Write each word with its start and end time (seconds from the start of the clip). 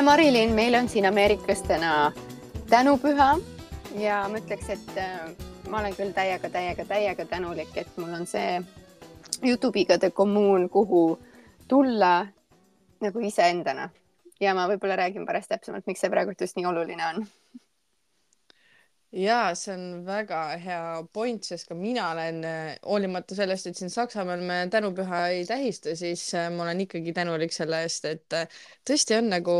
tere, 0.00 0.06
Marilyn, 0.06 0.54
meil 0.54 0.74
on 0.74 0.88
siin 0.88 1.06
ameeriklastena 1.06 2.12
tänupüha 2.70 3.38
ja 4.00 4.28
ma 4.32 4.38
ütleks, 4.38 4.70
et 4.72 4.96
äh, 4.96 5.26
ma 5.68 5.82
olen 5.82 5.92
küll 5.92 6.14
täiega, 6.16 6.48
täiega, 6.48 6.86
täiega 6.88 7.26
tänulik, 7.28 7.74
et 7.76 7.98
mul 8.00 8.14
on 8.16 8.24
see 8.26 8.62
Jutubigade 9.42 10.10
kommuun, 10.10 10.70
kuhu 10.70 11.20
tulla 11.68 12.26
nagu 13.00 13.26
iseendana. 13.28 13.90
Ja 14.40 14.54
ma 14.56 14.64
võib-olla 14.72 14.96
räägin 14.96 15.26
pärast 15.28 15.52
täpsemalt, 15.52 15.84
miks 15.86 16.00
see 16.00 16.10
praegu 16.10 16.32
just 16.32 16.56
nii 16.56 16.70
oluline 16.72 17.06
on 17.10 17.26
ja 19.12 19.38
see 19.58 19.74
on 19.74 20.02
väga 20.06 20.40
hea 20.62 20.82
point, 21.12 21.44
sest 21.46 21.68
ka 21.68 21.76
mina 21.78 22.10
olen, 22.12 22.42
hoolimata 22.86 23.34
sellest, 23.38 23.70
et 23.70 23.78
siin 23.78 23.90
Saksamaal 23.90 24.42
me 24.46 24.60
tänupüha 24.70 25.26
ei 25.34 25.46
tähista, 25.48 25.96
siis 25.98 26.28
äh, 26.38 26.50
ma 26.54 26.64
olen 26.66 26.84
ikkagi 26.86 27.14
tänulik 27.16 27.54
selle 27.54 27.82
eest, 27.86 28.06
et 28.10 28.38
äh, 28.38 28.60
tõesti 28.86 29.18
on 29.18 29.30
nagu 29.32 29.56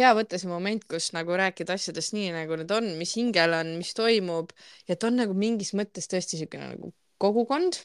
hea 0.00 0.14
võtta 0.16 0.40
see 0.40 0.48
moment, 0.48 0.86
kus 0.88 1.10
nagu 1.16 1.36
rääkida 1.36 1.76
asjadest 1.76 2.16
nii, 2.16 2.30
nagu 2.34 2.56
need 2.56 2.72
on, 2.72 2.88
mis 3.00 3.12
hingel 3.18 3.58
on, 3.58 3.74
mis 3.80 3.92
toimub 3.96 4.54
ja 4.88 4.96
et 4.96 5.04
on 5.04 5.20
nagu 5.20 5.36
mingis 5.36 5.74
mõttes 5.76 6.08
tõesti 6.08 6.38
niisugune 6.38 6.72
nagu 6.72 6.94
kogukond, 7.20 7.82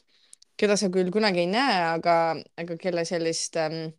keda 0.56 0.78
sa 0.80 0.88
küll 0.92 1.12
kunagi 1.12 1.44
ei 1.44 1.52
näe, 1.52 1.76
aga, 1.90 2.16
aga 2.56 2.78
kelle 2.80 3.04
sellist 3.04 3.58
ähm, 3.60 3.90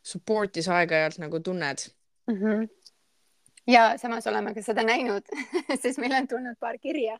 support'i 0.00 0.64
sa 0.64 0.80
aeg-ajalt 0.80 1.20
nagu 1.20 1.44
tunned 1.44 1.84
mm. 2.30 2.40
-hmm 2.40 2.77
ja 3.68 3.98
samas 3.98 4.26
oleme 4.26 4.54
ka 4.54 4.62
seda 4.64 4.82
näinud 4.86 5.28
sest 5.82 5.98
meil 5.98 6.14
on 6.18 6.28
tulnud 6.28 6.56
paar 6.60 6.78
kirja. 6.82 7.18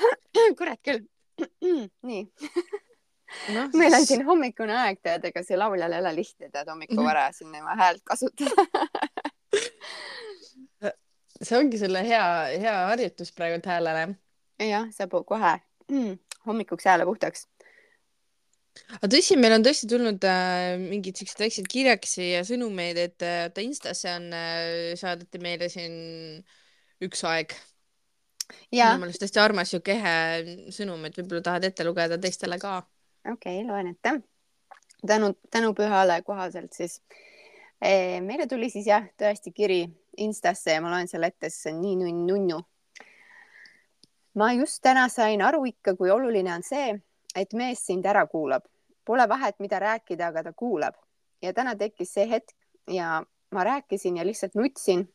kurat 0.58 0.80
küll. 0.84 1.06
nii 2.08 2.22
no,. 3.54 3.68
meil 3.80 3.94
on 3.94 4.06
siin 4.06 4.24
hommikune 4.26 4.76
aeg, 4.76 5.00
tead, 5.02 5.24
ega 5.30 5.44
see 5.46 5.58
lauljal 5.58 5.92
ei 5.92 6.02
ole 6.02 6.14
lihtne, 6.18 6.50
tead, 6.50 6.68
hommikuvara 6.68 7.28
mhm. 7.30 7.38
siin 7.38 7.62
oma 7.62 7.76
häält 7.78 8.02
kasutada 8.04 8.66
see 11.42 11.58
ongi 11.58 11.78
selle 11.80 12.02
hea, 12.06 12.24
hea 12.60 12.76
harjutus 12.90 13.32
praegult 13.32 13.66
häälele. 13.66 14.08
jah, 14.60 14.90
saab 14.94 15.16
kohe 15.26 15.54
mm, 15.88 16.18
hommikuks 16.48 16.84
hääle 16.90 17.08
puhtaks 17.08 17.46
aga 18.96 19.10
tõsi, 19.10 19.36
meil 19.40 19.54
on 19.56 19.64
tõesti 19.64 19.88
tulnud 19.90 20.24
äh, 20.28 20.76
mingeid 20.80 21.18
siukseid 21.18 21.44
väikseid 21.44 21.68
kirjakesi 21.70 22.30
ja 22.32 22.42
sõnumeid, 22.46 23.00
et 23.00 23.26
äh, 23.26 23.48
ta 23.54 23.64
Instasse 23.64 24.12
on 24.16 24.30
äh,, 24.36 24.92
saadeti 25.00 25.40
meile 25.42 25.70
siin 25.72 25.94
üks 27.04 27.24
aeg. 27.28 27.54
minu 28.72 29.02
meelest 29.02 29.22
hästi 29.26 29.42
armas 29.42 29.70
siuke 29.72 29.94
ehe 29.94 30.14
sõnum, 30.74 31.04
et 31.06 31.18
võib-olla 31.18 31.42
tahad 31.46 31.68
ette 31.70 31.86
lugeda 31.86 32.18
teistele 32.18 32.58
ka. 32.62 32.80
okei 33.32 33.60
okay,, 33.60 33.66
loen 33.66 33.92
ette. 33.94 34.16
tänu, 35.06 35.34
tänupühale 35.50 36.22
kohaselt 36.22 36.72
siis 36.72 37.00
e,. 37.80 38.20
meile 38.20 38.46
tuli 38.46 38.70
siis 38.70 38.86
jah, 38.86 39.06
tõesti 39.18 39.54
kiri 39.54 39.84
Instasse 40.20 40.74
ja 40.74 40.80
ma 40.82 40.90
loen 40.90 41.08
selle 41.08 41.30
ette, 41.30 41.48
sest 41.48 41.68
see 41.68 41.74
on 41.74 41.84
nii 41.84 42.16
nunnu. 42.26 42.58
ma 44.34 44.52
just 44.54 44.82
täna 44.82 45.08
sain 45.08 45.42
aru 45.42 45.64
ikka, 45.66 45.96
kui 45.96 46.10
oluline 46.10 46.52
on 46.54 46.66
see 46.66 46.98
et 47.34 47.52
mees 47.52 47.86
sind 47.86 48.06
ära 48.06 48.26
kuulab. 48.26 48.64
Pole 49.04 49.28
vahet, 49.28 49.58
mida 49.58 49.78
rääkida, 49.78 50.26
aga 50.26 50.42
ta 50.42 50.52
kuulab. 50.52 50.94
ja 51.42 51.52
täna 51.52 51.72
tekkis 51.76 52.12
see 52.12 52.28
hetk 52.28 52.52
ja 52.90 53.22
ma 53.50 53.64
rääkisin 53.64 54.16
ja 54.16 54.26
lihtsalt 54.26 54.54
nutsin. 54.54 55.08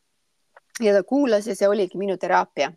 ja 0.80 0.94
ta 0.94 1.04
kuulas 1.04 1.48
ja 1.48 1.56
see 1.56 1.68
oligi 1.68 1.98
minu 1.98 2.18
teraapia. 2.18 2.72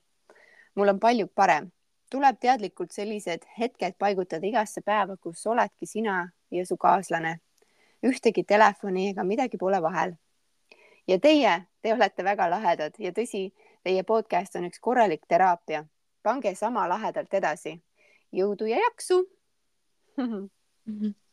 mul 0.74 0.88
on 0.88 1.00
palju 1.00 1.26
parem. 1.34 1.70
tuleb 2.10 2.36
teadlikult 2.40 2.90
sellised 2.90 3.42
hetked 3.58 3.94
paigutada 3.98 4.46
igasse 4.46 4.80
päeva, 4.80 5.16
kus 5.16 5.46
oledki 5.46 5.86
sina 5.86 6.30
ja 6.50 6.66
su 6.66 6.76
kaaslane. 6.76 7.40
ühtegi 8.06 8.44
telefoni 8.44 9.08
ega 9.08 9.24
midagi 9.24 9.56
pole 9.56 9.82
vahel. 9.82 10.14
ja 11.08 11.18
teie, 11.18 11.62
te 11.82 11.94
olete 11.94 12.24
väga 12.24 12.50
lahedad 12.50 12.94
ja 12.98 13.10
tõsi, 13.12 13.52
teie 13.82 14.02
podcast 14.02 14.56
on 14.56 14.64
üks 14.64 14.80
korralik 14.80 15.26
teraapia. 15.28 15.84
pange 16.22 16.54
sama 16.54 16.88
lahedalt 16.88 17.34
edasi 17.34 17.82
jõudu 18.34 18.68
ja 18.68 18.80
jaksu 18.88 19.22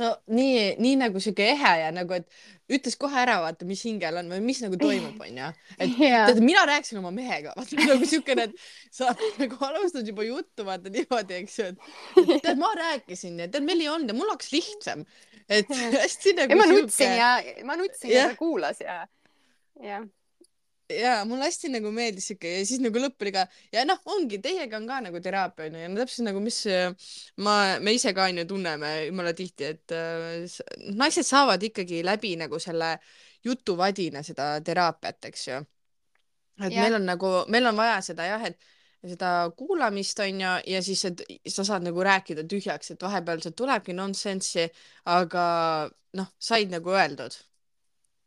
no 0.00 0.10
nii, 0.26 0.76
nii 0.82 0.96
nagu 1.00 1.20
sihuke 1.22 1.44
ehe 1.52 1.72
ja 1.80 1.92
nagu, 1.94 2.16
et 2.18 2.76
ütles 2.76 2.96
kohe 3.00 3.16
ära, 3.22 3.38
vaata, 3.44 3.66
mis 3.68 3.82
hingel 3.86 4.18
on 4.20 4.28
või 4.34 4.42
mis 4.44 4.60
nagu 4.64 4.78
toimub, 4.80 5.20
onju. 5.22 5.50
et 5.78 5.94
yeah. 6.02 6.26
tead, 6.28 6.42
mina 6.44 6.64
rääkisin 6.68 7.00
oma 7.00 7.12
mehega, 7.14 7.54
vaata 7.56 7.78
nagu 7.92 8.08
siukene, 8.08 8.48
et 8.50 8.94
sa 8.94 9.14
nagu 9.40 9.60
alustad 9.70 10.08
juba 10.08 10.26
juttu, 10.26 10.66
vaata 10.68 10.92
niimoodi, 10.92 11.40
eks 11.42 11.58
ju, 11.60 11.70
et 11.72 12.44
tead, 12.44 12.60
ma 12.60 12.72
rääkisin 12.78 13.40
ja 13.44 13.48
tead, 13.48 13.66
meil 13.68 13.84
ei 13.84 13.90
olnud 13.92 14.12
ja 14.12 14.18
mul 14.18 14.34
oleks 14.34 14.52
lihtsam. 14.54 15.06
et 15.48 15.68
hästi 15.70 16.34
nagu. 16.40 16.50
ja 16.50 16.58
ma 16.58 16.66
nutsin 16.66 16.90
siuke... 16.90 17.16
ja 17.22 17.66
ma 17.66 17.78
nutsin 17.78 18.10
yeah. 18.10 18.24
ja 18.24 18.30
ta 18.34 18.40
kuulas 18.40 18.80
ja, 18.82 19.00
jah 19.78 20.06
ja 20.90 21.24
mulle 21.24 21.48
hästi 21.48 21.70
nagu 21.72 21.90
meeldis 21.94 22.28
siuke 22.30 22.50
ja 22.50 22.66
siis 22.66 22.80
nagu 22.82 23.00
lõpp 23.00 23.24
oli 23.24 23.32
ka 23.34 23.46
ja 23.74 23.84
noh, 23.88 23.98
ongi 24.14 24.38
teiega 24.42 24.78
on 24.78 24.86
ka 24.88 25.00
nagu 25.08 25.20
teraapia 25.22 25.66
onju 25.68 25.82
ja 25.82 25.88
no 25.90 26.00
täpselt 26.00 26.28
nagu, 26.28 26.42
mis 26.44 26.60
ma, 27.42 27.56
me 27.82 27.96
ise 27.96 28.12
ka 28.16 28.28
onju 28.30 28.46
tunneme 28.48 28.92
jumala 29.08 29.34
tihti, 29.36 29.72
et 29.74 29.96
äh, 29.96 30.46
naised 30.94 31.26
saavad 31.26 31.62
ikkagi 31.70 32.04
läbi 32.06 32.36
nagu 32.40 32.60
selle 32.62 32.96
jutuvadina 33.46 34.22
seda 34.26 34.54
teraapiat, 34.64 35.28
eks 35.30 35.48
ju. 35.48 35.60
et 36.62 36.72
ja. 36.72 36.86
meil 36.86 37.00
on 37.00 37.06
nagu, 37.08 37.34
meil 37.52 37.66
on 37.70 37.78
vaja 37.78 38.00
seda 38.06 38.30
jah, 38.30 38.46
et 38.46 38.72
seda 39.06 39.50
kuulamist 39.58 40.18
onju 40.22 40.54
ja 40.66 40.82
siis, 40.82 41.04
et 41.10 41.22
sa 41.52 41.66
saad 41.66 41.84
nagu 41.86 42.02
rääkida 42.02 42.46
tühjaks, 42.48 42.94
et 42.94 43.02
vahepeal 43.02 43.42
sealt 43.42 43.58
tulebki 43.58 43.94
nonsense'i, 43.94 44.70
aga 45.10 45.44
noh, 46.16 46.32
said 46.38 46.70
nagu 46.72 46.94
öeldud 46.94 47.34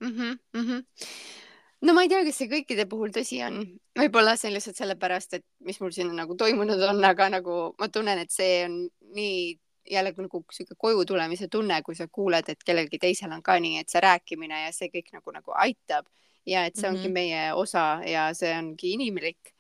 mm. 0.04 0.12
-hmm, 0.12 0.40
mm 0.54 0.66
-hmm 0.68 1.39
no 1.82 1.94
ma 1.94 2.04
ei 2.04 2.12
tea, 2.12 2.24
kas 2.28 2.40
see 2.42 2.50
kõikide 2.52 2.86
puhul 2.92 3.14
tõsi 3.16 3.40
on, 3.46 3.62
võib-olla 3.98 4.36
see 4.38 4.50
on 4.50 4.56
lihtsalt 4.58 4.80
sellepärast, 4.80 5.38
et 5.40 5.46
mis 5.66 5.80
mul 5.82 5.94
siin 5.96 6.12
nagu 6.16 6.36
toimunud 6.40 6.82
on, 6.90 7.02
aga 7.08 7.30
nagu 7.38 7.60
ma 7.80 7.90
tunnen, 7.94 8.20
et 8.24 8.34
see 8.34 8.64
on 8.66 8.82
nii 9.16 9.54
jällegi 9.90 10.26
nagu 10.26 10.42
sihuke 10.54 10.76
koju 10.78 11.06
tulemise 11.08 11.48
tunne, 11.52 11.80
kui 11.86 11.96
sa 11.98 12.10
kuuled, 12.12 12.52
et 12.52 12.66
kellelgi 12.66 13.00
teisel 13.02 13.32
on 13.34 13.44
ka 13.46 13.56
nii, 13.62 13.80
et 13.82 13.90
see 13.90 14.02
rääkimine 14.04 14.66
ja 14.66 14.74
see 14.76 14.92
kõik 14.94 15.14
nagu, 15.16 15.34
nagu 15.34 15.56
aitab 15.64 16.10
ja 16.50 16.66
et 16.68 16.76
see 16.76 16.90
ongi 16.90 17.08
mm 17.08 17.14
-hmm. 17.14 17.14
meie 17.14 17.54
osa 17.54 18.02
ja 18.06 18.30
see 18.34 18.52
ongi 18.58 18.94
inimlik. 18.94 19.56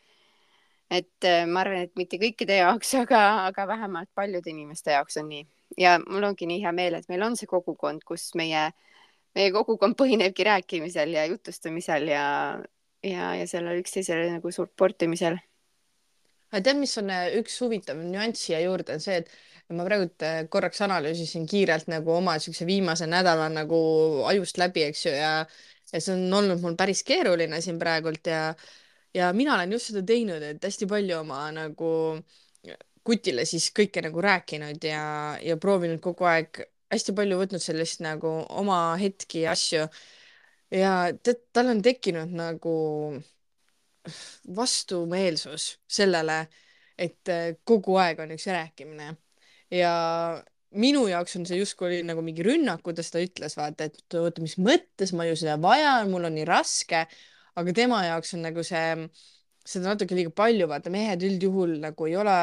et 0.90 1.24
äh, 1.24 1.46
ma 1.46 1.60
arvan, 1.60 1.84
et 1.86 1.92
mitte 1.96 2.18
kõikide 2.18 2.56
jaoks, 2.58 2.94
aga, 3.04 3.46
aga 3.46 3.68
vähemalt 3.68 4.10
paljude 4.16 4.50
inimeste 4.50 4.92
jaoks 4.92 5.18
on 5.18 5.30
nii 5.30 5.48
ja 5.78 6.00
mul 6.00 6.24
ongi 6.24 6.46
nii 6.46 6.62
hea 6.62 6.72
meel, 6.72 6.94
et 6.94 7.10
meil 7.10 7.22
on 7.22 7.36
see 7.38 7.48
kogukond, 7.48 8.02
kus 8.04 8.32
meie 8.36 8.64
äh, 8.66 8.89
meie 9.38 9.52
kogukond 9.54 9.98
põhinebki 10.00 10.46
rääkimisel 10.48 11.14
ja 11.14 11.26
jutustamisel 11.30 12.08
ja, 12.12 12.26
ja, 13.06 13.36
ja 13.40 13.46
sellel 13.50 13.82
üksteisele 13.84 14.30
nagu 14.34 14.52
support 14.52 15.06
imisel. 15.06 15.38
tead, 16.52 16.76
mis 16.80 16.98
on 16.98 17.12
äh, 17.14 17.30
üks 17.40 17.60
huvitav 17.62 18.00
nüanss 18.02 18.48
siia 18.48 18.64
juurde, 18.64 18.98
on 18.98 19.04
see, 19.04 19.22
et 19.22 19.74
ma 19.76 19.86
praegu 19.86 20.10
äh, 20.26 20.42
korraks 20.50 20.82
analüüsisin 20.82 21.46
kiirelt 21.50 21.90
nagu 21.92 22.16
oma 22.16 22.40
siukse 22.42 22.66
viimase 22.66 23.08
nädala 23.08 23.50
nagu 23.54 23.80
ajust 24.32 24.58
läbi, 24.58 24.88
eks 24.90 25.06
ju, 25.06 25.14
ja 25.14 25.34
ja 25.90 26.02
see 26.02 26.14
on 26.14 26.34
olnud 26.38 26.62
mul 26.62 26.76
päris 26.78 27.02
keeruline 27.06 27.62
siin 27.66 27.80
praegult 27.82 28.28
ja 28.30 28.54
ja 29.14 29.32
mina 29.34 29.56
olen 29.56 29.72
just 29.74 29.90
seda 29.90 30.04
teinud, 30.06 30.44
et 30.46 30.64
hästi 30.64 30.86
palju 30.90 31.16
oma 31.24 31.48
nagu 31.54 31.94
kutile 33.06 33.46
siis 33.50 33.70
kõike 33.76 34.04
nagu 34.06 34.22
rääkinud 34.22 34.84
ja, 34.86 35.04
ja 35.42 35.58
proovinud 35.58 36.02
kogu 36.04 36.28
aeg 36.30 36.62
hästi 36.94 37.16
palju 37.18 37.40
võtnud 37.40 37.64
sellist 37.64 38.04
nagu 38.06 38.32
oma 38.62 38.80
hetki 39.02 39.46
ja 39.46 39.54
asju. 39.56 39.88
Ja 40.74 40.94
tead, 41.24 41.48
tal 41.54 41.72
on 41.72 41.82
tekkinud 41.86 42.34
nagu 42.38 42.76
vastumeelsus 44.56 45.72
sellele, 45.90 46.44
et 46.98 47.32
äh, 47.32 47.52
kogu 47.66 47.98
aeg 48.02 48.22
on 48.24 48.34
üks 48.36 48.48
rääkimine. 48.50 49.12
Ja 49.74 49.94
minu 50.78 51.06
jaoks 51.10 51.36
on 51.40 51.46
see 51.50 51.60
justkui 51.60 51.90
oli 51.90 52.00
nagu 52.06 52.22
mingi 52.26 52.46
rünnak, 52.46 52.84
kui 52.86 52.96
ta 52.98 53.06
seda 53.06 53.22
ütles, 53.26 53.56
vaata, 53.58 53.90
et 53.90 54.18
oota, 54.18 54.44
mis 54.46 54.58
mõttes 54.62 55.14
ma 55.18 55.26
ju 55.30 55.38
seda 55.40 55.58
vajan, 55.62 56.10
mul 56.12 56.30
on 56.30 56.36
nii 56.38 56.48
raske, 56.50 57.06
aga 57.60 57.76
tema 57.76 58.04
jaoks 58.06 58.36
on 58.38 58.46
nagu 58.46 58.66
see, 58.66 59.10
seda 59.66 59.94
natuke 59.94 60.18
liiga 60.18 60.34
palju, 60.36 60.70
vaata, 60.70 60.94
mehed 60.94 61.26
üldjuhul 61.26 61.78
nagu 61.84 62.10
ei 62.10 62.18
ole 62.20 62.38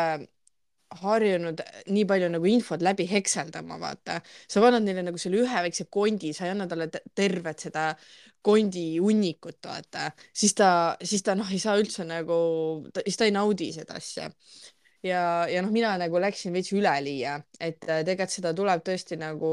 harjunud 1.00 1.60
nii 1.92 2.04
palju 2.08 2.30
nagu 2.32 2.48
infot 2.50 2.82
läbi 2.84 3.06
hekseldama, 3.10 3.78
vaata. 3.82 4.20
sa 4.48 4.62
annad 4.66 4.86
neile 4.86 5.04
nagu 5.06 5.20
selle 5.20 5.42
ühe 5.44 5.62
väikse 5.66 5.88
kondi, 5.90 6.32
sa 6.36 6.46
ei 6.46 6.54
anna 6.54 6.66
talle 6.70 6.88
tervet 7.14 7.66
seda 7.66 7.90
kondi 8.46 8.86
hunnikut, 9.02 9.58
vaata, 9.66 10.10
siis 10.34 10.54
ta, 10.54 10.70
siis 11.02 11.24
ta 11.26 11.34
noh, 11.38 11.50
ei 11.50 11.58
saa 11.62 11.76
üldse 11.80 12.06
nagu, 12.06 12.38
siis 13.02 13.18
ta 13.18 13.26
ei 13.26 13.34
naudi 13.34 13.72
seda 13.74 13.98
asja. 13.98 14.30
ja, 15.02 15.22
ja 15.50 15.62
noh, 15.62 15.72
mina 15.74 15.96
nagu 16.00 16.20
läksin 16.22 16.54
veits 16.54 16.72
üleliia, 16.74 17.40
et 17.60 17.82
äh, 17.88 18.04
tegelikult 18.06 18.38
seda 18.38 18.54
tuleb 18.56 18.84
tõesti 18.86 19.18
nagu 19.18 19.52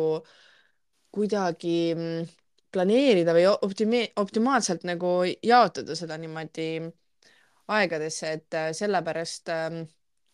kuidagi 1.13 1.77
mm, 1.93 2.29
planeerida 2.73 3.33
või 3.37 3.47
optimi-, 3.53 4.07
optimaalselt 4.21 4.85
nagu 4.89 5.21
jaotada 5.45 5.97
seda 5.97 6.17
niimoodi 6.21 6.69
aegadesse, 7.73 8.31
et 8.37 8.57
äh, 8.57 8.71
sellepärast 8.77 9.49
äh, 9.53 9.83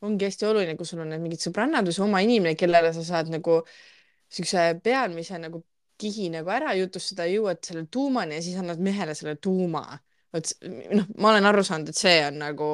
ongi 0.01 0.25
hästi 0.25 0.47
oluline, 0.47 0.75
kui 0.79 0.87
sul 0.87 1.01
on 1.03 1.11
need 1.11 1.23
mingid 1.23 1.43
sõbrannad 1.43 1.87
või 1.87 1.95
su 1.95 2.03
oma 2.05 2.21
inimene, 2.23 2.55
kellele 2.59 2.91
sa 2.95 3.03
saad 3.03 3.31
nagu 3.33 3.59
siukse 4.31 4.63
pealmise 4.83 5.39
nagu 5.41 5.63
kihi 5.99 6.29
nagu 6.31 6.51
ära 6.53 6.73
jutustada, 6.77 7.27
jõuad 7.27 7.59
selle 7.65 7.85
tuumani 7.91 8.37
ja 8.37 8.43
siis 8.43 8.59
annad 8.61 8.79
mehele 8.83 9.15
selle 9.17 9.35
tuuma. 9.35 9.83
vot 10.33 10.51
noh, 10.93 11.07
ma 11.17 11.31
olen 11.31 11.49
aru 11.49 11.63
saanud, 11.65 11.89
et 11.89 11.97
see 11.97 12.19
on 12.27 12.37
nagu 12.39 12.69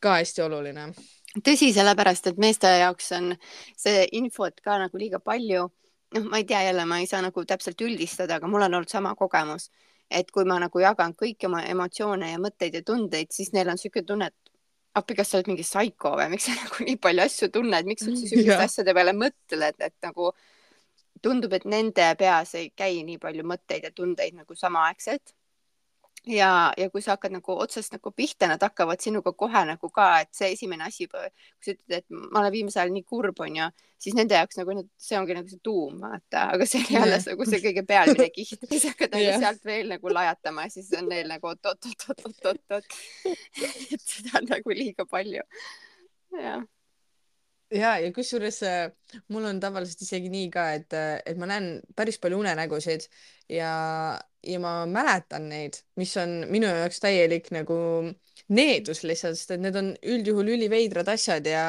ka 0.00 0.18
hästi 0.20 0.44
oluline. 0.46 0.86
tõsi, 1.44 1.72
sellepärast 1.74 2.30
et 2.30 2.38
meeste 2.40 2.70
jaoks 2.80 3.10
on 3.18 3.34
see 3.76 4.06
infot 4.20 4.60
ka 4.64 4.78
nagu 4.84 4.98
liiga 4.98 5.20
palju. 5.20 5.66
noh, 6.16 6.30
ma 6.30 6.40
ei 6.40 6.48
tea, 6.48 6.62
jälle 6.70 6.84
ma 6.86 7.00
ei 7.02 7.06
saa 7.10 7.20
nagu 7.22 7.44
täpselt 7.44 7.80
üldistada, 7.82 8.38
aga 8.40 8.48
mul 8.48 8.62
on 8.62 8.74
olnud 8.80 8.88
sama 8.88 9.14
kogemus, 9.14 9.70
et 10.10 10.30
kui 10.30 10.44
ma 10.44 10.58
nagu 10.62 10.80
jagan 10.80 11.12
kõiki 11.12 11.50
oma 11.50 11.64
emotsioone 11.66 12.30
ja 12.30 12.38
mõtteid 12.38 12.78
ja 12.78 12.82
tundeid, 12.82 13.32
siis 13.34 13.52
neil 13.52 13.68
on 13.68 13.76
niisugune 13.76 14.06
tunne, 14.06 14.26
et 14.30 14.45
appi, 14.96 15.16
kas 15.18 15.30
sa 15.30 15.38
oled 15.38 15.50
mingi 15.52 15.66
saiko 15.66 16.14
või 16.18 16.28
miks 16.34 16.48
sa 16.48 16.56
nagu 16.60 16.86
nii 16.88 16.98
palju 17.06 17.24
asju 17.26 17.50
tunned, 17.54 17.88
miks 17.88 18.06
sa 18.06 18.12
üldse 18.12 18.30
selliste 18.32 18.60
asjade 18.64 18.96
peale 18.96 19.14
mõtled, 19.16 19.82
et 19.88 19.96
nagu 20.06 20.32
tundub, 21.24 21.56
et 21.56 21.66
nende 21.68 22.06
peas 22.20 22.54
ei 22.58 22.70
käi 22.76 23.02
nii 23.06 23.20
palju 23.22 23.46
mõtteid 23.46 23.88
ja 23.88 23.92
tundeid 23.94 24.36
nagu 24.38 24.56
samaaegselt 24.56 25.35
ja, 26.26 26.50
ja 26.76 26.90
kui 26.90 27.02
sa 27.02 27.14
hakkad 27.14 27.34
nagu 27.36 27.56
otsast 27.62 27.94
nagu 27.94 28.10
pihta, 28.14 28.48
nad 28.50 28.62
hakkavad 28.62 29.02
sinuga 29.02 29.32
kohe 29.38 29.62
nagu 29.68 29.90
ka, 29.94 30.08
et 30.24 30.32
see 30.36 30.52
esimene 30.56 30.86
asi, 30.88 31.06
kui 31.10 31.22
sa 31.64 31.74
ütled, 31.74 31.98
et 32.00 32.06
ma 32.10 32.42
olen 32.42 32.54
viimasel 32.54 32.82
ajal 32.84 32.94
nii 32.96 33.06
kurb, 33.06 33.40
onju, 33.46 33.68
siis 34.02 34.16
nende 34.18 34.38
jaoks 34.38 34.60
nagu 34.60 34.76
see 35.08 35.18
ongi 35.20 35.38
nagu 35.38 35.50
see 35.52 35.62
tuum, 35.64 35.98
vaata, 36.02 36.46
aga 36.56 36.68
see 36.68 36.82
oli 36.84 37.00
alles 37.00 37.26
nagu 37.30 37.48
see 37.48 37.62
kõige 37.64 37.86
pealmine 37.88 38.28
kiht, 38.34 38.68
siis 38.68 38.88
hakkad 38.90 39.16
nagu 39.16 39.26
yeah. 39.26 39.42
sealt 39.42 39.66
veel 39.68 39.90
nagu 39.94 40.14
lajatama 40.18 40.66
ja 40.66 40.76
siis 40.76 40.92
on 40.98 41.10
neil 41.12 41.30
nagu 41.30 41.52
oot-oot-oot-oot-oot-oot, 41.52 42.96
et 43.94 44.00
seda 44.02 44.40
on 44.42 44.50
nagu 44.54 44.80
liiga 44.80 45.06
palju. 45.10 45.46
jah 46.36 46.64
ja, 47.70 47.96
ja 47.98 48.12
kusjuures 48.14 48.60
äh, 48.66 48.90
mul 49.32 49.46
on 49.48 49.60
tavaliselt 49.62 50.02
isegi 50.04 50.30
nii 50.30 50.50
ka, 50.54 50.68
et, 50.78 50.94
äh, 50.96 51.18
et 51.26 51.38
ma 51.38 51.48
näen 51.50 51.80
päris 51.98 52.18
palju 52.22 52.38
unenägusid 52.42 53.08
ja, 53.50 53.72
ja 54.46 54.60
ma 54.62 54.72
mäletan 54.90 55.48
neid, 55.50 55.80
mis 56.00 56.12
on 56.20 56.38
minu 56.50 56.68
jaoks 56.70 57.00
täielik 57.02 57.50
nagu 57.54 57.76
needus 58.54 59.02
lihtsalt, 59.06 59.38
sest 59.38 59.54
et 59.56 59.62
need 59.62 59.76
on 59.78 59.90
üldjuhul 60.14 60.52
üliveidrad 60.54 61.08
asjad 61.10 61.48
ja, 61.50 61.64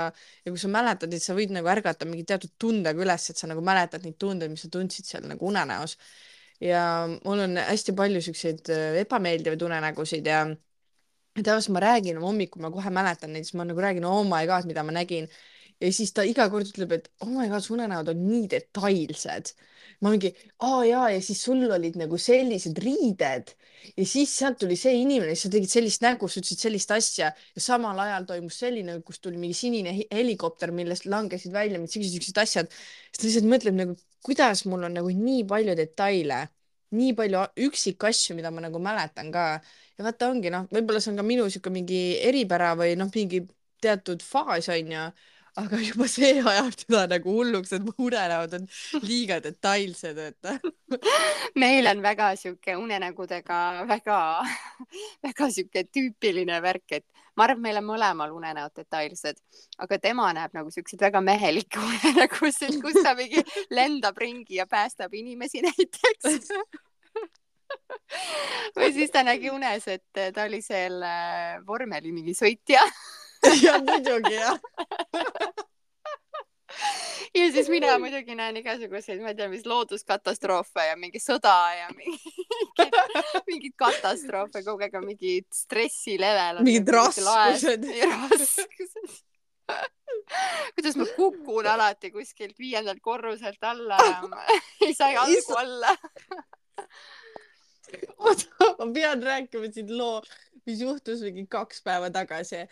ja 0.45 0.53
kui 0.53 0.61
sa 0.61 0.69
mäletad, 0.71 1.13
et 1.13 1.23
sa 1.23 1.35
võid 1.37 1.53
nagu 1.55 1.69
ärgata 1.71 2.05
mingi 2.05 2.25
teatud 2.29 2.53
tundega 2.61 3.01
üles, 3.01 3.29
et 3.31 3.41
sa 3.41 3.49
nagu 3.49 3.63
mäletad 3.65 4.05
neid 4.05 4.19
tundeid, 4.21 4.53
mis 4.53 4.65
sa 4.67 4.71
tundsid 4.73 5.09
seal 5.09 5.25
nagu 5.29 5.49
unenäos. 5.49 5.97
ja 6.61 6.83
mul 7.07 7.43
on 7.43 7.57
hästi 7.61 7.93
palju 7.97 8.21
siukseid 8.25 8.69
äh, 8.73 9.01
ebameeldivaid 9.03 9.61
unenägusid 9.61 10.25
ja 10.25 10.45
tavaliselt 11.37 11.73
ma 11.73 11.83
räägin 11.83 12.17
hommikul, 12.21 12.61
ma 12.61 12.71
kohe 12.73 12.89
mäletan 12.93 13.33
neid, 13.33 13.45
siis 13.45 13.57
ma 13.57 13.65
nagu 13.65 13.81
räägin, 13.81 14.05
oh 14.05 14.23
my 14.25 14.45
god, 14.49 14.65
mida 14.69 14.83
ma 14.83 14.95
nägin 14.95 15.29
ja 15.81 15.91
siis 15.93 16.13
ta 16.15 16.25
iga 16.25 16.47
kord 16.49 16.69
ütleb, 16.71 16.93
et 16.97 17.09
oh 17.23 17.29
my 17.29 17.47
god, 17.51 17.63
su 17.65 17.75
unenäod 17.75 18.09
on 18.13 18.21
nii 18.27 18.47
detailsed. 18.53 19.53
ma 20.01 20.11
mingi, 20.13 20.29
aa 20.65 20.83
jaa, 20.85 21.07
ja 21.15 21.21
siis 21.25 21.39
sul 21.41 21.63
olid 21.73 21.95
nagu 21.97 22.17
sellised 22.21 22.77
riided 22.83 23.53
ja 23.97 24.05
siis 24.05 24.33
sealt 24.37 24.59
tuli 24.61 24.75
see 24.77 24.93
inimene, 25.01 25.35
sa 25.37 25.49
tegid 25.53 25.71
sellist 25.71 26.03
nägu, 26.05 26.29
sa 26.29 26.41
ütlesid 26.41 26.61
sellist 26.65 26.91
asja 26.93 27.31
ja 27.33 27.63
samal 27.63 27.97
ajal 28.03 28.27
toimus 28.29 28.59
selline, 28.61 28.99
kus 29.05 29.21
tuli 29.23 29.39
mingi 29.41 29.57
sinine 29.57 29.93
helikopter, 30.11 30.73
millest 30.75 31.07
langesid 31.09 31.53
välja 31.53 31.79
mingid 31.81 32.09
siuksed 32.11 32.41
asjad. 32.43 32.69
siis 33.11 33.21
ta 33.21 33.27
lihtsalt 33.27 33.49
mõtleb 33.53 33.77
nagu, 33.79 33.97
kuidas 34.25 34.65
mul 34.69 34.85
on 34.89 34.97
nagu 34.99 35.13
nii 35.13 35.45
palju 35.49 35.75
detaile, 35.77 36.43
nii 36.97 37.13
palju 37.17 37.43
üksikasju, 37.67 38.35
mida 38.37 38.51
ma 38.53 38.63
nagu 38.67 38.79
mäletan 38.81 39.31
ka 39.33 39.47
ja 39.97 40.05
vaata 40.05 40.29
ongi 40.31 40.51
noh, 40.53 40.67
võib-olla 40.73 41.01
see 41.03 41.13
on 41.13 41.21
ka 41.21 41.25
minu 41.25 41.47
sihuke 41.51 41.71
mingi 41.73 42.01
eripära 42.27 42.73
või 42.79 42.95
noh, 42.99 43.09
mingi 43.15 43.43
teatud 43.83 44.23
faas 44.25 44.69
onju 44.73 45.09
aga 45.57 45.79
juba 45.81 46.07
see 46.11 46.37
ajab 46.41 46.75
teda 46.83 47.03
nagu 47.09 47.33
hulluks, 47.39 47.73
et 47.73 47.83
mu 47.85 47.93
unenäod 48.07 48.53
on 48.59 48.67
liiga 49.03 49.39
detailsed, 49.43 50.19
et 50.21 50.49
meil 51.63 51.89
on 51.91 52.03
väga 52.05 52.31
sihuke 52.39 52.77
unenägudega 52.77 53.59
väga, 53.89 54.19
väga 55.25 55.49
sihuke 55.55 55.87
tüüpiline 55.89 56.61
värk, 56.63 56.99
et 56.99 57.05
ma 57.37 57.47
arvan, 57.47 57.57
et 57.57 57.65
meil 57.67 57.81
on 57.81 57.89
mõlemal 57.89 58.33
unenäod 58.37 58.75
detailsed, 58.77 59.41
aga 59.81 60.01
tema 60.01 60.29
näeb 60.37 60.53
nagu 60.57 60.73
siukseid 60.73 61.07
väga 61.09 61.23
mehelikke 61.25 61.81
unenägusid, 61.89 62.77
kus 62.83 63.01
ta 63.01 63.15
mingi 63.17 63.41
lendab 63.73 64.17
ringi 64.21 64.61
ja 64.61 64.69
päästab 64.69 65.13
inimesi 65.17 65.63
näiteks. 65.67 66.51
Või 68.77 68.93
siis 68.95 69.09
ta 69.11 69.25
nägi 69.25 69.49
unes, 69.51 69.89
et 69.91 70.05
ta 70.13 70.45
oli 70.45 70.61
seal 70.63 71.01
vormeli 71.67 72.13
mingi 72.15 72.37
sõitja 72.37 72.85
ja 73.63 73.77
muidugi 73.83 74.35
jah 74.35 74.59
ja 77.37 77.51
siis 77.51 77.69
mina 77.69 77.97
muidugi 77.99 78.35
näen 78.35 78.57
igasuguseid, 78.61 79.21
ma 79.21 79.31
ei 79.33 79.37
tea, 79.39 79.49
mis 79.51 79.65
looduskatastroofe 79.69 80.87
ja 80.89 80.97
mingi 80.99 81.21
sõda 81.21 81.55
ja 81.77 81.87
mingeid, 81.95 82.99
mingeid 83.49 83.75
katastroofe, 83.79 84.63
kogu 84.65 84.85
aeg 84.85 84.99
on 84.99 85.07
mingi 85.11 85.39
stressilevel. 85.53 86.63
mingid 86.67 86.93
raskused. 86.97 87.87
raskused 88.13 89.25
kuidas 90.75 90.95
ma 90.99 91.05
kukun 91.15 91.67
alati 91.67 92.11
kuskilt 92.11 92.59
viiendalt 92.59 93.01
korruselt 93.03 93.63
alla 93.63 93.97
ja 94.03 94.21
ei 94.87 94.93
saa 94.95 95.11
jalgu 95.11 95.57
alla 95.59 95.95
oota, 98.17 98.69
ma 98.79 98.87
pean 98.93 99.23
rääkima 99.23 99.71
siin 99.73 99.91
loo, 99.97 100.21
mis 100.65 100.81
juhtus 100.83 101.23
mingi 101.25 101.47
kaks 101.51 101.83
päeva 101.83 102.09
tagasi 102.13 102.63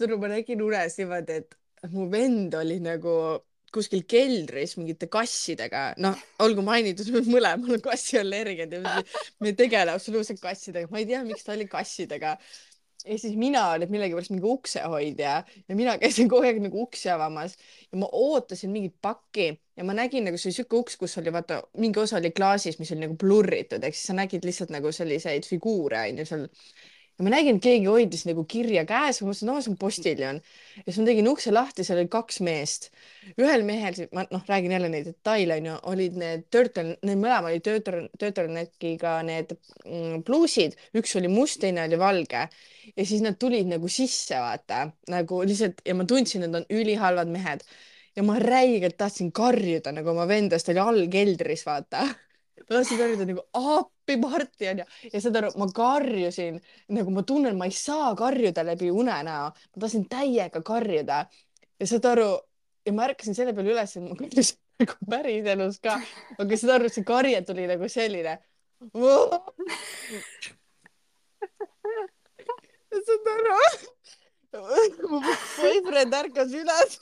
sõnum 0.00 0.22
ma 0.22 0.32
nägin 0.32 0.62
unes 0.64 0.98
niimoodi, 1.00 1.42
et 1.42 1.92
mu 1.92 2.08
vend 2.12 2.54
oli 2.58 2.78
nagu 2.84 3.16
kuskil 3.74 4.04
keldris 4.08 4.76
mingite 4.78 5.08
kassidega, 5.12 5.90
noh, 6.02 6.16
olgu 6.44 6.64
mainitud, 6.66 7.10
mõlemal 7.28 7.76
on 7.76 7.82
kassiallergiad 7.84 8.72
ja 8.72 8.80
me 9.42 9.52
ei 9.52 9.58
tegele 9.58 9.94
absoluutselt 9.96 10.40
kassidega, 10.42 10.90
ma 10.92 11.02
ei 11.02 11.08
tea, 11.10 11.20
miks 11.26 11.44
ta 11.46 11.54
oli 11.56 11.68
kassidega. 11.70 12.36
ja 13.06 13.18
siis 13.22 13.36
mina 13.38 13.68
olin 13.70 13.90
millegipärast 13.90 14.32
mingi 14.32 14.48
uksehoidja 14.50 15.34
ja 15.68 15.76
mina 15.78 15.92
käisin 15.98 16.30
kogu 16.30 16.46
aeg 16.48 16.56
nagu 16.62 16.80
uksi 16.82 17.10
avamas. 17.12 17.54
Ja 17.92 18.00
ma 18.00 18.08
ootasin 18.12 18.72
mingit 18.74 18.96
pakki 19.02 19.52
ja 19.76 19.84
ma 19.84 19.94
nägin 19.94 20.26
nagu 20.26 20.40
see 20.40 20.54
sihuke 20.54 20.80
uks, 20.80 20.96
kus 20.98 21.14
oli 21.20 21.32
vaata 21.32 21.60
mingi 21.78 22.00
osa 22.02 22.18
oli 22.18 22.32
klaasis, 22.34 22.80
mis 22.80 22.90
oli 22.92 23.04
nagu 23.04 23.14
blurritud, 23.20 23.84
ehk 23.84 23.94
siis 23.94 24.10
sa 24.10 24.16
nägid 24.18 24.48
lihtsalt 24.48 24.74
nagu 24.74 24.90
selliseid 24.92 25.46
figuure 25.46 26.02
onju 26.08 26.26
seal 26.26 26.48
ja 27.16 27.24
ma 27.24 27.32
nägin, 27.32 27.56
et 27.56 27.64
keegi 27.64 27.88
hoidis 27.88 28.26
nagu 28.28 28.44
kirja 28.48 28.82
käes, 28.88 29.22
ma 29.22 29.30
mõtlesin, 29.30 29.48
no 29.48 29.56
see 29.64 29.72
on 29.72 29.78
postiljon. 29.80 30.40
ja 30.76 30.84
siis 30.84 30.98
ma 31.00 31.06
tegin 31.08 31.30
ukse 31.30 31.52
lahti, 31.54 31.84
seal 31.86 32.00
oli 32.02 32.10
kaks 32.12 32.40
meest. 32.44 32.90
ühel 33.40 33.64
mehel, 33.68 33.96
ma 34.16 34.26
noh, 34.30 34.44
räägin 34.48 34.74
jälle 34.76 34.90
neid 34.92 35.08
detaile 35.08 35.56
onju, 35.56 35.78
olid 35.92 36.20
need 36.20 36.44
turtle, 36.52 36.96
need 37.08 37.22
mõlema 37.22 37.52
olid 37.52 37.64
turtle, 37.64 38.04
turtleneckiga 38.20 39.16
need 39.26 39.56
mm, 39.56 40.22
pluusid, 40.28 40.76
üks 41.00 41.16
oli 41.20 41.32
must, 41.32 41.60
teine 41.64 41.86
oli 41.88 42.00
valge. 42.00 42.46
ja 42.92 43.08
siis 43.08 43.24
nad 43.24 43.40
tulid 43.40 43.72
nagu 43.72 43.88
sisse, 43.88 44.36
vaata 44.40 44.86
nagu 45.12 45.42
lihtsalt 45.48 45.80
ja 45.88 45.96
ma 45.96 46.04
tundsin, 46.04 46.44
et 46.44 46.60
on 46.60 46.68
ülihalvad 46.70 47.32
mehed 47.32 47.64
ja 48.16 48.24
ma 48.24 48.38
räigelt 48.40 48.96
tahtsin 49.00 49.32
karjuda 49.32 49.92
nagu 49.92 50.12
oma 50.12 50.28
venda, 50.28 50.56
sest 50.60 50.72
ta 50.72 50.76
oli 50.76 50.84
all 50.84 51.12
keldris, 51.12 51.64
vaata 51.68 52.04
ma 52.66 52.70
tahtsin 52.76 53.00
karjuda 53.00 53.32
nagu 53.32 53.48
appi 53.56 53.95
Marti 54.14 54.68
onju. 54.70 54.84
Ja 55.12 55.20
saad 55.20 55.36
aru, 55.40 55.50
ma 55.58 55.66
karjusin 55.74 56.60
nagu 56.94 57.10
ma 57.10 57.22
tunnen, 57.26 57.56
ma 57.58 57.66
ei 57.66 57.74
saa 57.74 58.14
karjuda 58.18 58.62
läbi 58.66 58.90
unenäo, 58.90 59.50
ma 59.50 59.80
tahtsin 59.82 60.08
täiega 60.10 60.62
karjuda. 60.62 61.26
Ja 61.80 61.86
saad 61.90 62.04
aru 62.12 62.30
ja 62.86 62.92
ma 62.94 63.04
ärkasin 63.08 63.34
selle 63.34 63.52
peale 63.56 63.70
üles, 63.74 63.96
et 63.96 64.02
ma 64.06 64.14
karjusin 64.20 64.56
nagu 64.84 64.94
päriselus 65.10 65.76
ka, 65.82 65.92
aga 66.38 66.54
saad 66.62 66.72
aru, 66.78 66.86
see 66.92 67.04
karje 67.08 67.40
tuli 67.48 67.64
nagu 67.72 67.84
selline. 67.90 68.34
saad 73.10 73.26
aru? 73.34 73.54
mu 75.10 75.20
boyfriend 75.20 76.14
ärkas 76.20 76.54
üles. 76.54 76.98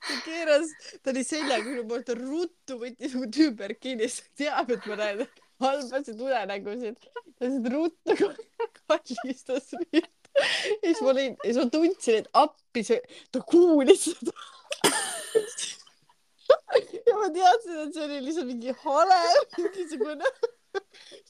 Ta 0.00 0.16
keeras, 0.24 0.70
ta 1.04 1.12
oli 1.12 1.22
seljaga 1.28 1.68
minu 1.68 1.84
poolt, 1.88 2.06
ta 2.08 2.14
ruttu 2.16 2.78
võttis 2.80 3.12
mu 3.18 3.26
tüüber 3.28 3.74
kinni, 3.76 4.08
sest 4.08 4.30
ta 4.32 4.44
teab, 4.44 4.70
et 4.72 4.86
ma 4.88 4.96
näen 4.96 5.26
halbasid 5.60 6.20
unenägusid. 6.20 6.98
ta 7.38 7.46
lihtsalt 7.46 7.72
ruttu 7.72 8.16
kallistas 8.88 9.72
mind. 9.80 10.08
ja 10.36 10.86
siis 10.86 11.02
ma 11.02 11.12
olin, 11.14 11.36
ja 11.36 11.52
siis 11.52 11.60
ma 11.64 11.70
tundsin, 11.74 12.22
et 12.22 12.30
appi 12.44 12.84
see, 12.86 13.00
ta 13.32 13.42
kuulis 13.52 14.08
seda 14.10 14.34
ja 17.06 17.16
ma 17.18 17.28
teadsin, 17.34 17.76
et 17.84 17.94
see 17.94 18.06
oli 18.06 18.22
lihtsalt 18.24 18.48
mingi 18.48 18.74
hale, 18.84 19.20
mingisugune 19.58 20.32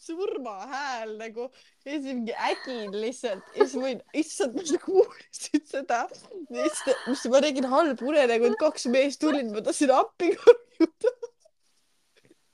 surmahääl 0.00 1.14
nagu 1.20 1.46
ja 1.86 1.92
siis 1.92 2.04
mingi 2.10 2.34
ägin 2.48 2.94
lihtsalt 3.00 3.56
ja 3.56 3.64
siis 3.64 3.76
ma 3.80 3.88
olin, 3.88 4.02
issand, 4.22 4.58
ma 4.58 4.80
kuulsin 4.84 5.64
seda. 5.72 6.02
mis 6.50 7.24
ma 7.32 7.42
nägin 7.46 7.68
halba 7.72 8.10
unenägu, 8.12 8.50
et 8.50 8.60
kaks 8.60 8.88
meest 8.92 9.22
tulid, 9.24 9.50
ma 9.54 9.64
tahtsin 9.64 9.94
appi 9.96 10.34
karjuda. 10.36 11.16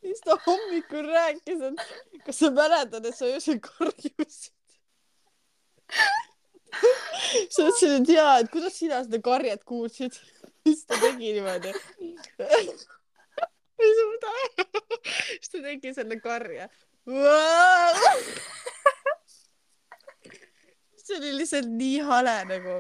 Siis 0.07 0.23
ta 0.25 0.37
hommikul 0.47 1.09
rääkis, 1.11 1.61
et 1.69 1.75
kas 2.27 2.39
sa 2.43 2.51
mäletad, 2.55 3.05
et 3.07 3.17
sa 3.17 3.25
öösel 3.31 3.59
karjusid 3.65 4.43
sa 7.51 7.67
ütlesid, 7.67 7.93
et 8.01 8.09
jaa, 8.17 8.39
et 8.43 8.51
kuidas 8.53 8.75
sina 8.79 9.03
seda 9.05 9.19
karjet 9.25 9.63
kuulsid. 9.67 10.15
siis 10.67 10.81
ta 10.87 10.99
tegi 11.01 11.33
niimoodi 11.37 11.73
siis 15.41 15.51
ta 15.53 15.59
tegi 15.69 15.95
selle 15.95 16.17
karje 16.21 16.65
see 21.07 21.19
oli 21.19 21.33
lihtsalt 21.39 21.71
nii 21.71 21.99
hale 22.09 22.37
nagu. 22.51 22.77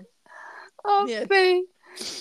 Appi. 0.82 1.44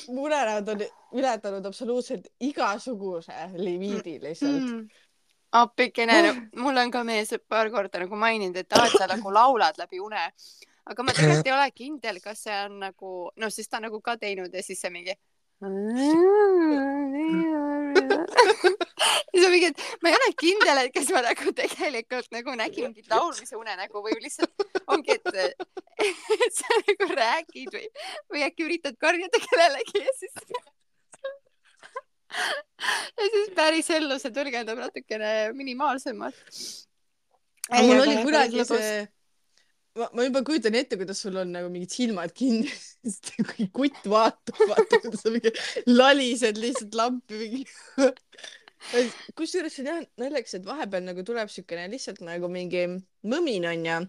Mu 0.10 0.27
unenäod 0.27 0.70
on 0.74 0.84
ületanud 1.20 1.65
absoluutselt 1.65 2.27
igasuguse 2.39 3.50
limiidi 3.55 4.20
lihtsalt 4.22 4.62
mm.. 4.62 4.77
Mm. 4.77 4.88
appikene 5.51 6.22
no,, 6.27 6.34
mul 6.63 6.77
on 6.77 6.91
ka 6.91 7.03
mees 7.08 7.34
paar 7.50 7.70
korda 7.74 8.01
nagu 8.03 8.20
maininud, 8.20 8.58
et 8.62 8.77
aa, 8.77 8.88
et 8.88 8.98
sa 9.00 9.10
nagu 9.12 9.34
laulad 9.34 9.77
läbi 9.82 10.01
une. 10.03 10.25
aga 10.86 11.03
ma 11.03 11.13
tegelikult 11.17 11.48
ei 11.48 11.53
ole 11.53 11.70
kindel, 11.72 12.20
kas 12.22 12.44
see 12.46 12.58
on 12.65 12.79
nagu, 12.79 13.13
noh, 13.41 13.50
siis 13.50 13.70
ta 13.70 13.79
on 13.79 13.88
nagu 13.89 14.01
ka 14.01 14.17
teinud 14.22 14.53
ja 14.53 14.63
siis 14.63 14.82
see 14.82 14.94
mingi. 14.94 15.15
Siis 19.31 19.45
on 19.45 19.51
mingi, 19.53 19.69
et 19.72 19.79
ma 20.03 20.12
ei 20.12 20.17
ole 20.19 20.29
kindel, 20.39 20.77
et 20.84 20.93
kas 20.95 21.10
ma 21.15 21.22
nagu 21.25 21.53
tegelikult 21.57 22.27
nagu 22.36 22.55
nägin 22.60 22.84
mingit 22.89 23.10
laulmise 23.12 23.55
unenägu 23.60 24.03
või 24.05 24.15
lihtsalt 24.22 24.53
ongi, 24.91 25.17
et, 25.17 25.25
et 26.38 26.53
sa 26.60 26.67
nagu 26.81 27.05
räägid 27.12 27.69
või, 27.74 27.88
või 28.34 28.41
äkki 28.48 28.62
üritad 28.67 28.95
karjuda 29.01 29.38
kellelegi 29.50 29.98
ja 30.03 30.13
siis 30.19 30.36
ja 33.19 33.27
siis 33.31 33.51
päris 33.55 33.89
ellu 33.95 34.17
see 34.22 34.34
tõlgendab 34.36 34.79
natukene 34.81 35.31
minimaalsemalt. 35.57 36.39
aga 37.69 37.84
mul 37.88 38.01
oli 38.03 38.17
kunagi 38.24 38.65
see, 38.67 39.07
ma, 39.99 40.09
ma 40.13 40.25
juba 40.27 40.43
kujutan 40.47 40.75
ette, 40.79 40.97
kuidas 40.99 41.21
sul 41.23 41.37
on 41.41 41.53
nagu 41.55 41.69
mingid 41.71 41.93
silmad 41.95 42.33
kinni, 42.35 42.71
sest 43.05 43.31
kui 43.51 43.69
kutt 43.75 44.09
vaatab, 44.11 44.59
vaata 44.71 44.99
kuidas 45.03 45.23
sa 45.25 45.33
mingi 45.33 45.53
lalised 45.91 46.59
lihtsalt 46.61 46.97
lampi 46.99 47.39
mingi. 47.41 47.63
kusjuures 49.37 49.73
see 49.73 49.85
on 49.85 49.89
jah 49.89 50.03
naljakas, 50.21 50.59
et 50.59 50.67
vahepeal 50.67 51.07
nagu 51.07 51.23
tuleb 51.25 51.49
siukene 51.51 51.87
lihtsalt 51.93 52.21
nagu 52.25 52.51
mingi 52.51 52.85
mõmin 53.25 53.65
onju. 53.71 54.03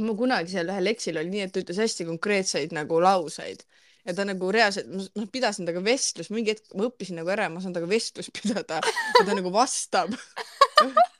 ma 0.00 0.12
kunagi 0.16 0.52
seal 0.52 0.70
ühel 0.72 0.92
eksil 0.92 1.18
oli 1.20 1.32
nii, 1.32 1.46
et 1.46 1.52
ta 1.52 1.62
ütles 1.62 1.80
hästi 1.80 2.06
konkreetseid 2.08 2.74
nagu 2.76 3.00
lauseid 3.02 3.64
ja 4.06 4.14
ta 4.14 4.24
nagu 4.26 4.50
reaalselt, 4.54 4.86
ma 5.18 5.26
pidasin 5.32 5.66
temaga 5.66 5.82
vestlust, 5.84 6.30
mingi 6.34 6.54
hetk 6.54 6.76
ma 6.78 6.86
õppisin 6.86 7.18
nagu 7.18 7.32
ära, 7.34 7.48
ma 7.50 7.62
saan 7.62 7.74
temaga 7.74 7.90
vestlust 7.90 8.32
pidada 8.36 8.78
ja 8.84 9.24
ta 9.26 9.34
nagu 9.34 9.50
vastab. 9.54 10.14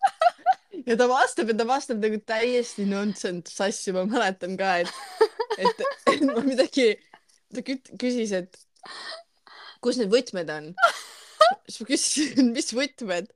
ja 0.86 0.96
ta 0.98 1.08
vastab 1.10 1.50
ja 1.50 1.56
ta 1.58 1.66
vastab 1.68 2.02
nagu 2.02 2.20
täiesti 2.28 2.86
nonsense 2.88 3.56
asju, 3.66 3.94
ma 3.96 4.06
mäletan 4.10 4.56
ka, 4.60 4.76
et, 4.82 4.92
et, 5.58 5.84
et 6.12 6.24
ma 6.28 6.42
midagi, 6.46 6.92
ta 7.54 7.64
küsis, 7.66 8.34
et 8.36 8.58
kus 9.84 9.98
need 10.00 10.12
võtmed 10.12 10.50
on. 10.52 10.72
siis 11.66 11.80
ma 11.82 11.88
küsisin, 11.90 12.52
mis 12.56 12.72
võtmed, 12.76 13.32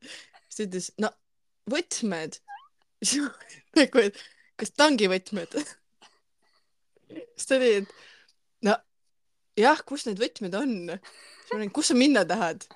siis 0.49 0.61
ta 0.61 0.67
ütles, 0.69 0.91
no 1.03 1.13
võtmed. 1.71 2.39
siis 3.03 3.25
ma 3.25 3.83
nagu, 3.83 4.07
et 4.07 4.21
kas 4.61 4.75
tangivõtmed? 4.77 5.57
siis 7.11 7.49
ta 7.51 7.59
oli, 7.59 7.73
et 7.83 7.95
no 8.67 8.77
jah, 9.59 9.83
kus 9.87 10.07
need 10.09 10.21
võtmed 10.23 10.55
on? 10.59 10.77
siis 10.91 11.55
ma 11.55 11.61
olin, 11.61 11.75
kus 11.75 11.91
sa 11.93 11.99
minna 11.99 12.25
tahad? 12.29 12.67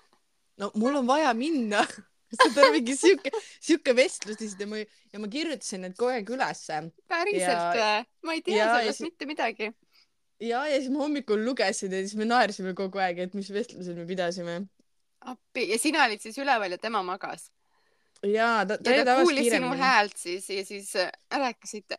no 0.61 0.71
mul 0.79 1.01
on 1.03 1.09
vaja 1.11 1.33
minna. 1.37 1.85
Ta 2.37 2.61
oli 2.65 2.71
mingi 2.81 2.97
siuke, 2.97 3.31
siuke 3.61 3.95
vestlus 3.97 4.41
lihtsalt 4.41 4.61
ja 4.65 4.67
ma, 4.71 4.83
ja 5.13 5.21
ma 5.23 5.29
kirjutasin 5.33 5.81
need 5.87 5.97
kogu 5.99 6.11
aeg 6.15 6.31
ülesse. 6.37 6.81
päriselt 7.09 7.51
Ja- 7.51 7.73
või? 8.03 8.05
ma 8.29 8.33
ei 8.37 8.43
tea 8.43 8.57
ja- 8.57 8.67
ja 8.69 8.79
sellest 8.83 8.99
si- 9.03 9.09
mitte 9.09 9.27
midagi. 9.31 9.71
ja, 10.41 10.67
ja 10.67 10.77
siis 10.81 10.91
ma 10.91 11.05
hommikul 11.05 11.45
lugesin 11.47 11.93
ja 11.93 12.01
siis 12.05 12.15
me 12.21 12.25
naersime 12.29 12.75
kogu 12.75 12.99
aeg, 12.99 13.19
et 13.19 13.35
mis 13.35 13.51
vestlused 13.53 13.97
me 13.97 14.07
pidasime. 14.07 14.67
appi 15.25 15.69
ja 15.71 15.79
sina 15.79 16.05
olid 16.05 16.21
siis 16.21 16.37
üleval 16.39 16.71
ja 16.71 16.79
tema 16.79 17.03
magas. 17.03 17.51
ja 18.25 18.65
ta, 18.69 18.77
ta 18.79 18.91
ja 18.91 19.05
ta 19.05 19.19
kuulis 19.23 19.51
sinu 19.53 19.73
häält 19.77 20.17
siis 20.17 20.49
ja 20.51 20.65
siis 20.65 20.95
äh, 20.97 21.11
rääkisite. 21.33 21.97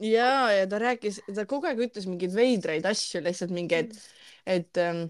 ja, 0.00 0.50
ja 0.52 0.66
ta 0.66 0.78
rääkis, 0.80 1.20
ta 1.34 1.44
kogu 1.46 1.66
aeg 1.68 1.78
ütles 1.88 2.06
mingeid 2.08 2.32
veidraid 2.34 2.86
asju, 2.88 3.20
lihtsalt 3.24 3.50
mingi, 3.52 3.74
et, 3.84 3.96
et 4.46 4.78
ähm, 4.80 5.08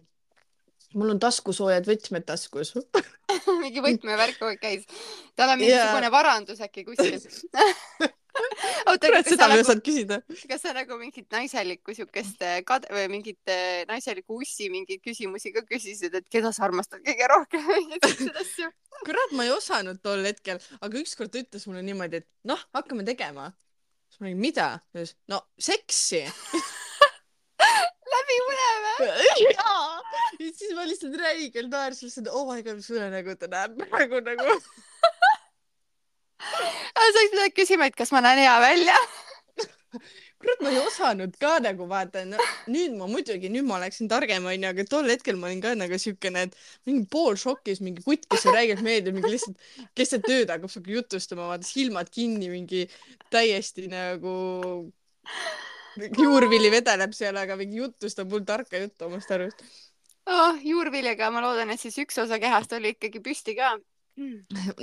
mul 0.99 1.13
on 1.15 1.21
taskusoojad 1.23 1.87
võtmed 1.89 2.27
taskus. 2.29 2.73
mingi 3.63 3.83
võtmevärk 3.85 4.41
kogu 4.41 4.55
aeg 4.55 4.63
käis. 4.63 5.05
tal 5.39 5.53
on 5.55 5.61
mingisugune 5.61 6.11
varandus 6.13 6.63
äkki 6.65 6.85
kuskil. 6.89 7.19
oota, 8.89 9.07
kurat, 9.07 9.29
seda 9.29 9.47
ma 9.47 9.55
ei 9.55 9.61
nagu, 9.61 9.67
osanud 9.67 9.85
küsida. 9.87 10.19
kas 10.51 10.65
sa 10.65 10.75
nagu 10.77 10.99
mingit 11.01 11.29
naiselikku 11.35 11.95
siukest 11.97 12.43
äh, 12.47 12.61
kad- 12.67 12.89
või 12.91 13.07
mingit 13.13 13.53
äh, 13.53 13.83
naiseliku 13.91 14.41
ussi 14.43 14.71
mingeid 14.73 15.03
küsimusi 15.05 15.55
ka 15.55 15.65
küsisid, 15.69 16.15
et 16.19 16.29
keda 16.33 16.53
sa 16.57 16.67
armastad 16.69 17.03
kõige 17.07 17.31
rohkem 17.31 17.71
ja 17.95 18.03
siukseid 18.03 18.43
asju. 18.45 18.71
kurat, 19.07 19.35
ma 19.39 19.47
ei 19.47 19.55
osanud 19.55 20.03
tol 20.03 20.27
hetkel, 20.27 20.63
aga 20.81 21.03
ükskord 21.03 21.33
ta 21.33 21.43
ütles 21.43 21.67
mulle 21.71 21.85
niimoodi, 21.87 22.23
et 22.23 22.29
noh, 22.51 22.63
hakkame 22.77 23.07
tegema. 23.07 23.51
siis 24.11 24.23
ma 24.23 24.31
olin, 24.31 24.45
mida? 24.47 24.71
ta 24.91 25.03
ütles, 25.03 25.17
no 25.31 25.45
seksi. 25.71 26.25
läbi 28.15 28.39
või? 28.47 28.59
jaa. 29.47 30.01
ja 30.39 30.53
siis 30.53 30.75
ma 30.77 30.87
lihtsalt 30.89 31.19
räigelt 31.21 31.73
naersin, 31.73 32.13
et 32.23 32.31
oh 32.31 32.47
my 32.51 32.63
god, 32.63 32.81
mis 32.81 32.91
unenägu 32.93 33.37
ta 33.41 33.51
näeb 33.51 33.79
praegu 33.91 34.23
nagu. 34.27 34.57
sa 36.41 37.07
oleks 37.07 37.35
pidanud 37.35 37.57
küsima, 37.57 37.91
et 37.91 37.99
kas 37.99 38.13
ma 38.15 38.23
näen 38.25 38.43
hea 38.45 38.57
välja. 38.63 38.97
kurat, 40.41 40.63
ma 40.65 40.73
ei 40.73 40.81
osanud 40.81 41.35
ka 41.41 41.57
nagu 41.63 41.87
vaata 41.91 42.23
no,, 42.29 42.41
nüüd 42.73 42.95
ma 42.97 43.09
muidugi, 43.11 43.51
nüüd 43.53 43.67
ma 43.69 43.77
oleksin 43.77 44.09
targem 44.11 44.47
onju, 44.49 44.71
aga 44.73 44.87
tol 44.89 45.11
hetkel 45.13 45.37
ma 45.41 45.51
olin 45.51 45.61
ka 45.65 45.75
nagu 45.77 45.99
siukene, 46.01 46.47
et 46.49 46.57
mingi 46.89 47.05
poolšokis, 47.13 47.83
mingi 47.85 48.05
kutt, 48.07 48.25
kes 48.31 48.47
räigelt 48.49 48.85
meeldib, 48.87 49.19
mingi 49.19 49.35
lihtsalt 49.35 49.91
keset 49.99 50.29
ööd 50.33 50.53
hakkab 50.53 50.73
siuke 50.73 50.97
jutustama, 50.97 51.51
vaata 51.53 51.69
silmad 51.69 52.13
kinni, 52.15 52.49
mingi 52.53 52.87
täiesti 53.33 53.91
nagu 53.93 54.35
juurvili 56.19 56.71
vedeleb 56.73 57.15
seal, 57.17 57.39
aga 57.41 57.57
mingi 57.61 57.81
jutustab 57.81 58.31
mul 58.31 58.45
tarka 58.47 58.81
juttu 58.83 59.09
omast 59.09 59.31
arust. 59.35 59.65
oh, 60.27 60.59
juurviljaga 60.65 61.31
ma 61.35 61.43
loodan, 61.45 61.73
et 61.75 61.81
siis 61.81 61.99
üks 62.03 62.21
osa 62.23 62.39
kehast 62.43 62.73
oli 62.77 62.95
ikkagi 62.97 63.23
püsti 63.25 63.57
ka. 63.59 63.75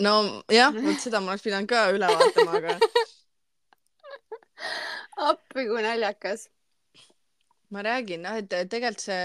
nojah, 0.07 0.73
vot 0.73 0.99
seda 1.03 1.21
ma 1.21 1.33
oleks 1.33 1.45
pidanud 1.45 1.69
ka 1.69 1.87
üle 1.95 2.09
vaatama, 2.09 2.59
aga 2.61 2.79
appi 5.29 5.67
kui 5.69 5.85
naljakas. 5.85 6.49
ma 7.69 7.83
räägin 7.83 8.23
noh, 8.23 8.37
et 8.39 8.49
tegelikult 8.49 9.03
see 9.03 9.23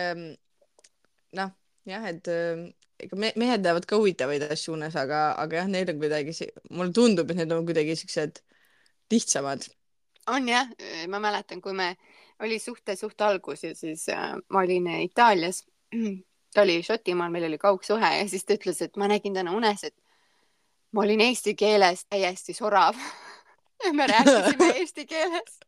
noh, 1.39 1.53
jah, 1.89 2.07
et 2.11 2.29
äh, 2.29 2.65
ega 3.03 3.19
me 3.19 3.33
mehed 3.41 3.63
teevad 3.65 3.87
ka 3.89 3.99
huvitavaid 4.01 4.47
asju 4.51 4.77
unes, 4.77 4.97
aga, 4.99 5.23
aga 5.43 5.63
jah, 5.63 5.71
need 5.71 5.93
on 5.93 6.01
kuidagi, 6.03 6.35
mulle 6.71 6.95
tundub, 6.97 7.31
et 7.31 7.41
need 7.43 7.55
on 7.55 7.67
kuidagi 7.69 7.97
siuksed 8.03 8.43
lihtsamad. 9.13 9.67
On 10.27 10.49
jah, 10.49 10.69
ma 11.09 11.19
mäletan, 11.23 11.61
kui 11.61 11.73
me 11.73 11.97
oli 12.43 12.59
suhte 12.59 12.97
suht 12.97 13.21
algus 13.21 13.65
ja 13.65 13.75
siis 13.75 14.09
äh, 14.09 14.35
ma 14.49 14.59
olin 14.59 14.87
äh, 14.87 15.03
Itaalias. 15.03 15.65
ta 16.55 16.63
oli 16.63 16.83
Šotimaal, 16.83 17.31
meil 17.31 17.45
oli 17.45 17.59
kaugsuhe 17.59 18.17
ja 18.19 18.29
siis 18.29 18.45
ta 18.45 18.55
ütles, 18.55 18.83
et 18.83 18.97
ma 18.97 19.09
nägin 19.09 19.35
täna 19.35 19.53
unes, 19.57 19.85
et 19.85 19.95
ma 20.93 21.05
olin 21.05 21.21
eesti 21.21 21.55
keeles 21.55 22.07
täiesti 22.09 22.55
sorav. 22.55 22.97
me 23.99 24.07
rääkisime 24.07 24.73
eesti 24.81 25.07
keeles. 25.07 25.61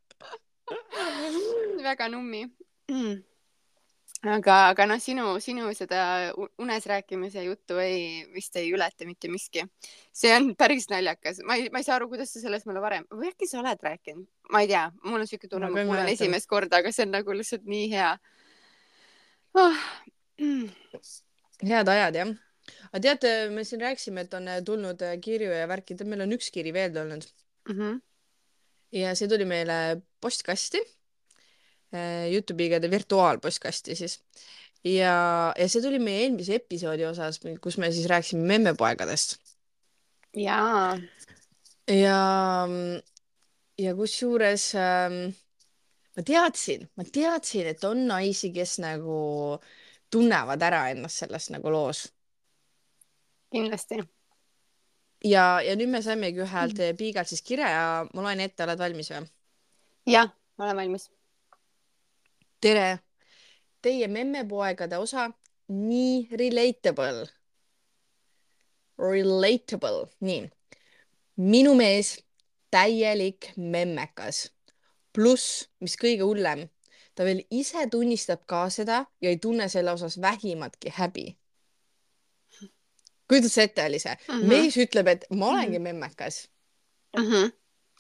väga 1.88 2.08
nummi 2.08 2.46
mm.. 2.90 3.23
aga, 4.25 4.57
aga 4.73 4.87
noh, 4.88 5.00
sinu, 5.02 5.26
sinu 5.43 5.69
seda 5.76 6.33
unes 6.62 6.87
rääkimise 6.90 7.45
juttu 7.45 7.78
ei, 7.83 8.25
vist 8.35 8.57
ei 8.57 8.71
ületa 8.73 9.07
mitte 9.09 9.28
miski. 9.33 9.64
see 10.12 10.33
on 10.37 10.54
päris 10.59 10.88
naljakas, 10.93 11.43
ma 11.45 11.59
ei, 11.61 11.69
ma 11.73 11.83
ei 11.83 11.87
saa 11.87 11.99
aru, 11.99 12.09
kuidas 12.12 12.33
sa 12.33 12.40
sellest 12.43 12.66
mulle 12.69 12.83
varem 12.85 13.07
või 13.12 13.33
äkki 13.33 13.49
sa 13.50 13.61
oled 13.61 13.85
rääkinud, 13.85 14.26
ma 14.52 14.64
ei 14.64 14.71
tea, 14.71 14.87
mul 15.04 15.21
on 15.21 15.28
siuke 15.31 15.49
tunne, 15.49 15.71
Ma 15.71 15.85
mäleta. 15.85 16.16
esimest 16.16 16.49
korda, 16.50 16.81
aga 16.81 16.93
see 16.93 17.07
on 17.07 17.14
nagu 17.16 17.37
lihtsalt 17.37 17.69
nii 17.69 17.90
hea 17.93 18.14
oh. 19.61 19.85
Head 21.64 21.88
ajad 21.88 22.16
jah. 22.19 22.35
aga 22.90 23.00
tead, 23.07 23.28
me 23.54 23.62
siin 23.64 23.81
rääkisime, 23.85 24.26
et 24.26 24.35
on 24.35 24.49
äh, 24.50 24.61
tulnud 24.66 25.02
äh, 25.07 25.16
kirju 25.23 25.52
ja 25.52 25.69
värki, 25.71 25.97
meil 26.04 26.26
on 26.26 26.35
üks 26.37 26.50
kiri 26.54 26.75
veel 26.75 26.93
tulnud 26.95 27.28
Mm 27.64 27.76
-hmm. 27.76 28.00
ja 28.93 29.14
see 29.16 29.28
tuli 29.28 29.45
meile 29.45 30.02
postkasti. 30.21 30.81
Youtube'iga 32.33 32.81
virtuaalpostkasti 32.91 33.95
siis. 33.95 34.19
ja, 34.85 35.53
ja 35.59 35.69
see 35.69 35.83
tuli 35.83 36.00
meie 36.03 36.25
eelmise 36.25 36.59
episoodi 36.59 37.07
osas, 37.07 37.41
kus 37.62 37.79
me 37.79 37.93
siis 37.93 38.09
rääkisime 38.11 38.47
memmepoegadest 38.55 39.38
jaa, 40.37 40.99
ja, 41.88 42.19
ja 43.79 43.95
kusjuures 43.95 44.73
ähm, 44.75 45.21
ma 46.17 46.26
teadsin, 46.26 46.88
ma 46.97 47.07
teadsin, 47.07 47.71
et 47.71 47.85
on 47.85 48.07
naisi, 48.09 48.53
kes 48.55 48.79
nagu 48.83 49.17
tunnevad 50.12 50.62
ära 50.62 50.88
ennast 50.95 51.25
selles 51.25 51.50
nagu 51.55 51.73
loos 51.73 52.07
kindlasti. 53.55 54.00
ja, 55.25 55.45
ja 55.64 55.75
nüüd 55.79 55.91
me 55.91 56.03
saimegi 56.03 56.43
ühelt 56.45 56.79
mm. 56.79 56.99
piigalt 56.99 57.31
siis 57.31 57.43
kirja 57.43 57.71
ja 57.71 57.85
ma 58.12 58.26
loen 58.26 58.43
ette, 58.45 58.67
oled 58.67 58.81
valmis 58.81 59.11
või? 59.14 59.26
jah, 60.11 60.33
ma 60.59 60.69
olen 60.69 60.83
valmis. 60.85 61.11
tere, 62.64 62.99
teie 63.85 64.09
memmepoegade 64.09 64.97
osa 64.99 65.28
nii 65.68 66.28
relatable. 66.40 67.26
relatable, 68.99 70.06
nii. 70.21 70.50
minu 71.37 71.75
mees, 71.75 72.16
täielik 72.71 73.50
memmekas. 73.56 74.49
pluss, 75.12 75.68
mis 75.80 75.99
kõige 76.00 76.25
hullem, 76.25 76.64
ta 77.14 77.26
veel 77.28 77.44
ise 77.50 77.85
tunnistab 77.90 78.47
ka 78.50 78.64
seda 78.71 79.04
ja 79.21 79.30
ei 79.30 79.38
tunne 79.38 79.68
selle 79.68 79.92
osas 79.92 80.16
vähimatki 80.21 80.94
häbi. 80.97 81.26
kujutad 83.28 83.50
sa 83.50 83.62
ette, 83.62 83.83
Alise 83.83 84.16
mm? 84.16 84.35
-hmm. 84.35 84.49
mees 84.49 84.76
ütleb, 84.76 85.06
et 85.09 85.25
ma 85.30 85.47
olengi 85.52 85.78
mm 85.78 85.85
-hmm. 85.85 85.92
memmekas. 85.92 86.49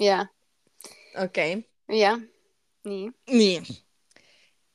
jah. 0.00 0.28
okei. 1.24 1.68
jah, 1.88 2.20
nii. 2.84 3.10
nii. 3.26 3.83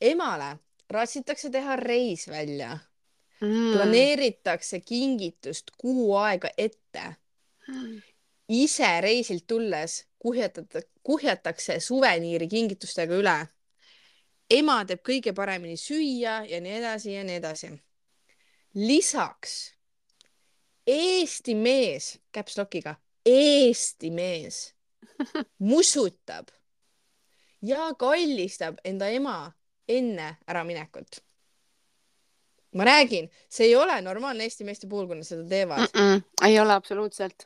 Emale 0.01 0.57
ratsitakse 0.89 1.49
teha 1.49 1.75
reis 1.75 2.27
välja 2.27 2.77
mm.. 3.41 3.73
planeeritakse 3.73 4.79
kingitust 4.79 5.71
kuu 5.77 6.15
aega 6.17 6.49
ette 6.57 7.15
mm.. 7.67 8.01
ise 8.49 9.01
reisilt 9.01 9.47
tulles 9.47 10.05
kuhjatata, 10.19 10.81
kuhjatakse 11.03 11.79
suveniiri 11.79 12.47
kingitustega 12.47 13.15
üle. 13.15 13.37
ema 14.49 14.79
teeb 14.85 15.03
kõige 15.05 15.33
paremini 15.33 15.77
süüa 15.77 16.43
ja 16.49 16.61
nii 16.61 16.77
edasi 16.79 17.13
ja 17.13 17.23
nii 17.23 17.35
edasi. 17.41 17.73
lisaks 18.73 19.75
Eesti 20.89 21.53
mees, 21.55 22.17
caps 22.33 22.57
lock'iga, 22.57 22.95
Eesti 23.25 24.09
mees 24.09 24.73
musutab 25.69 26.49
ja 27.61 27.91
kallistab 27.99 28.79
enda 28.83 29.09
ema 29.13 29.51
enne 29.89 30.35
äraminekut. 30.47 31.23
ma 32.75 32.85
räägin, 32.85 33.31
see 33.49 33.65
ei 33.65 33.75
ole 33.75 33.95
normaalne 34.05 34.45
Eesti 34.45 34.63
meeste 34.63 34.87
puhul, 34.87 35.07
kui 35.09 35.17
nad 35.17 35.25
seda 35.25 35.41
teevad 35.49 35.87
mm. 35.87 36.01
-mm, 36.01 36.47
ei 36.47 36.59
ole 36.59 36.73
absoluutselt. 36.73 37.45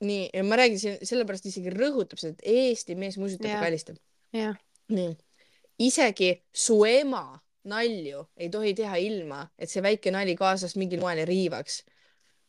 nii, 0.00 0.30
ja 0.34 0.44
ma 0.44 0.56
räägin, 0.56 0.98
sellepärast 1.02 1.46
isegi 1.46 1.70
rõhutab 1.74 2.22
seda, 2.22 2.32
et 2.38 2.42
Eesti 2.44 2.94
mees 2.94 3.18
musutab 3.18 3.50
ja, 3.50 3.60
kallistab. 3.60 3.96
nii, 4.88 5.16
isegi 5.78 6.30
su 6.54 6.84
ema 6.84 7.40
nalju 7.64 8.24
ei 8.36 8.48
tohi 8.48 8.74
teha 8.74 8.96
ilma, 8.96 9.48
et 9.58 9.70
see 9.70 9.82
väike 9.82 10.10
nali 10.10 10.36
kaaslast 10.36 10.76
mingil 10.76 11.00
moel 11.00 11.18
ei 11.18 11.24
riivaks. 11.24 11.82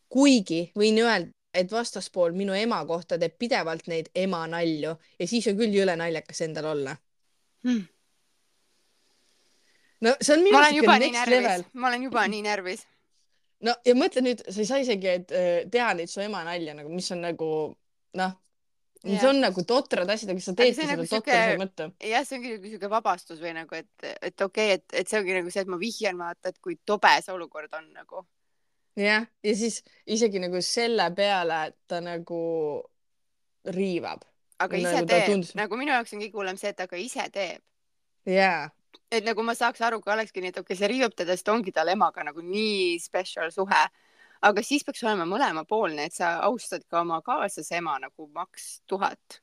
kuigi 0.10 0.72
võin 0.78 1.00
öelda, 1.02 1.32
et 1.54 1.72
vastaspool 1.72 2.32
minu 2.32 2.54
ema 2.54 2.86
kohta 2.86 3.18
teeb 3.18 3.34
pidevalt 3.40 3.88
neid 3.88 4.08
ema 4.16 4.46
nalju 4.48 4.94
ja 5.20 5.28
siis 5.28 5.48
on 5.48 5.58
küll 5.58 5.74
jõle 5.74 5.96
naljakas 5.96 6.42
endal 6.42 6.66
olla 6.66 6.96
hmm 7.64 7.88
no 10.02 10.16
see 10.22 10.34
on 10.36 10.44
minu 10.46 10.62
ikka 10.82 10.98
next 11.00 11.28
level. 11.28 11.64
ma 11.74 11.88
olen 11.92 12.04
juba 12.10 12.26
nii 12.28 12.44
närvis. 12.46 12.86
no 13.66 13.76
ja 13.86 13.96
mõtle 13.98 14.24
nüüd, 14.26 14.44
sa 14.48 14.62
ei 14.64 14.70
saa 14.70 14.82
isegi 14.84 15.12
et, 15.12 15.34
äh, 15.36 15.52
teha 15.72 15.94
neid 15.98 16.12
su 16.12 16.24
ema 16.24 16.44
nalja 16.48 16.76
nagu, 16.78 16.90
mis 16.94 17.10
on 17.14 17.22
nagu 17.26 17.52
noh, 18.18 18.36
see 19.06 19.30
on 19.30 19.42
nagu 19.42 19.66
totrad 19.68 20.10
asjad, 20.14 20.34
aga 20.34 20.46
sa 20.46 20.56
teedki 20.58 20.88
nagu 20.90 21.06
selle 21.06 21.26
totruse 21.26 21.62
mõtte. 21.62 21.90
jah, 22.12 22.26
see 22.28 22.40
ongi 22.40 22.56
nagu 22.56 22.74
siuke 22.74 22.92
vabastus 22.92 23.42
või 23.44 23.56
nagu, 23.58 23.78
et, 23.78 24.10
et 24.10 24.48
okei 24.48 24.74
okay,, 24.74 24.80
et, 24.80 25.00
et 25.04 25.12
see 25.12 25.22
ongi 25.22 25.38
nagu 25.38 25.54
see, 25.54 25.66
et 25.66 25.74
ma 25.74 25.82
vihjan 25.82 26.22
vaata, 26.22 26.54
et 26.54 26.62
kui 26.64 26.80
tobe 26.86 27.14
see 27.22 27.36
olukord 27.36 27.78
on 27.78 27.88
nagu. 27.94 28.26
jah, 29.00 29.30
ja 29.46 29.56
siis 29.58 29.82
isegi 30.06 30.42
nagu 30.42 30.62
selle 30.66 31.12
peale 31.18 31.64
ta 31.88 32.02
nagu 32.02 32.44
riivab. 33.70 34.26
aga 34.62 34.78
ise 34.78 35.00
nagu 35.00 35.14
teeb, 35.14 35.26
tundus... 35.30 35.56
nagu 35.58 35.78
minu 35.78 35.94
jaoks 35.94 36.18
on 36.18 36.26
kõige 36.26 36.42
hullem 36.42 36.62
see, 36.62 36.74
et 36.74 36.86
aga 36.90 37.02
ise 37.02 37.30
teeb. 37.34 37.66
jaa 38.30 38.70
et 39.12 39.28
nagu 39.28 39.44
ma 39.44 39.56
saaks 39.58 39.82
aru, 39.84 40.00
kui 40.02 40.14
okei 40.14 40.50
okay,, 40.52 40.78
see 40.78 40.90
riivab 40.92 41.14
teda, 41.18 41.36
sest 41.36 41.52
ongi 41.52 41.74
tal 41.76 41.92
emaga 41.92 42.24
nagu 42.24 42.42
nii 42.42 42.98
special 43.04 43.52
suhe. 43.52 43.84
aga 44.42 44.64
siis 44.66 44.82
peaks 44.84 45.04
olema 45.06 45.28
mõlemapoolne, 45.30 46.08
et 46.08 46.16
sa 46.18 46.40
austad 46.48 46.82
ka 46.90 47.04
oma 47.04 47.20
kaaslase 47.22 47.78
ema 47.78 48.00
nagu 48.02 48.28
maks 48.34 48.82
tuhat. 48.90 49.42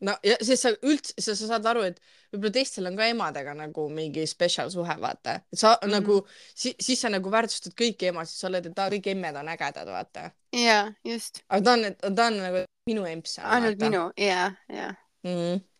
no 0.00 0.12
ja 0.26 0.36
sest 0.42 0.66
sa 0.66 0.72
üldse, 0.74 1.14
sa, 1.16 1.36
sa 1.38 1.52
saad 1.52 1.68
aru, 1.70 1.86
et 1.88 2.02
võib-olla 2.34 2.52
teistel 2.58 2.90
on 2.90 2.98
ka 2.98 3.06
emadega 3.12 3.54
nagu 3.56 3.86
mingi 3.88 4.26
special 4.28 4.72
suhe, 4.74 4.98
vaata, 5.00 5.38
et 5.52 5.58
sa 5.58 5.76
mm 5.76 5.78
-hmm. 5.86 5.94
nagu 5.94 6.26
si, 6.54 6.74
siis 6.80 7.00
sa 7.00 7.08
nagu 7.08 7.30
väärtustad 7.30 7.72
kõiki 7.72 8.10
emasid, 8.10 8.36
sa 8.36 8.50
oled, 8.50 8.66
et 8.66 8.78
aa, 8.78 8.90
kõik 8.90 9.08
emmed 9.14 9.36
on 9.36 9.48
ägedad, 9.48 9.88
vaata. 9.88 10.30
jaa, 10.52 10.92
just. 11.04 11.40
aga 11.48 11.64
ta 11.64 11.72
on, 11.72 12.14
ta 12.16 12.26
on 12.26 12.36
nagu 12.42 12.66
minu 12.90 13.06
emps. 13.06 13.38
ainult 13.38 13.80
vaata. 13.80 13.90
minu, 13.90 14.12
jaa, 14.16 14.52
jaa. 14.68 14.92
-hmm 15.24 15.75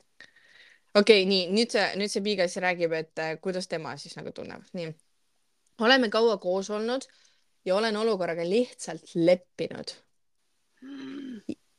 okei 0.97 1.23
okay,, 1.23 1.29
nii 1.29 1.49
nüüd 1.53 1.73
see, 1.73 1.85
nüüd 2.01 2.13
see 2.13 2.25
Piigas 2.25 2.57
räägib, 2.63 2.95
et 2.97 3.23
äh, 3.23 3.37
kuidas 3.43 3.69
tema 3.69 3.97
siis 4.01 4.17
nagu 4.17 4.33
tunneb, 4.33 4.65
nii. 4.77 4.93
oleme 5.85 6.09
kaua 6.11 6.39
koos 6.43 6.71
olnud 6.71 7.05
ja 7.65 7.77
olen 7.77 7.97
olukorraga 7.97 8.45
lihtsalt 8.49 9.15
leppinud. 9.15 9.93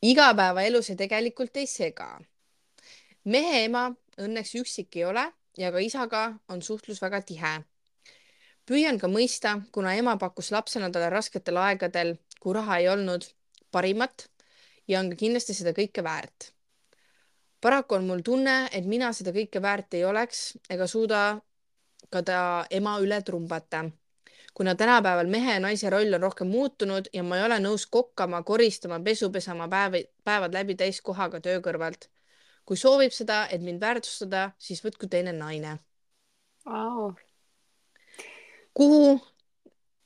igapäevaelu 0.01 0.81
see 0.81 0.95
tegelikult 0.95 1.57
ei 1.57 1.67
sega. 1.67 2.09
mehe 3.23 3.63
ema 3.65 3.89
õnneks 4.17 4.53
üksik 4.61 4.95
ei 4.95 5.05
ole 5.05 5.25
ja 5.57 5.71
ka 5.71 5.79
isaga 5.79 6.23
on 6.49 6.61
suhtlus 6.61 7.01
väga 7.01 7.21
tihe. 7.21 7.53
püüan 8.69 8.99
ka 8.99 9.07
mõista, 9.07 9.61
kuna 9.71 9.95
ema 9.95 10.17
pakkus 10.17 10.51
lapsena 10.51 10.91
talle 10.91 11.09
rasketel 11.09 11.57
aegadel, 11.57 12.17
kui 12.39 12.53
raha 12.53 12.77
ei 12.77 12.89
olnud, 12.89 13.25
parimat 13.71 14.29
ja 14.87 14.99
on 14.99 15.09
ka 15.09 15.15
kindlasti 15.15 15.53
seda 15.53 15.73
kõike 15.73 16.03
väärt 16.03 16.51
paraku 17.61 17.95
on 17.95 18.05
mul 18.05 18.21
tunne, 18.23 18.67
et 18.71 18.85
mina 18.85 19.11
seda 19.13 19.33
kõike 19.35 19.61
väärt 19.61 19.93
ei 19.97 20.05
oleks 20.05 20.57
ega 20.69 20.87
suuda 20.87 21.21
ka 22.09 22.21
ta 22.23 22.41
ema 22.69 22.97
üle 23.03 23.21
trumbata. 23.21 23.85
kuna 24.53 24.75
tänapäeval 24.75 25.27
mehe 25.27 25.53
ja 25.53 25.59
naise 25.59 25.89
roll 25.89 26.13
on 26.13 26.21
rohkem 26.21 26.47
muutunud 26.47 27.09
ja 27.13 27.23
ma 27.23 27.37
ei 27.37 27.43
ole 27.45 27.59
nõus 27.59 27.85
kokkama, 27.85 28.41
koristama, 28.43 28.99
pesu 28.99 29.29
pesama 29.31 29.67
päev, 29.67 29.93
päevad 30.23 30.53
läbi 30.53 30.75
täiskohaga 30.75 31.39
töö 31.39 31.59
kõrvalt. 31.61 32.09
kui 32.65 32.77
soovib 32.77 33.11
seda, 33.11 33.47
et 33.51 33.61
mind 33.61 33.81
väärtustada, 33.81 34.51
siis 34.57 34.83
võtku 34.83 35.07
teine 35.09 35.33
naine 35.33 35.77
wow.. 36.65 37.13
kuhu? 38.73 39.19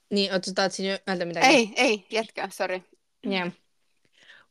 nii, 0.10 0.32
oota, 0.32 0.50
sa 0.50 0.54
tahtsid 0.54 1.10
öelda 1.10 1.26
midagi? 1.26 1.48
ei, 1.48 1.74
ei, 1.78 2.06
jätka, 2.12 2.50
sorry. 2.50 2.82
jah. 3.24 3.52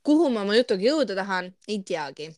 kuhu 0.03 0.31
ma 0.31 0.43
oma 0.43 0.57
jutuga 0.57 0.83
jõuda 0.83 1.17
tahan, 1.17 1.53
ei 1.69 1.83
teagi 1.83 2.31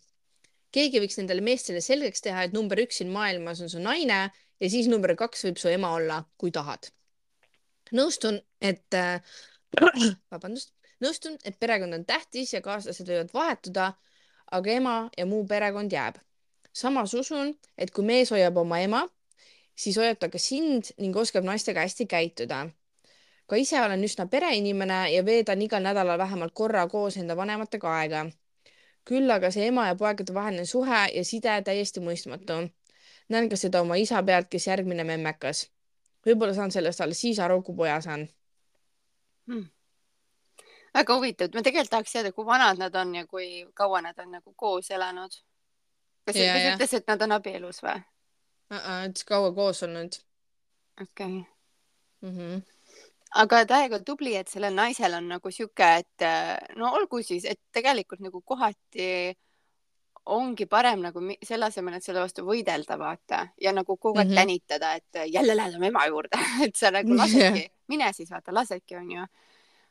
keegi 0.72 1.00
võiks 1.02 1.18
nendele 1.20 1.44
meestele 1.44 1.82
selgeks 1.84 2.24
teha, 2.24 2.46
et 2.46 2.56
number 2.56 2.80
üks 2.82 3.00
siin 3.00 3.12
maailmas 3.12 3.60
on 3.64 3.70
su 3.72 3.80
naine 3.82 4.20
ja 4.32 4.70
siis 4.72 4.88
number 4.90 5.14
kaks 5.18 5.44
võib 5.46 5.60
su 5.60 5.70
ema 5.72 5.92
olla, 5.98 6.22
kui 6.38 6.52
tahad. 6.54 6.90
nõustun, 7.92 8.40
et 8.60 8.96
äh,, 8.96 9.20
vabandust, 10.32 10.72
nõustun, 11.04 11.36
et 11.44 11.58
perekond 11.60 11.94
on 11.94 12.04
tähtis 12.08 12.54
ja 12.54 12.62
kaaslased 12.64 13.08
võivad 13.08 13.32
vahetuda, 13.34 13.92
aga 14.52 14.76
ema 14.76 14.96
ja 15.18 15.26
muu 15.26 15.46
perekond 15.46 15.92
jääb. 15.92 16.20
samas 16.72 17.14
usun, 17.14 17.54
et 17.76 17.90
kui 17.90 18.04
mees 18.04 18.30
hoiab 18.32 18.56
oma 18.56 18.80
ema, 18.80 19.02
siis 19.76 19.96
hoiab 20.00 20.18
ta 20.18 20.28
ka 20.28 20.38
sind 20.38 20.94
ning 20.98 21.16
oskab 21.16 21.44
naistega 21.44 21.84
hästi 21.84 22.06
käituda 22.06 22.66
ka 23.46 23.58
ise 23.60 23.80
olen 23.84 24.04
üsna 24.06 24.24
pereinimene 24.32 24.98
ja 25.12 25.24
veedan 25.24 25.62
igal 25.62 25.82
nädalal 25.84 26.18
vähemalt 26.18 26.54
korra 26.54 26.86
koos 26.88 27.18
enda 27.20 27.36
vanematega 27.36 27.90
aega 27.98 28.22
küll 29.08 29.30
aga 29.30 29.50
see 29.50 29.66
ema 29.70 29.88
ja 29.88 29.98
poegade 29.98 30.34
vaheline 30.34 30.64
suhe 30.68 31.02
ja 31.14 31.24
side 31.24 31.58
täiesti 31.66 32.00
mõistmatu. 32.00 32.68
näen 33.28 33.48
ka 33.48 33.56
seda 33.56 33.80
oma 33.80 33.96
isa 33.96 34.22
pealt, 34.22 34.48
kes 34.48 34.66
järgmine 34.66 35.04
memmekas. 35.04 35.70
võib-olla 36.26 36.54
saan 36.54 36.70
sellest 36.70 37.00
alles 37.00 37.20
siis 37.20 37.38
aru, 37.38 37.62
kui 37.62 37.76
poja 37.76 38.00
saan 38.00 38.28
hmm.. 39.46 39.64
väga 40.94 41.16
huvitav, 41.16 41.54
ma 41.54 41.62
tegelikult 41.62 41.90
tahaks 41.90 42.12
teada, 42.12 42.32
kui 42.32 42.46
vanad 42.46 42.78
nad 42.78 42.94
on 42.94 43.14
ja 43.14 43.26
kui 43.26 43.66
kaua 43.74 44.02
nad 44.02 44.18
on 44.18 44.30
nagu 44.30 44.54
koos 44.56 44.90
elanud. 44.90 45.32
kas 46.26 46.36
ta 46.36 46.74
ütles, 46.74 46.94
et 46.94 47.08
nad 47.08 47.22
on 47.22 47.38
abielus 47.38 47.82
või 47.82 47.98
ütles 49.08 49.24
kaua 49.24 49.52
koos 49.54 49.82
olnud. 49.82 50.20
okei 51.00 51.26
okay. 51.26 51.42
mm. 52.20 52.38
-hmm 52.38 52.62
aga 53.40 53.62
täiega 53.68 54.00
tubli, 54.04 54.34
et 54.36 54.50
sellel 54.50 54.74
naisel 54.76 55.14
on 55.16 55.30
nagu 55.36 55.50
sihuke, 55.50 55.88
et 56.02 56.26
äh, 56.26 56.58
no 56.76 56.92
olgu 56.98 57.22
siis, 57.24 57.46
et 57.48 57.60
tegelikult 57.72 58.20
nagu 58.20 58.42
kohati 58.44 59.32
ongi 60.32 60.66
parem 60.70 61.00
nagu 61.02 61.22
selle 61.42 61.66
asemel, 61.66 61.96
et 61.98 62.04
selle 62.04 62.22
vastu 62.22 62.44
võidelda, 62.46 62.98
vaata 62.98 63.46
ja 63.60 63.72
nagu 63.74 63.96
kogu 63.96 64.18
aeg 64.18 64.28
mm 64.28 64.32
-hmm. 64.32 64.40
tänitada, 64.40 64.94
et 64.94 65.32
jälle 65.32 65.56
lähed 65.56 65.76
oma 65.76 65.86
ema 65.86 66.06
juurde 66.06 66.38
et 66.66 66.76
sa 66.76 66.90
nagu 66.90 67.16
lasedki 67.22 67.58
yeah., 67.58 67.70
mine 67.88 68.12
siis 68.12 68.30
vaata, 68.30 68.54
lasedki 68.54 68.96
onju 68.96 69.26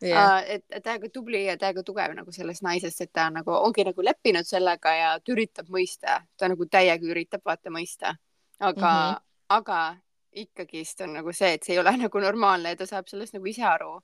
yeah.. 0.04 0.41
Uh, 0.41 0.43
et 0.47 0.84
täiega 0.84 1.10
tubli 1.10 1.45
ja 1.45 1.58
täiega 1.58 1.84
tugev 1.84 2.13
nagu 2.15 2.32
sellest 2.32 2.62
naisest, 2.62 3.01
et 3.01 3.13
ta 3.13 3.30
nagu 3.30 3.51
ongi 3.51 3.84
nagu 3.84 4.04
leppinud 4.04 4.45
sellega 4.47 4.93
ja 4.95 5.19
ta 5.19 5.32
üritab 5.32 5.67
mõista, 5.67 6.21
ta 6.38 6.47
nagu 6.47 6.65
täiega 6.65 7.06
üritab 7.06 7.41
vaata 7.45 7.69
mõista, 7.69 8.15
aga 8.60 8.91
mm, 8.91 9.12
-hmm. 9.12 9.21
aga 9.49 9.97
ikkagist 10.32 11.02
on 11.06 11.15
nagu 11.17 11.34
see, 11.36 11.56
et 11.58 11.65
see 11.65 11.76
ei 11.76 11.82
ole 11.82 11.96
nagu 12.06 12.24
normaalne 12.24 12.74
ja 12.74 12.82
ta 12.82 12.89
saab 12.89 13.10
sellest 13.12 13.38
nagu 13.38 13.50
ise 13.52 13.65
aru. 13.67 13.96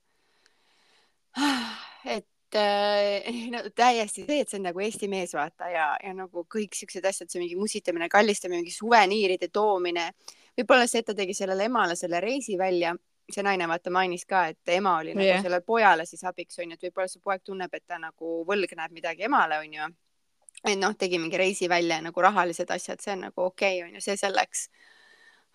et 2.17 2.57
äh, 2.57 3.27
no 3.53 3.63
täiesti 3.75 4.25
see, 4.25 4.41
et 4.41 4.49
see 4.49 4.59
on 4.59 4.67
nagu 4.69 4.81
Eesti 4.83 5.09
mees, 5.11 5.35
vaata 5.37 5.69
ja, 5.71 5.89
ja 6.03 6.13
nagu 6.17 6.45
kõik 6.49 6.77
siuksed 6.77 7.05
asjad, 7.05 7.31
see 7.31 7.43
mingi 7.43 7.59
musitamine, 7.59 8.09
kallistamine, 8.09 8.63
mingi 8.63 8.75
suveniiride 8.75 9.51
toomine. 9.53 10.11
võib-olla 10.57 10.87
see, 10.87 11.03
et 11.03 11.11
ta 11.11 11.17
tegi 11.17 11.37
sellele 11.37 11.69
emale 11.69 11.95
selle 11.95 12.21
reisi 12.23 12.57
välja 12.57 12.95
see 13.33 13.43
naine 13.43 13.67
vaata 13.67 13.91
mainis 13.91 14.25
ka, 14.25 14.45
et 14.51 14.71
ema 14.71 14.97
oli 15.01 15.13
nagu 15.15 15.27
jah, 15.27 15.41
sellele 15.43 15.63
pojale 15.65 16.05
siis 16.07 16.23
abiks 16.27 16.59
onju, 16.63 16.77
et 16.77 16.85
võib-olla 16.87 17.11
see 17.11 17.23
poeg 17.23 17.43
tunneb, 17.43 17.73
et 17.73 17.83
ta 17.87 17.99
nagu 17.99 18.41
võlgneb 18.47 18.93
midagi 18.95 19.27
emale 19.27 19.59
onju. 19.63 19.87
et 20.63 20.79
noh, 20.79 20.95
tegi 20.97 21.19
mingi 21.19 21.37
reisi 21.37 21.67
välja 21.69 21.99
ja 21.99 22.05
nagu 22.07 22.21
rahalised 22.21 22.71
asjad, 22.71 23.01
see 23.03 23.13
on 23.13 23.27
nagu 23.27 23.43
okei 23.43 23.81
okay, 23.81 23.89
onju, 23.89 24.01
see 24.01 24.17
selleks. 24.17 24.69